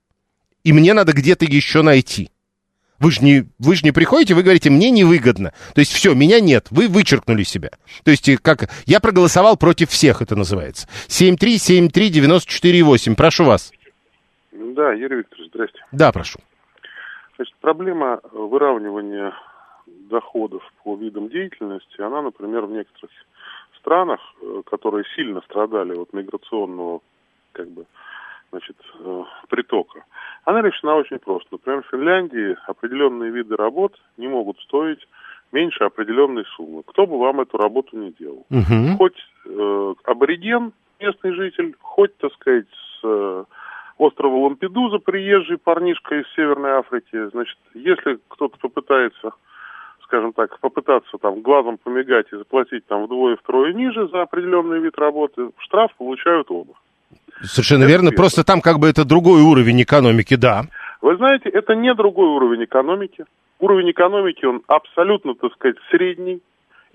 [0.65, 2.31] и мне надо где-то еще найти.
[2.99, 5.53] Вы же не, вы же не приходите, вы говорите, мне невыгодно.
[5.75, 7.73] То есть все, меня нет, вы вычеркнули себя.
[8.03, 10.89] То есть как я проголосовал против всех, это называется.
[11.09, 13.71] 7373948, прошу вас.
[14.51, 15.79] Да, Юрий Викторович, здрасте.
[15.93, 16.39] Да, прошу.
[17.37, 19.35] Значит, проблема выравнивания
[20.09, 23.11] доходов по видам деятельности, она, например, в некоторых
[23.79, 27.01] странах, э, которые сильно страдали от миграционного
[27.53, 27.87] как бы,
[28.51, 30.05] значит, э, притока,
[30.45, 31.49] она решена очень просто.
[31.53, 35.07] Например, в Финляндии определенные виды работ не могут стоить
[35.53, 36.83] меньше определенной суммы.
[36.87, 38.45] Кто бы вам эту работу не делал.
[38.51, 38.97] Угу.
[38.99, 43.45] Хоть э, абориген, местный житель, хоть, так сказать, с э,
[43.99, 47.29] острова Лампедуза приезжий парнишка из Северной Африки.
[47.31, 49.33] Значит, если кто-то попытается
[50.07, 55.51] скажем так, попытаться там глазом помигать и заплатить там вдвое-втрое ниже за определенный вид работы,
[55.59, 56.75] штраф получают оба.
[57.43, 58.05] Совершенно это верно.
[58.07, 58.17] Верно.
[58.17, 60.63] Просто там как бы это другой уровень экономики, да.
[61.03, 63.25] Вы знаете, это не другой уровень экономики.
[63.59, 66.41] Уровень экономики, он абсолютно, так сказать, средний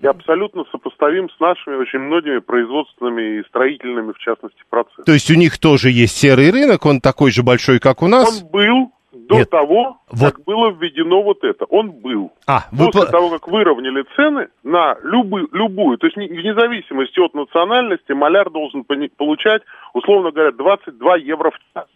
[0.00, 5.04] и абсолютно сопоставим с нашими очень многими производственными и строительными, в частности, процессами.
[5.04, 8.42] То есть у них тоже есть серый рынок, он такой же большой, как у нас?
[8.42, 8.92] Он был,
[9.32, 9.50] до Нет.
[9.50, 10.32] того, вот.
[10.32, 11.64] как было введено вот это.
[11.66, 12.32] Он был.
[12.46, 13.06] А, После вы...
[13.06, 18.84] того, как выровняли цены на любую, любую, то есть вне зависимости от национальности, маляр должен
[18.84, 19.62] получать,
[19.94, 21.86] условно говоря, 22 евро в час.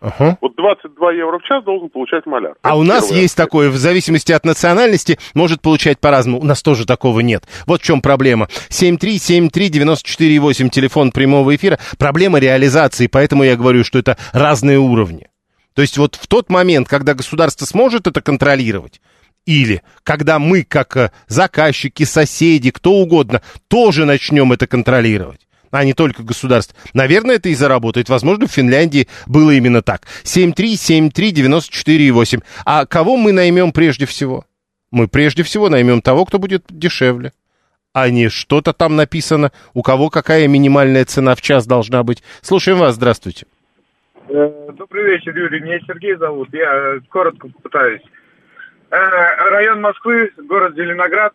[0.00, 0.36] Ага.
[0.42, 2.56] Вот 22 евро в час должен получать маляр.
[2.60, 3.48] А Это у нас есть аспект.
[3.48, 6.40] такое, в зависимости от национальности, может получать по-разному.
[6.40, 7.44] У нас тоже такого нет.
[7.66, 8.48] Вот в чем проблема.
[8.68, 11.78] 7373948, телефон прямого эфира.
[11.98, 15.28] Проблема реализации, поэтому я говорю, что это разные уровни.
[15.74, 19.02] То есть вот в тот момент, когда государство сможет это контролировать,
[19.44, 25.92] или когда мы, как э, заказчики, соседи, кто угодно, тоже начнем это контролировать, а не
[25.92, 26.74] только государство.
[26.94, 28.08] Наверное, это и заработает.
[28.08, 30.06] Возможно, в Финляндии было именно так.
[30.22, 32.42] 7373948.
[32.64, 34.46] А кого мы наймем прежде всего?
[34.90, 37.34] Мы прежде всего наймем того, кто будет дешевле.
[37.92, 42.22] А не что-то там написано, у кого какая минимальная цена в час должна быть.
[42.42, 43.44] Слушаем вас, здравствуйте.
[44.28, 45.60] Э, добрый вечер, Юрий.
[45.60, 46.48] Меня Сергей зовут.
[46.52, 48.02] Я коротко попытаюсь.
[48.90, 48.96] Э,
[49.50, 51.34] район Москвы, город Зеленоград.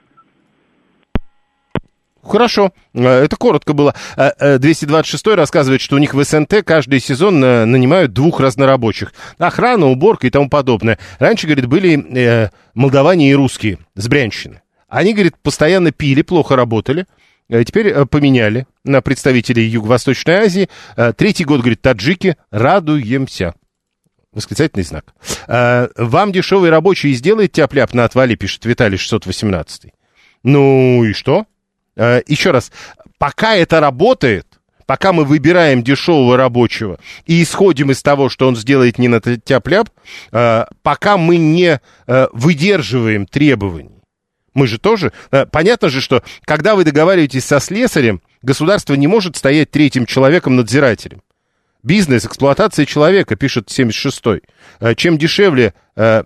[2.21, 3.93] Хорошо, э, это коротко было.
[4.17, 9.13] 226 рассказывает, что у них в СНТ каждый сезон нанимают двух разнорабочих.
[9.37, 10.97] Охрана, уборка и тому подобное.
[11.19, 14.61] Раньше, говорит, были молдаване и русские с Брянщины.
[14.87, 17.05] Они, говорит, постоянно пили, плохо работали.
[17.49, 20.69] Э, теперь э, поменяли на представителей Юго-Восточной Азии.
[20.95, 23.55] Э, третий год, говорит, таджики, радуемся.
[24.31, 25.05] Восклицательный знак.
[25.47, 29.91] Вам дешевый рабочий сделает тяп-ляп на отвале, пишет Виталий 618.
[30.43, 31.47] Ну и что?
[31.95, 32.71] Еще раз,
[33.17, 34.45] пока это работает,
[34.85, 39.89] пока мы выбираем дешевого рабочего и исходим из того, что он сделает не на тяп-ляп,
[40.29, 43.98] пока мы не выдерживаем требований,
[44.53, 45.11] мы же тоже...
[45.31, 51.21] Э, понятно же, что когда вы договариваетесь со слесарем, государство не может стоять третьим человеком-надзирателем.
[51.81, 54.41] Бизнес, эксплуатация человека, пишет 76-й.
[54.79, 56.23] Э, чем дешевле э,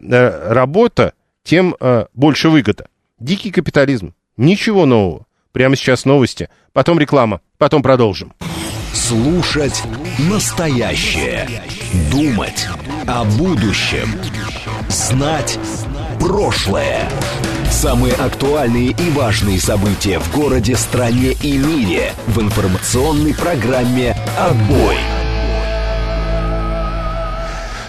[0.50, 1.14] работа,
[1.44, 1.76] тем
[2.14, 2.88] больше выгода.
[3.20, 4.14] Дикий капитализм.
[4.38, 5.26] Ничего нового.
[5.52, 8.34] Прямо сейчас новости, потом реклама, потом продолжим.
[8.94, 9.84] Слушать
[10.18, 11.48] настоящее.
[12.12, 12.68] Думать
[13.08, 14.08] о будущем.
[14.90, 15.60] Знать
[16.20, 17.10] прошлое.
[17.72, 25.23] Самые актуальные и важные события в городе, стране и мире в информационной программе «Отбой».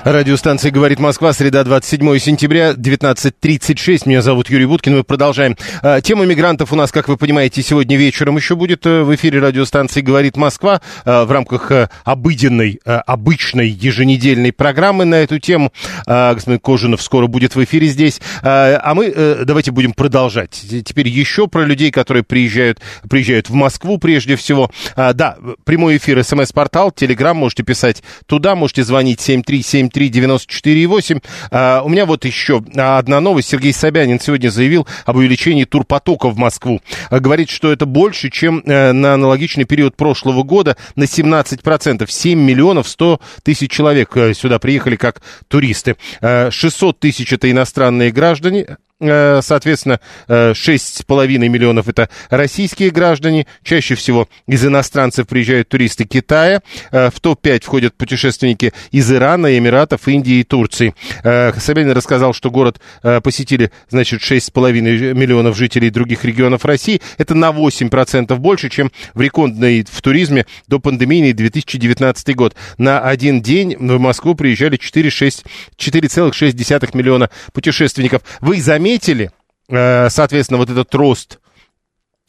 [0.05, 4.03] Радиостанция «Говорит Москва», среда 27 сентября, 19.36.
[4.05, 4.99] Меня зовут Юрий Буткин.
[4.99, 5.57] Мы продолжаем.
[5.81, 9.41] А, тема мигрантов у нас, как вы понимаете, сегодня вечером еще будет э, в эфире
[9.41, 15.73] радиостанции «Говорит Москва» а, в рамках э, обыденной, э, обычной еженедельной программы на эту тему.
[16.07, 18.21] А, господин Кожинов скоро будет в эфире здесь.
[18.43, 20.51] А мы давайте будем продолжать.
[20.85, 22.79] Теперь еще про людей, которые приезжают,
[23.09, 24.71] приезжают в Москву прежде всего.
[24.97, 31.23] Да, прямой эфир, смс-портал, телеграм, можете писать туда, можете звонить 737 7373948.
[31.51, 33.49] А, у меня вот еще одна новость.
[33.49, 36.81] Сергей Собянин сегодня заявил об увеличении турпотока в Москву.
[37.11, 42.07] А, говорит, что это больше, чем э, на аналогичный период прошлого года на 17%.
[42.09, 45.97] 7 миллионов 100 тысяч человек э, сюда приехали как туристы.
[46.21, 49.99] 600 а, тысяч это иностранные граждане, Э, соответственно,
[50.29, 53.47] 6,5 э, миллионов это российские граждане.
[53.63, 56.63] Чаще всего из иностранцев приезжают туристы Китая.
[56.91, 60.95] Э, в топ-5 входят путешественники из Ирана, Эмиратов, Индии и Турции.
[61.23, 62.81] Собянин рассказал, что город
[63.23, 67.03] посетили, значит, 6,5 миллионов жителей других регионов России.
[67.19, 72.55] Это на 8% больше, чем в рекордной в туризме до пандемийный 2019 год.
[72.79, 78.23] На один день в Москву приезжали 4,6 миллиона путешественников.
[78.41, 79.31] Вы заметили, заметили,
[79.69, 81.41] э, соответственно, вот этот рост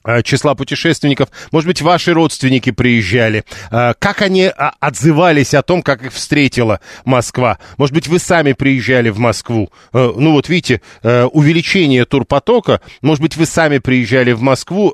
[0.03, 1.29] э, числа путешественников.
[1.51, 3.43] Может быть, ваши родственники приезжали.
[3.71, 7.59] Э, как они а, отзывались о том, как их встретила Москва?
[7.77, 9.71] Может быть, вы сами приезжали в Москву?
[9.93, 12.81] Ну вот видите, увеличение турпотока.
[13.01, 14.93] Может быть, вы сами приезжали в Москву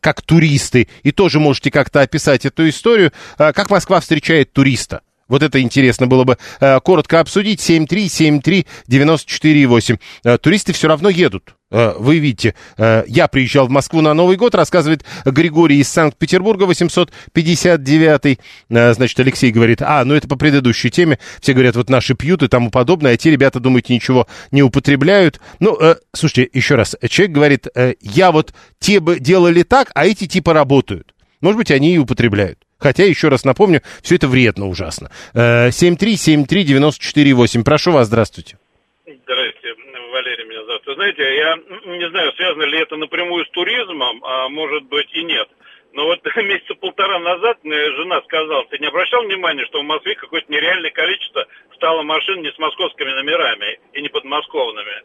[0.00, 3.12] как туристы и тоже можете как-то описать эту историю.
[3.36, 5.02] Как Москва встречает туриста?
[5.30, 7.60] Вот это интересно было бы э, коротко обсудить.
[7.60, 9.98] 7373948.
[10.24, 11.54] Э, туристы все равно едут.
[11.70, 16.64] Э, вы видите, э, я приезжал в Москву на Новый год, рассказывает Григорий из Санкт-Петербурга,
[16.64, 18.40] 859-й.
[18.70, 21.18] Э, значит, Алексей говорит, а, ну это по предыдущей теме.
[21.40, 25.40] Все говорят, вот наши пьют и тому подобное, а те ребята, думаете, ничего не употребляют.
[25.60, 25.78] Ну,
[26.12, 27.66] слушайте, еще раз, человек говорит,
[28.00, 31.14] я вот те бы делали так, а эти типа работают.
[31.40, 32.59] Может быть, они и употребляют.
[32.80, 35.12] Хотя, еще раз напомню, все это вредно ужасно.
[35.34, 37.60] 7373948.
[37.60, 38.58] Э, Прошу вас, здравствуйте.
[39.04, 39.74] Здравствуйте,
[40.12, 40.82] Валерий меня зовут.
[40.86, 45.22] Вы знаете, я не знаю, связано ли это напрямую с туризмом, а может быть и
[45.22, 45.48] нет.
[45.92, 50.14] Но вот месяца полтора назад мне жена сказала, ты не обращал внимания, что в Москве
[50.14, 55.02] какое-то нереальное количество стало машин не с московскими номерами и не подмосковными.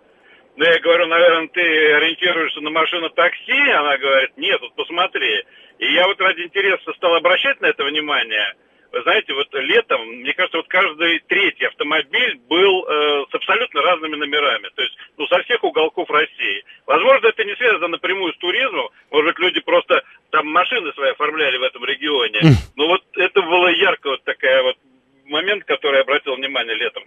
[0.58, 3.72] Ну, я говорю, наверное, ты ориентируешься на машину такси?
[3.72, 5.44] Она говорит, нет, вот посмотри.
[5.80, 8.56] И я вот ради интереса стал обращать на это внимание.
[8.94, 14.16] Вы знаете, вот летом, мне кажется, вот каждый третий автомобиль был э, с абсолютно разными
[14.16, 14.70] номерами.
[14.74, 16.64] То есть, ну, со всех уголков России.
[16.86, 18.88] Возможно, это не связано напрямую с туризмом.
[19.12, 22.40] Может быть, люди просто там машины свои оформляли в этом регионе.
[22.78, 24.78] Но вот это было ярко вот такая вот
[25.26, 27.04] момент, который я обратил внимание летом.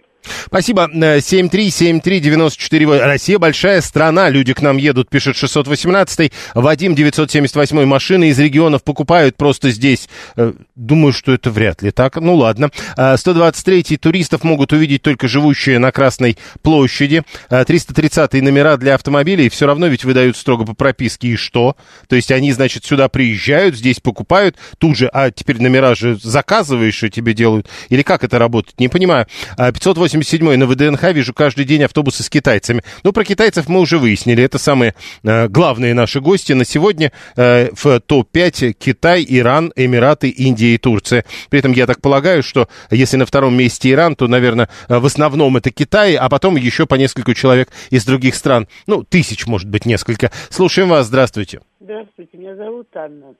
[0.49, 0.89] Спасибо.
[0.91, 2.95] 7373948.
[2.95, 4.29] Э, Россия большая страна.
[4.29, 10.09] Люди к нам едут, пишет 618 Вадим, 978 машины из регионов покупают просто здесь.
[10.35, 12.15] Э, думаю, что это вряд ли так.
[12.15, 12.71] Ну ладно.
[12.95, 17.21] 123 э, туристов могут увидеть только живущие на Красной площади.
[17.49, 21.27] 330 номера для автомобилей все равно ведь выдают строго по прописке.
[21.27, 21.77] И что?
[22.07, 27.03] То есть они, значит, сюда приезжают, здесь покупают, тут же, а теперь номера же заказываешь,
[27.03, 27.67] и тебе делают.
[27.89, 28.79] Или как это работает?
[28.79, 29.27] Не понимаю.
[29.57, 32.83] 587 на ВДНХ вижу каждый день автобусы с китайцами.
[33.03, 34.43] Ну, про китайцев мы уже выяснили.
[34.43, 40.75] Это самые э, главные наши гости на сегодня э, в топ-5 Китай, Иран, Эмираты, Индия
[40.75, 41.25] и Турция.
[41.49, 45.57] При этом я так полагаю, что если на втором месте Иран, то, наверное, в основном
[45.57, 48.67] это Китай, а потом еще по несколько человек из других стран.
[48.87, 50.31] Ну, тысяч, может быть, несколько.
[50.49, 51.07] Слушаем вас.
[51.07, 51.61] Здравствуйте.
[51.79, 53.33] Здравствуйте, меня зовут Анна.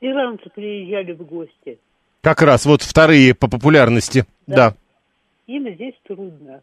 [0.00, 1.78] Иранцы приезжали в гости.
[2.22, 4.70] Как раз вот вторые по популярности, да.
[4.70, 4.74] да.
[5.50, 6.62] Им здесь трудно.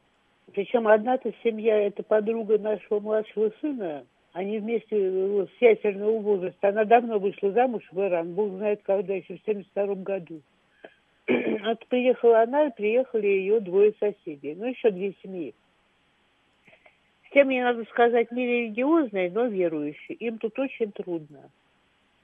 [0.53, 6.69] Причем одна-то семья, это подруга нашего младшего сына, они вместе вот, с ядерного возраста.
[6.69, 10.41] Она давно вышла замуж в Иран, бог знает когда, еще в 72 году.
[11.63, 15.53] Вот приехала она, и приехали ее двое соседей, ну еще две семьи.
[17.23, 20.15] Все, мне надо сказать, не религиозные, но верующие.
[20.15, 21.49] Им тут очень трудно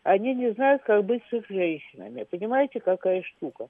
[0.04, 2.24] они не знают, как быть с их женщинами.
[2.24, 3.68] Понимаете, какая штука?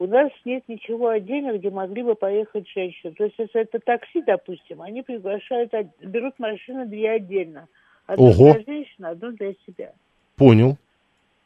[0.00, 3.12] У нас нет ничего отдельно, где могли бы поехать женщины.
[3.14, 7.66] То есть, если это такси, допустим, они приглашают, берут машины две отдельно.
[8.06, 8.54] Одну Ого.
[8.54, 9.92] для женщины, одну для себя.
[10.36, 10.76] Понял.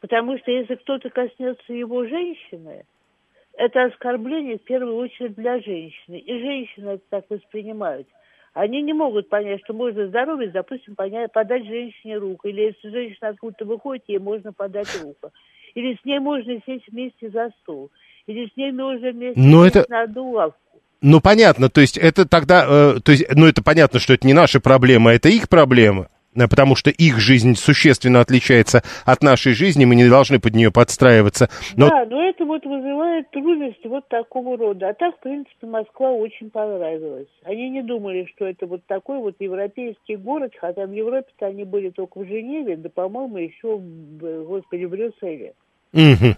[0.00, 2.84] Потому что если кто-то коснется его женщины,
[3.54, 6.18] это оскорбление в первую очередь для женщины.
[6.18, 8.06] И женщины это так воспринимают.
[8.52, 12.48] Они не могут понять, что можно здоровье, допустим, понять, подать женщине руку.
[12.48, 15.30] Или если женщина откуда-то выходит, ей можно подать руку.
[15.74, 17.90] Или с ней можно сесть вместе за стол.
[18.26, 19.84] Или с ней можно вместе Но это...
[19.88, 20.58] на одну лавку.
[21.02, 24.34] Ну, понятно, то есть это тогда, э, то есть, ну, это понятно, что это не
[24.34, 29.84] наша проблема, это их проблема, э, потому что их жизнь существенно отличается от нашей жизни,
[29.84, 31.48] мы не должны под нее подстраиваться.
[31.74, 31.88] Но...
[31.88, 34.90] Да, но это вот вызывает трудности вот такого рода.
[34.90, 37.26] А так, в принципе, Москва очень понравилась.
[37.42, 41.90] Они не думали, что это вот такой вот европейский город, хотя в Европе-то они были
[41.90, 45.54] только в Женеве, да, по-моему, еще, в, господи, в Брюсселе.
[45.92, 46.36] Мгм.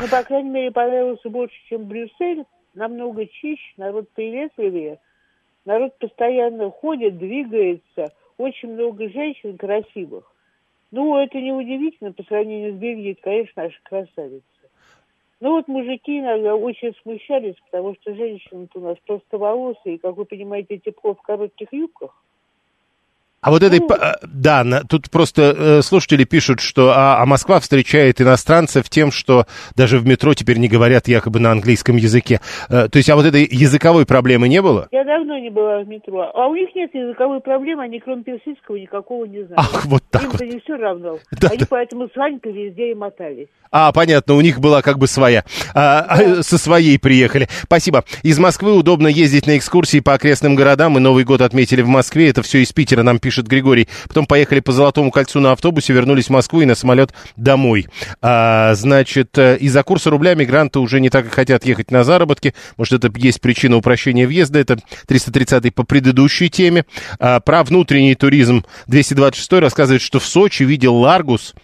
[0.00, 2.44] Ну, по крайней мере, понравился больше, чем Брюссель.
[2.74, 4.98] Намного чище, народ приветливее.
[5.64, 8.12] Народ постоянно ходит, двигается.
[8.38, 10.32] Очень много женщин красивых.
[10.90, 14.44] Ну, это не удивительно по сравнению с Бельгией, конечно, наша красавица.
[15.42, 20.24] Ну вот мужики иногда очень смущались, потому что женщины у нас простоволосые, и, как вы
[20.24, 22.22] понимаете, тепло в коротких юбках.
[23.42, 27.26] А вот этой, п- э, да, на- тут просто э, слушатели пишут, что а, а
[27.26, 32.40] Москва встречает иностранцев тем, что даже в метро теперь не говорят якобы на английском языке.
[32.68, 34.86] Э, то есть, а вот этой языковой проблемы не было?
[34.92, 36.30] Я давно не была в метро.
[36.32, 39.56] А у них нет языковой проблемы, они кроме персидского никакого не знают.
[39.56, 40.54] Ах, вот так Им-то вот.
[40.54, 41.18] не все равно.
[41.32, 43.48] Да, они поэтому с Ванькой везде и мотались.
[43.72, 45.44] А, понятно, у них была как бы своя.
[45.74, 47.48] А, а, со своей приехали.
[47.64, 48.04] Спасибо.
[48.22, 50.92] Из Москвы удобно ездить на экскурсии по окрестным городам.
[50.92, 52.28] Мы Новый год отметили в Москве.
[52.28, 53.88] Это все из Питера, нам пишет Григорий.
[54.08, 57.86] Потом поехали по Золотому кольцу на автобусе, вернулись в Москву и на самолет домой.
[58.20, 62.52] А, значит, э, из-за курса рубля мигранты уже не так и хотят ехать на заработки.
[62.76, 64.58] Может, это есть причина упрощения въезда.
[64.58, 66.84] Это 330 по предыдущей теме.
[67.18, 71.54] А, про внутренний туризм 226 рассказывает, что в Сочи видел Ларгус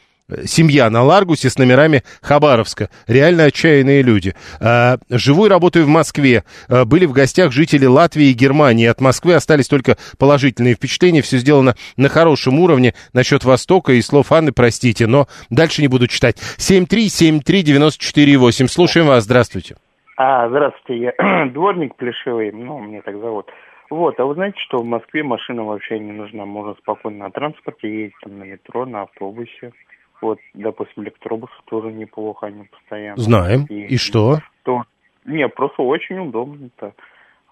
[0.45, 2.91] семья на Ларгусе с номерами Хабаровска.
[3.07, 4.35] Реально отчаянные люди.
[4.61, 6.45] А, живу и работаю в Москве.
[6.69, 8.87] А, были в гостях жители Латвии и Германии.
[8.87, 11.23] От Москвы остались только положительные впечатления.
[11.23, 12.95] Все сделано на хорошем уровне.
[13.13, 16.37] Насчет Востока и слов Анны, простите, но дальше не буду читать.
[16.59, 18.69] 7373948.
[18.69, 19.25] Слушаем вас.
[19.25, 19.77] Здравствуйте.
[20.17, 23.47] А, здравствуйте, я дворник Плешивый, ну, мне так зовут.
[23.89, 27.89] Вот, а вы знаете, что в Москве машина вообще не нужна, можно спокойно на транспорте
[27.89, 29.71] ездить, там, на метро, на автобусе.
[30.21, 33.17] Вот, допустим, электробусы тоже неплохо, они постоянно.
[33.17, 33.67] Знаем.
[33.69, 33.91] ездят.
[33.91, 34.39] И что?
[34.65, 34.83] То,
[35.25, 36.93] не, просто очень удобно-то.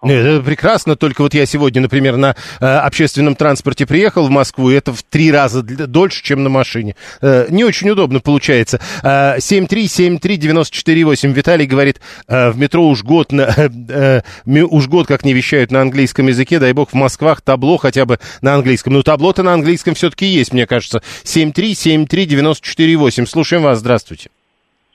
[0.03, 4.69] Нет, это прекрасно, только вот я сегодня, например, на э, общественном транспорте приехал в Москву,
[4.69, 6.95] и это в три раза дольше, чем на машине.
[7.19, 8.79] Э, не очень удобно получается.
[9.01, 11.33] Э, 7373948.
[11.33, 13.49] Виталий говорит, э, в метро уж год, на-
[13.89, 17.77] э, ми- уж год как не вещают на английском языке, дай бог в Москвах табло
[17.77, 18.93] хотя бы на английском.
[18.93, 21.01] Ну, табло-то на английском все-таки есть, мне кажется.
[21.23, 23.25] 7373948.
[23.25, 24.29] Слушаем вас, здравствуйте.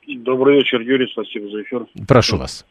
[0.07, 1.87] Добрый вечер, Юрий, спасибо за эфир.
[2.07, 2.65] Прошу вас.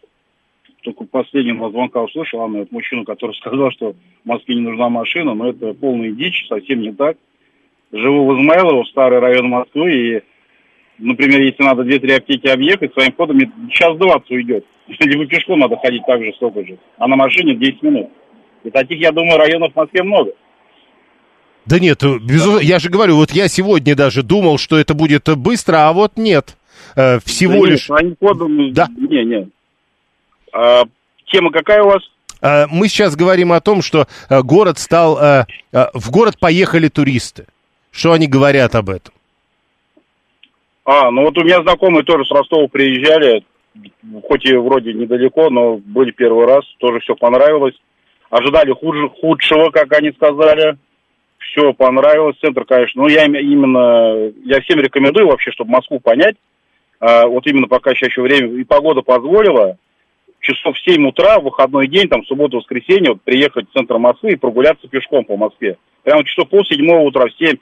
[0.82, 5.36] Только последнего звонка услышал, Анна, от мужчину, который сказал, что в Москве не нужна машина,
[5.36, 7.18] но это полная дичь, совсем не так.
[7.91, 10.22] Живу в Измайлово, старый район Москвы, и,
[10.98, 14.66] например, если надо 2-3 аптеки объехать, своим ходом мне час 20 уйдет.
[14.99, 16.78] Либо пешком надо ходить так же, столько же.
[16.98, 18.10] А на машине 10 минут.
[18.64, 20.32] И таких, я думаю, районов в Москве много.
[21.66, 25.88] Да нет, безусловно, я же говорю, вот я сегодня даже думал, что это будет быстро,
[25.88, 26.58] а вот нет.
[26.95, 27.86] Э, всего Да нет, лишь...
[27.86, 28.74] своим ходом...
[28.74, 28.88] Да.
[28.98, 29.49] Не, не.
[30.53, 30.84] А,
[31.28, 32.03] тема какая у вас?
[32.41, 35.45] Э, Мы сейчас говорим о том, что э, город стал...
[35.72, 37.45] В город поехали туристы.
[37.91, 39.14] Что они говорят об этом?
[40.86, 43.44] А, ну вот у меня знакомые тоже с Ростова приезжали,
[44.28, 47.76] хоть и вроде недалеко, но были первый раз, тоже все понравилось.
[48.30, 50.78] Ожидали хуже, худшего, как они сказали.
[51.38, 53.03] Все понравилось, центр, конечно.
[53.03, 56.36] Но я им- именно, я всем рекомендую вообще, чтобы Москву понять.
[56.99, 59.78] А, вот именно пока еще время, и погода позволила,
[60.41, 64.34] часов в 7 утра, в выходной день, там, субботу, воскресенье, вот, приехать в центр Москвы
[64.34, 65.77] и прогуляться пешком по Москве.
[66.03, 67.55] Прямо часов пол седьмого утра, в 7.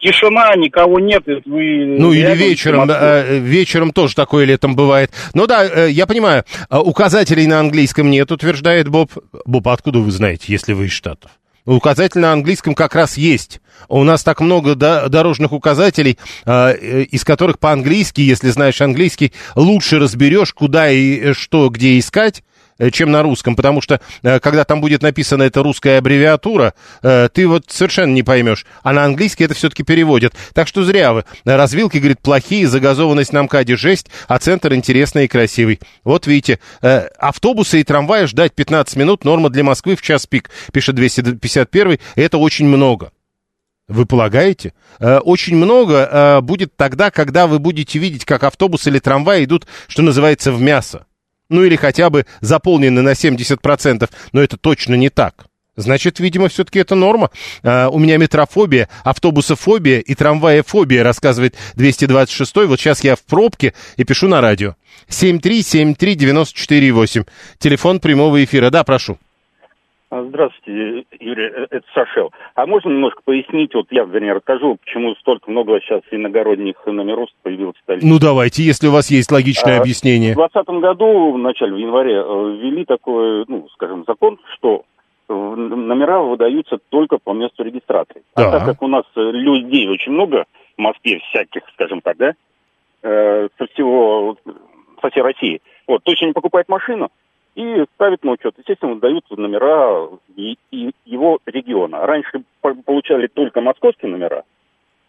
[0.00, 1.24] Тишина, никого нет.
[1.26, 2.98] Вы Ну или вечером, Москвой.
[3.00, 5.10] э, вечером тоже такое летом бывает.
[5.34, 9.10] Ну да, э, я понимаю, э, указателей на английском нет, утверждает Боб.
[9.44, 11.32] Боб, а откуда вы знаете, если вы из Штатов?
[11.66, 13.60] Указатель на английском как раз есть.
[13.88, 19.32] У нас так много до- дорожных указателей, э, э, из которых по-английски, если знаешь английский,
[19.54, 22.42] лучше разберешь, куда и э, что, где искать,
[22.90, 27.46] чем на русском, потому что э, когда там будет написана эта русская аббревиатура, э, ты
[27.46, 30.34] вот совершенно не поймешь, а на английский это все-таки переводят.
[30.52, 31.24] Так что зря вы.
[31.44, 35.80] Развилки, говорит, плохие, загазованность на МКАДе жесть, а центр интересный и красивый.
[36.04, 40.50] Вот видите, э, автобусы и трамваи ждать 15 минут, норма для Москвы в час пик,
[40.72, 43.12] пишет 251 это очень много.
[43.86, 44.72] Вы полагаете?
[44.98, 49.66] Э, Очень много э, будет тогда, когда вы будете видеть, как автобус или трамвай идут,
[49.88, 51.06] что называется, в мясо.
[51.54, 55.46] Ну или хотя бы заполнены на 70%, но это точно не так.
[55.76, 57.30] Значит, видимо, все-таки это норма.
[57.62, 64.02] А, у меня метрофобия, автобусофобия и трамваефобия, рассказывает 226 Вот сейчас я в пробке и
[64.02, 64.74] пишу на радио.
[65.08, 67.24] 7373948.
[67.58, 68.70] Телефон прямого эфира.
[68.70, 69.16] Да, прошу.
[70.10, 72.30] А, Здравствуйте, Юрий, э, это Сашел.
[72.54, 77.76] А можно немножко пояснить, вот я, вернее, расскажу, почему столько много сейчас иногородних номеров появилось
[77.76, 78.06] в столице?
[78.06, 80.34] Ну, давайте, если у вас есть логичное А, объяснение.
[80.34, 84.84] В 2020 году, в начале, в январе, э, ввели такой, ну, скажем, закон, что
[85.28, 88.22] номера выдаются только по месту регистрации.
[88.36, 88.48] Да.
[88.48, 90.44] А так как у нас э, людей очень много
[90.76, 92.34] в Москве, всяких, скажем так, да,
[93.02, 94.36] со всего,
[95.00, 97.10] со всей России, вот, то есть они покупают машину
[97.54, 98.54] и ставят на учет.
[98.58, 102.06] Естественно, выдают номера и, и его региона.
[102.06, 104.44] Раньше по- получали только московские номера,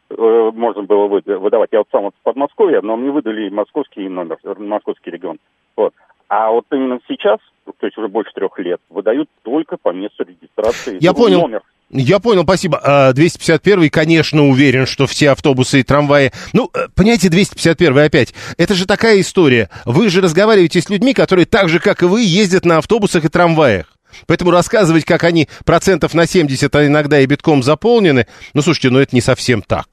[0.10, 1.70] э, можно было вы- выдавать.
[1.72, 5.40] Я вот сам вот с Подмосковья, но мне выдали московский номер, московский регион.
[5.76, 5.94] Вот.
[6.28, 10.98] А вот именно сейчас, то есть уже больше трех лет, выдают только по месту регистрации.
[11.00, 11.42] Я понял.
[11.42, 11.62] Номер.
[11.92, 12.80] Я понял, спасибо.
[12.84, 16.32] А, 251 конечно, уверен, что все автобусы и трамваи...
[16.52, 19.70] Ну, э, понимаете, 251 опять, это же такая история.
[19.86, 23.30] Вы же разговариваете с людьми, которые так же, как и вы, ездят на автобусах и
[23.30, 23.94] трамваях.
[24.26, 29.00] Поэтому рассказывать, как они процентов на 70, а иногда и битком заполнены, ну, слушайте, ну,
[29.00, 29.88] это не совсем так.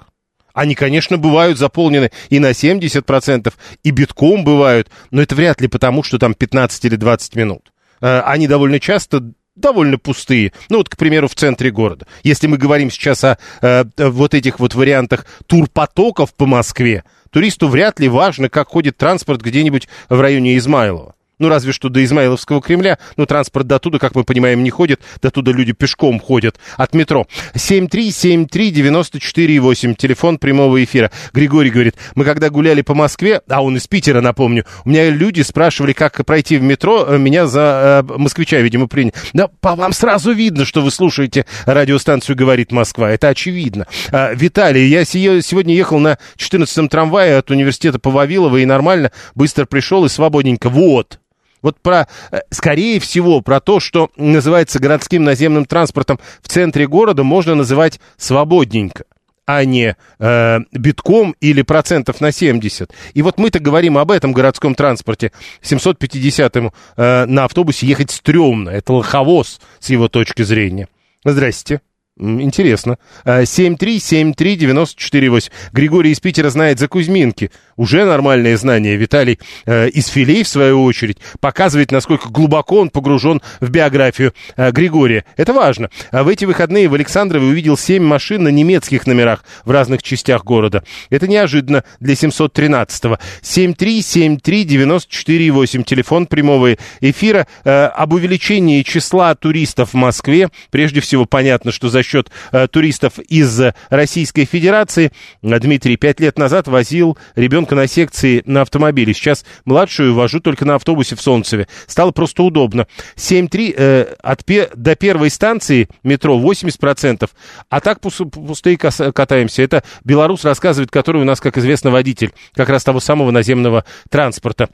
[0.55, 3.53] Они, конечно, бывают заполнены и на 70%,
[3.83, 7.73] и битком бывают, но это вряд ли потому, что там 15 или 20 минут.
[8.01, 10.53] Э, Они довольно часто довольно пустые.
[10.69, 12.07] Ну вот, к примеру, в центре города.
[12.23, 17.69] Если мы говорим сейчас о э, э, вот этих вот вариантах турпотоков по Москве, туристу
[17.69, 21.15] вряд ли важно, как ходит транспорт где-нибудь в районе Измайлова.
[21.43, 23.01] Ну, разве что до Измайловского Кремля.
[23.17, 25.01] Ну, транспорт до туда, как мы понимаем, не ходит.
[25.21, 27.27] До туда люди пешком ходят от метро.
[27.57, 31.11] 7373948, телефон прямого эфира.
[31.35, 35.41] Григорий говорит, мы когда гуляли по Москве, а он из Питера, напомню, у меня люди
[35.41, 39.15] спрашивали, как пройти в метро, э, меня за э, москвича, видимо, приняли.
[39.33, 43.11] Да по вам сразу видно, что вы слушаете радиостанцию «Говорит Москва».
[43.11, 43.89] Это очевидно.
[44.13, 49.11] А, Виталий, я сие- сегодня ехал на 14-м трамвае от университета по Вавилова и нормально,
[49.35, 50.69] быстро пришел и свободненько.
[50.69, 51.19] Вот.
[51.63, 57.23] Вот про, э, скорее всего, про то, что называется городским наземным транспортом в центре города,
[57.23, 59.05] можно называть свободненько
[59.45, 62.93] а не э, битком или процентов на 70.
[63.15, 65.33] И вот мы-то говорим об этом городском транспорте.
[65.63, 68.71] 750-му э, на автобусе ехать стрёмно.
[68.71, 70.89] Это лоховоз с его точки зрения.
[71.25, 71.81] Здрасте.
[72.19, 72.99] Интересно.
[73.25, 75.51] Э, 7373948.
[75.73, 77.51] Григорий из Питера знает за Кузьминки.
[77.77, 78.97] Уже нормальное знание.
[78.97, 84.73] Виталий э, из Филей, в свою очередь, показывает, насколько глубоко он погружен в биографию э,
[84.73, 85.25] Григория.
[85.39, 85.89] Это важно.
[86.11, 90.45] А в эти выходные в Александрове увидел 7 машин на немецких номерах в разных частях
[90.45, 90.85] города.
[91.09, 93.17] Это неожиданно для 713-го.
[93.41, 95.85] 7373948.
[95.85, 97.47] Телефон прямого эфира.
[97.65, 100.51] Э, об увеличении числа туристов в Москве.
[100.71, 103.61] Прежде всего, понятно, что за счет э, туристов из
[103.91, 105.13] Российской Федерации.
[105.43, 109.15] Дмитрий пять лет назад возил ребенка на секции на автомобиле.
[109.15, 111.69] Сейчас младшую вожу только на автобусе в Солнцеве.
[111.87, 112.87] Стало просто удобно.
[113.17, 114.43] 7-3 э, от
[114.75, 117.29] до первой станции метро 80%.
[117.69, 119.63] А так пус- пустые катаемся.
[119.63, 124.69] Это белорус рассказывает, который у нас, как известно, водитель как раз того самого наземного транспорта.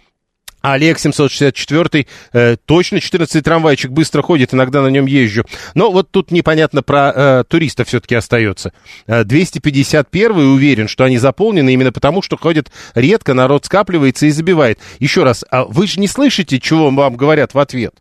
[0.68, 5.44] А Олег 764 э, точно 14 трамвайчик быстро ходит, иногда на нем езжу.
[5.74, 8.74] Но вот тут непонятно про э, туристов все-таки остается.
[9.06, 14.78] Э, 251 уверен, что они заполнены именно потому, что ходят редко, народ скапливается и забивает.
[14.98, 17.94] Еще раз, а вы же не слышите, чего вам говорят в ответ?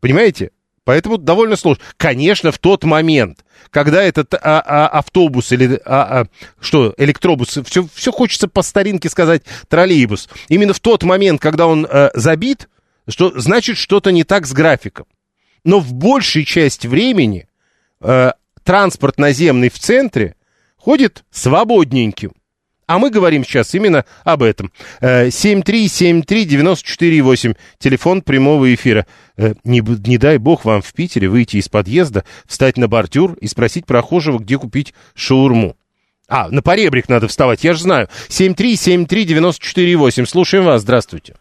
[0.00, 0.50] Понимаете?
[0.86, 1.82] Поэтому довольно сложно.
[1.96, 6.26] Конечно, в тот момент, когда этот а, а, автобус или а, а,
[6.60, 10.28] что, электробус, все, все хочется по старинке сказать троллейбус.
[10.48, 12.68] Именно в тот момент, когда он э, забит,
[13.08, 15.06] что значит что-то не так с графиком.
[15.64, 17.48] Но в большей части времени
[18.00, 18.30] э,
[18.62, 20.36] транспорт наземный в центре
[20.76, 22.32] ходит свободненьким.
[22.86, 24.70] А мы говорим сейчас именно об этом.
[25.00, 29.06] Э, 7373948, телефон прямого эфира.
[29.36, 33.48] Э, Не, не дай бог вам в Питере выйти из подъезда, встать на бордюр и
[33.48, 35.74] спросить прохожего, где купить шаурму.
[36.28, 38.08] А, на поребрик надо вставать, я же знаю.
[38.28, 41.34] 7373948, слушаем вас, здравствуйте.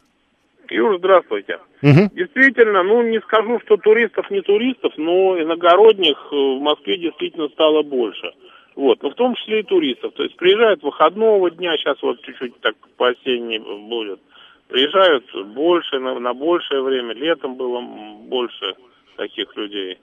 [0.69, 1.57] Юр, здравствуйте.
[1.81, 2.09] Мгм.
[2.15, 7.83] Действительно, ну не скажу, что туристов не туристов, но иногородних э, в Москве действительно стало
[7.83, 8.31] больше.
[8.75, 10.13] Вот, но в том числе и туристов.
[10.15, 14.19] То есть приезжают выходного дня, сейчас вот чуть-чуть так по осенней будет.
[14.67, 17.13] Приезжают больше, на, на большее время.
[17.13, 18.73] Летом было больше
[19.15, 19.97] таких людей.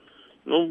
[0.45, 0.65] Ну,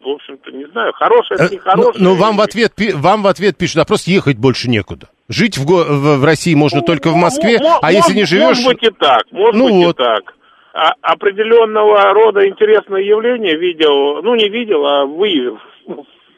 [0.00, 2.04] в общем-то, не знаю, хорошее, это Э, Но, хорошее.
[2.04, 5.08] но вам в ответ вам в ответ пишут, а просто ехать больше некуда.
[5.28, 8.58] Жить в, в, в России можно только в Москве, Мо- а если не живешь...
[8.58, 9.94] Может быть и так, может Ну быть вот.
[9.96, 10.34] и так.
[10.72, 15.58] а- определенного рода интересное явление видел, ну не видел, а вы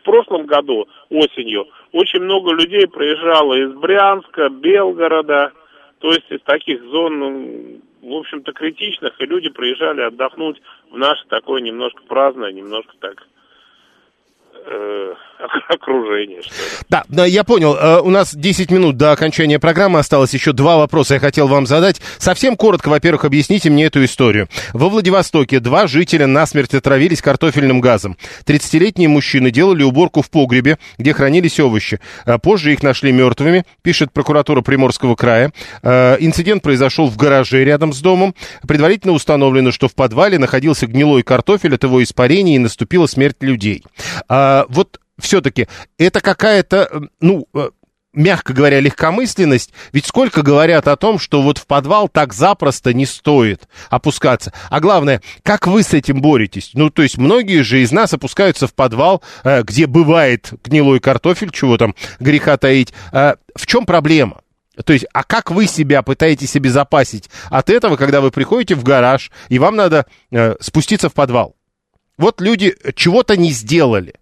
[0.01, 5.53] в прошлом году осенью очень много людей приезжало из Брянска, Белгорода,
[5.99, 10.61] то есть из таких зон, ну, в общем-то, критичных, и люди приезжали отдохнуть
[10.91, 13.27] в наше такое немножко праздное, немножко так
[14.55, 15.15] э,
[15.69, 16.53] окружение, что.
[16.89, 17.75] Да, да, я понял.
[17.77, 20.35] Э, У нас 10 минут до окончания программы осталось.
[20.35, 22.01] Еще два вопроса я хотел вам задать.
[22.19, 24.49] Совсем коротко, во-первых, объясните мне эту историю.
[24.73, 28.17] Во Владивостоке два жителя насмерть отравились картофельным газом.
[28.47, 32.01] 30-летние мужчины делали уборку в погребе, где хранились овощи.
[32.27, 35.53] Э, Позже их нашли мертвыми, пишет прокуратура Приморского края.
[35.83, 38.35] Э, Инцидент произошел в гараже рядом с домом.
[38.67, 43.83] Предварительно установлено, что в подвале находился гнилой картофель от его испарения и наступила смерть людей.
[44.29, 45.69] А, Вот все-таки
[45.99, 47.71] это какая-то, ну, э,
[48.13, 49.73] мягко говоря, легкомысленность.
[49.93, 54.53] Ведь сколько говорят о том, что вот в подвал так запросто не стоит опускаться.
[54.69, 56.71] А главное, как вы с этим боретесь?
[56.75, 61.51] Ну, то есть многие же из нас опускаются в подвал, э, где бывает гнилой картофель,
[61.51, 62.93] чего там греха таить.
[63.13, 64.43] Э, В чем проблема?
[64.85, 69.31] То есть, а как вы себя пытаетесь обезопасить от этого, когда вы приходите в гараж,
[69.51, 70.07] и вам надо
[70.61, 71.55] спуститься в подвал?
[72.17, 74.15] Вот люди чего-то не сделали.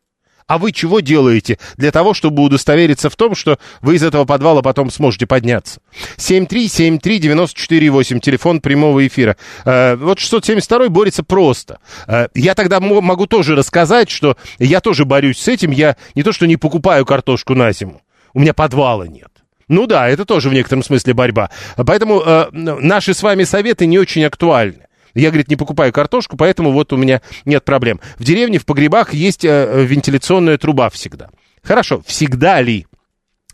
[0.49, 4.63] А вы чего делаете для того, чтобы удостовериться в том, что вы из этого подвала
[4.63, 5.81] потом сможете подняться?
[6.17, 9.37] 7373948, телефон прямого эфира.
[9.65, 11.79] Э, вот 672 борется просто.
[12.07, 15.71] Э, я тогда мо- могу тоже рассказать, что я тоже борюсь с этим.
[15.71, 18.01] Я не то, что не покупаю картошку на зиму.
[18.33, 19.29] У меня подвала нет.
[19.69, 21.51] Ну да, это тоже в некотором смысле борьба.
[21.77, 24.88] Поэтому э, наши с вами советы не очень актуальны.
[25.19, 28.01] Я, говорит, не покупаю картошку, поэтому вот у меня нет проблем.
[28.19, 31.29] В деревне, в погребах есть э, вентиляционная труба всегда.
[31.63, 32.87] Хорошо, всегда ли?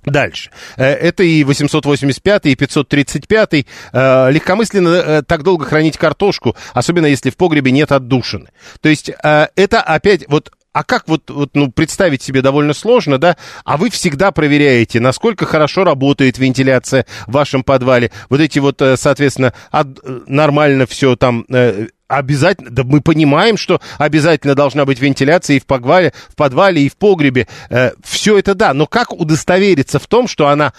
[0.04, 0.50] Дальше.
[0.76, 3.66] Э, Это и 885, и 535.
[3.92, 8.50] Э, Легкомысленно так долго хранить картошку, особенно если в погребе нет отдушины.
[8.82, 13.36] То есть это опять вот а как вот, вот, ну, представить себе довольно сложно, да?
[13.64, 18.10] А вы всегда проверяете, насколько хорошо работает вентиляция в вашем подвале.
[18.28, 23.56] Вот эти вот, э, соответственно, от- э, нормально все там э, обязательно, да мы понимаем,
[23.56, 27.46] что обязательно должна быть вентиляция и в подвале, в подвале и в погребе.
[28.02, 30.72] все это да, но как удостовериться в том, что она,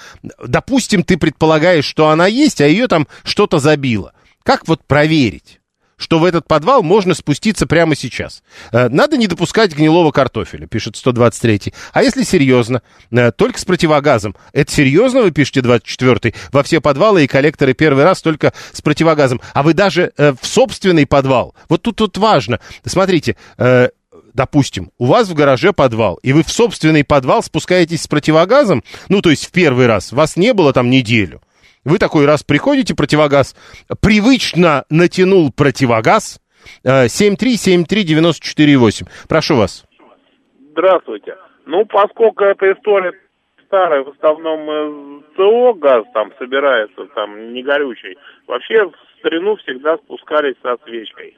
[0.46, 4.12] допустим, ты предполагаешь, что она есть, а ее там что-то забило.
[4.44, 5.62] Как вот проверить?
[5.98, 8.44] Что в этот подвал можно спуститься прямо сейчас.
[8.72, 11.74] Э, Надо не допускать гнилого картофеля, пишет 123.
[11.94, 12.82] А если серьезно,
[13.12, 14.36] э, только с противогазом.
[14.54, 19.42] Это серьезно, вы пишете 24 Во все подвалы и коллекторы первый раз только с противогазом.
[19.54, 21.56] А вы даже э, в собственный подвал.
[21.70, 22.60] Вот тут вот важно.
[22.86, 23.36] Смотрите,
[24.34, 29.22] допустим, у вас в гараже подвал, и вы в собственный подвал спускаетесь с противогазом, ну,
[29.22, 31.42] то есть в первый раз, вас не было там неделю.
[31.86, 33.56] Вы такой раз приходите, противогаз,
[34.02, 36.42] привычно натянул противогаз,
[36.84, 39.08] э, 7373948.
[39.30, 39.86] Прошу вас.
[40.72, 41.38] Здравствуйте.
[41.68, 43.14] Ну, поскольку эта история
[43.68, 48.18] старая, в основном ЦО газ там собирается, там не горючий,
[48.48, 51.38] вообще в старину всегда спускались со свечкой.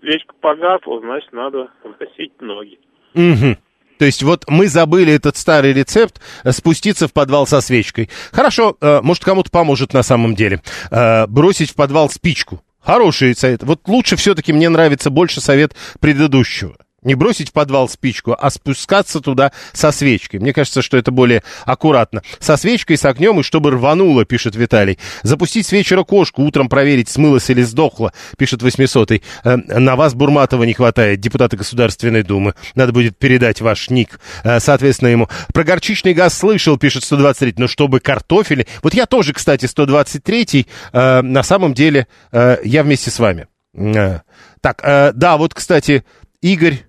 [0.00, 2.80] Свечка погасла, значит, надо выносить ноги.
[3.14, 3.56] Мгм.
[4.02, 8.10] То есть вот мы забыли этот старый рецепт э, спуститься в подвал со свечкой.
[8.32, 10.60] Хорошо, э, может кому-то поможет на самом деле.
[10.90, 12.64] Э, бросить в подвал спичку.
[12.80, 13.62] Хороший совет.
[13.62, 16.74] Вот лучше все-таки мне нравится больше совет предыдущего.
[17.02, 20.40] Не бросить в подвал спичку, а спускаться туда со свечкой.
[20.40, 22.22] Мне кажется, что это более аккуратно.
[22.38, 24.98] Со свечкой, с огнем и чтобы рвануло, пишет Виталий.
[25.22, 30.62] Запустить с вечера кошку, утром проверить, смылась или сдохла, пишет 800 э, На вас Бурматова
[30.64, 32.54] не хватает, депутата Государственной Думы.
[32.74, 35.28] Надо будет передать ваш ник, э, соответственно, ему.
[35.52, 38.66] Про горчичный газ слышал, пишет 123 но чтобы картофели...
[38.82, 43.46] Вот я тоже, кстати, 123 э, на самом деле э, я вместе с вами.
[43.74, 44.20] Э,
[44.60, 46.04] Так, э, да, вот, кстати,
[46.40, 46.84] Игорь...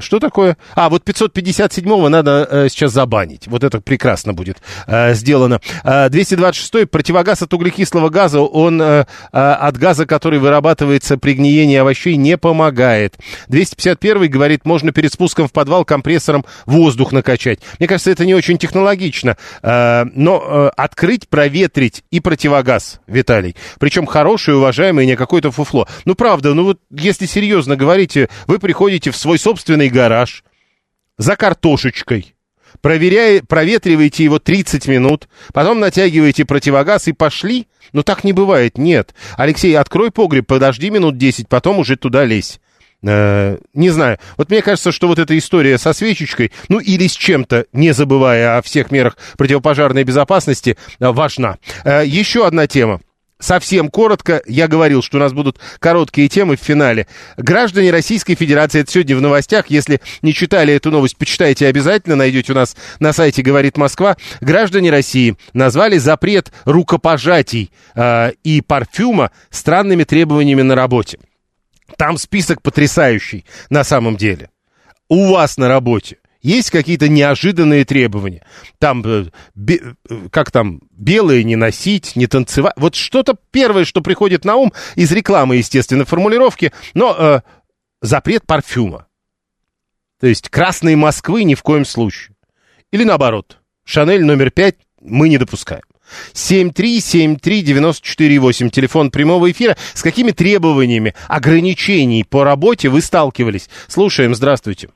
[0.00, 0.56] Что такое?
[0.74, 3.46] А, вот 557-го надо э, сейчас забанить.
[3.46, 5.60] Вот это прекрасно будет э, сделано.
[5.84, 11.76] Э, 226-й противогаз от углекислого газа, он э, э, от газа, который вырабатывается при гниении
[11.76, 13.18] овощей, не помогает.
[13.48, 17.60] 251-й говорит, можно перед спуском в подвал компрессором воздух накачать.
[17.78, 19.36] Мне кажется, это не очень технологично.
[19.62, 23.54] Э, но э, открыть, проветрить и противогаз, Виталий.
[23.78, 25.86] Причем хороший, уважаемый, не какое-то фуфло.
[26.04, 30.44] Ну, правда, ну вот если серьезно говорите, вы приходите в свой собственный гараж
[31.18, 32.34] за картошечкой,
[32.80, 37.66] проверяя, проветриваете его 30 минут, потом натягиваете противогаз и пошли.
[37.92, 39.14] Ну, так не бывает, нет.
[39.36, 42.60] Алексей, открой погреб, подожди минут 10, потом уже туда лезь.
[43.02, 44.18] Э, не знаю.
[44.36, 48.58] Вот мне кажется, что вот эта история со свечечкой, ну или с чем-то, не забывая
[48.58, 51.58] о всех мерах противопожарной безопасности, э, важна.
[51.84, 53.00] Э, еще одна тема.
[53.40, 57.06] Совсем коротко, я говорил, что у нас будут короткие темы в финале.
[57.36, 62.52] Граждане Российской Федерации, это сегодня в новостях, если не читали эту новость, почитайте обязательно, найдете
[62.52, 64.16] у нас на сайте «Говорит Москва».
[64.40, 71.18] Граждане России назвали запрет рукопожатий э, и парфюма странными требованиями на работе.
[71.96, 74.50] Там список потрясающий на самом деле.
[75.08, 78.44] У вас на работе есть какие-то неожиданные требования.
[78.78, 82.74] Там, э, бе, э, как там, белые не носить, не танцевать.
[82.76, 87.40] Вот что-то первое, что приходит на ум из рекламы, естественно, формулировки, но э,
[88.00, 89.06] запрет парфюма.
[90.20, 92.34] То есть красные Москвы ни в коем случае.
[92.90, 95.82] Или наоборот, Шанель номер пять мы не допускаем.
[96.34, 99.76] 7373948, телефон прямого эфира.
[99.94, 103.70] С какими требованиями, ограничений по работе вы сталкивались?
[103.86, 104.88] Слушаем, здравствуйте.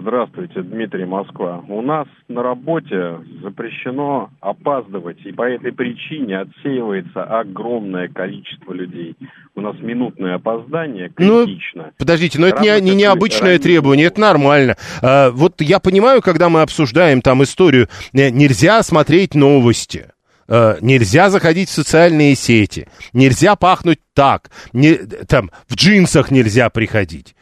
[0.00, 1.62] Здравствуйте, Дмитрий Москва.
[1.68, 9.16] У нас на работе запрещено опаздывать, и по этой причине отсеивается огромное количество людей.
[9.54, 11.84] У нас минутное опоздание критично.
[11.86, 14.76] Ну, подождите, но это не, не необычное требование, это нормально.
[15.02, 20.08] А, вот я понимаю, когда мы обсуждаем там историю, э, нельзя смотреть новости.
[20.46, 24.96] Uh, нельзя заходить в социальные сети, нельзя пахнуть так, не,
[25.26, 27.34] там в джинсах нельзя приходить.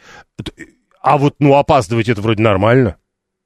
[1.03, 2.97] А вот, ну, опаздывать это вроде нормально.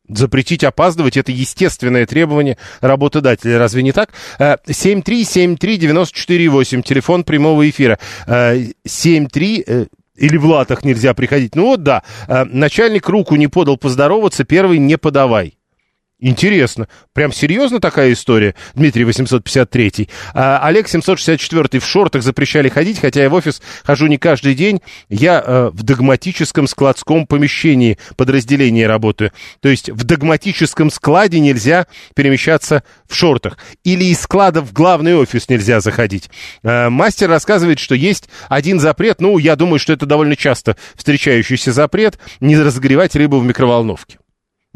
[0.09, 3.59] Запретить опаздывать– это естественное требование работодателя.
[3.59, 4.11] Разве не так?
[4.39, 7.99] 7373948, э, телефон прямого эфира.
[8.27, 11.57] 73 э, э, или в латах нельзя приходить.
[11.57, 15.56] Ну вот да, начальник руку не подал поздороваться, первый не подавай.
[16.19, 16.89] Интересно.
[17.13, 18.55] Прям серьезно такая история?
[18.75, 20.09] Дмитрий 853.
[20.33, 24.81] А, Олег 764 в шортах запрещали ходить, хотя я в офис хожу не каждый день.
[25.11, 29.33] Я а, в догматическом складском помещении подразделения работаю.
[29.61, 33.59] То есть в догматическом складе нельзя перемещаться в шортах.
[33.85, 36.31] Или из склада в главный офис нельзя заходить.
[36.63, 39.21] А, мастер рассказывает, что есть один запрет.
[39.21, 42.19] Ну, я думаю, что это довольно часто встречающийся запрет.
[42.41, 44.17] Не разогревать рыбу в микроволновке.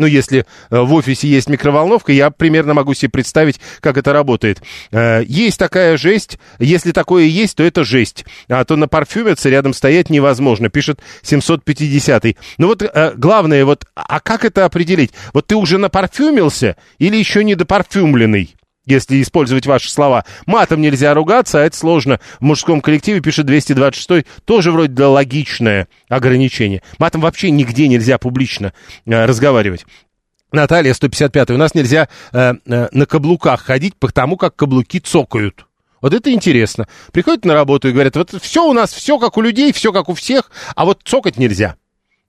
[0.01, 4.63] Ну, если э, в офисе есть микроволновка, я примерно могу себе представить, как это работает.
[4.93, 6.39] Э, есть такая жесть.
[6.59, 8.25] Если такое есть, то это жесть.
[8.49, 12.39] А то на парфюмице рядом стоять невозможно, пишет 750-й.
[12.57, 15.11] Ну вот э, главное, вот, а как это определить?
[15.35, 18.55] Вот ты уже напарфюмился или еще не допарфюмленный?
[18.87, 20.25] Если использовать ваши слова.
[20.47, 22.21] Матом нельзя ругаться, а это сложно.
[22.41, 26.83] В мужском коллективе, пишет 226 тоже вроде да логичное ограничение.
[26.99, 28.73] Матом вообще нигде нельзя публично
[29.07, 29.87] э, разговаривать.
[30.53, 35.67] Наталья, 155 у нас нельзя э, э, на каблуках ходить, потому как каблуки цокают.
[36.01, 36.89] Вот это интересно.
[37.13, 40.09] Приходят на работу и говорят, вот все у нас, все как у людей, все как
[40.09, 41.77] у всех, а вот цокать нельзя.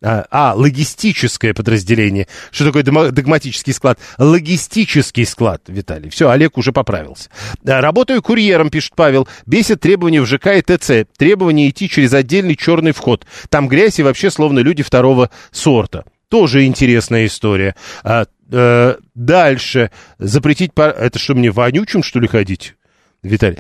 [0.04, 2.28] А, а, логистическое подразделение.
[2.52, 4.00] Что такое догматический склад?
[4.18, 6.10] Логистический склад, Виталий.
[6.10, 7.30] Все, Олег уже поправился.
[7.66, 9.28] А, работаю курьером, пишет Павел.
[9.46, 11.08] Бесит требования в ЖК и ТЦ.
[11.18, 13.28] Требование идти через отдельный черный вход.
[13.50, 16.06] Там грязь и вообще словно люди второго сорта.
[16.30, 17.76] Тоже интересная история.
[18.04, 19.92] А, э, дальше.
[20.18, 20.74] Запретить...
[20.74, 20.96] Пар...
[20.98, 22.76] Это что, мне вонючим, что ли, ходить?
[23.22, 23.60] Виталий,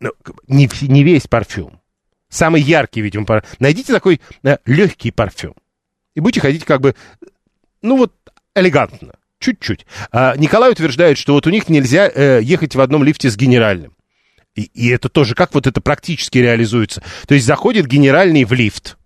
[0.00, 0.10] ну,
[0.48, 1.81] не, не весь парфюм.
[2.32, 3.50] Самый яркий, видимо, парфюм.
[3.58, 5.54] Найдите такой э, легкий парфюм.
[6.14, 6.94] И будете ходить как бы,
[7.82, 8.14] ну вот,
[8.54, 9.16] элегантно.
[9.38, 9.84] Чуть-чуть.
[10.10, 13.94] А Николай утверждает, что вот у них нельзя э, ехать в одном лифте с генеральным.
[14.54, 17.02] И, и это тоже, как вот это практически реализуется?
[17.28, 18.96] То есть заходит генеральный в лифт,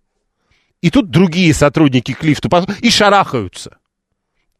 [0.80, 2.48] и тут другие сотрудники к лифту
[2.80, 3.78] и шарахаются.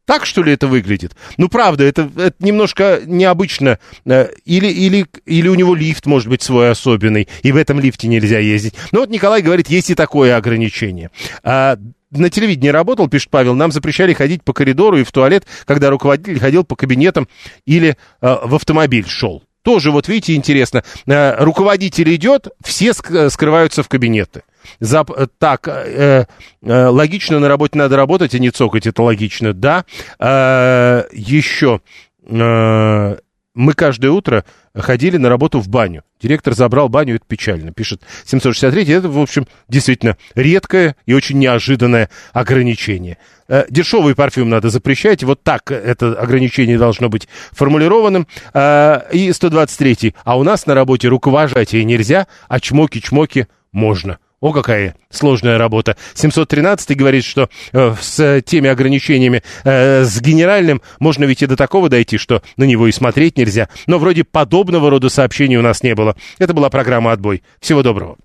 [0.07, 1.17] Так, что ли, это выглядит?
[1.35, 3.77] Ну, правда, это, это немножко необычно.
[4.05, 8.07] Э, или, или, или у него лифт, может быть, свой особенный, и в этом лифте
[8.07, 8.73] нельзя ездить.
[8.93, 11.11] Но вот Николай говорит, есть и такое ограничение.
[11.43, 11.77] А,
[12.09, 16.39] на телевидении работал, пишет Павел, нам запрещали ходить по коридору и в туалет, когда руководитель
[16.39, 17.27] ходил по кабинетам
[17.65, 19.43] или э, в автомобиль шел.
[19.61, 24.43] Тоже, вот видите, интересно, э, руководитель идет, все скрываются в кабинеты.
[24.79, 25.11] Зап...
[25.39, 26.25] Так, э,
[26.61, 29.85] э, логично на работе надо работать, а не цокать, это логично, да.
[30.19, 31.81] Э, еще
[32.25, 33.15] э,
[33.57, 34.45] мы каждое утро
[34.75, 36.03] ходили на работу в баню.
[36.21, 38.85] Директор забрал баню, это печально, пишет 763.
[38.93, 43.17] Это, в общем, действительно редкое и очень неожиданное ограничение.
[43.47, 48.27] Э, дешевый парфюм надо запрещать, вот так это ограничение должно быть формулированным.
[48.53, 50.13] Э, и 123.
[50.23, 54.19] А у нас на работе рукопожатие нельзя, а чмоки-чмоки можно.
[54.39, 55.97] О, какая сложная работа.
[56.13, 61.89] 713 говорит, что э, с теми ограничениями э, с генеральным можно ведь и до такого
[61.89, 63.67] дойти, что на него и смотреть нельзя.
[63.87, 66.15] Но вроде подобного рода сообщений у нас не было.
[66.37, 67.41] Это была программа «Отбой».
[67.59, 68.17] Всего доброго.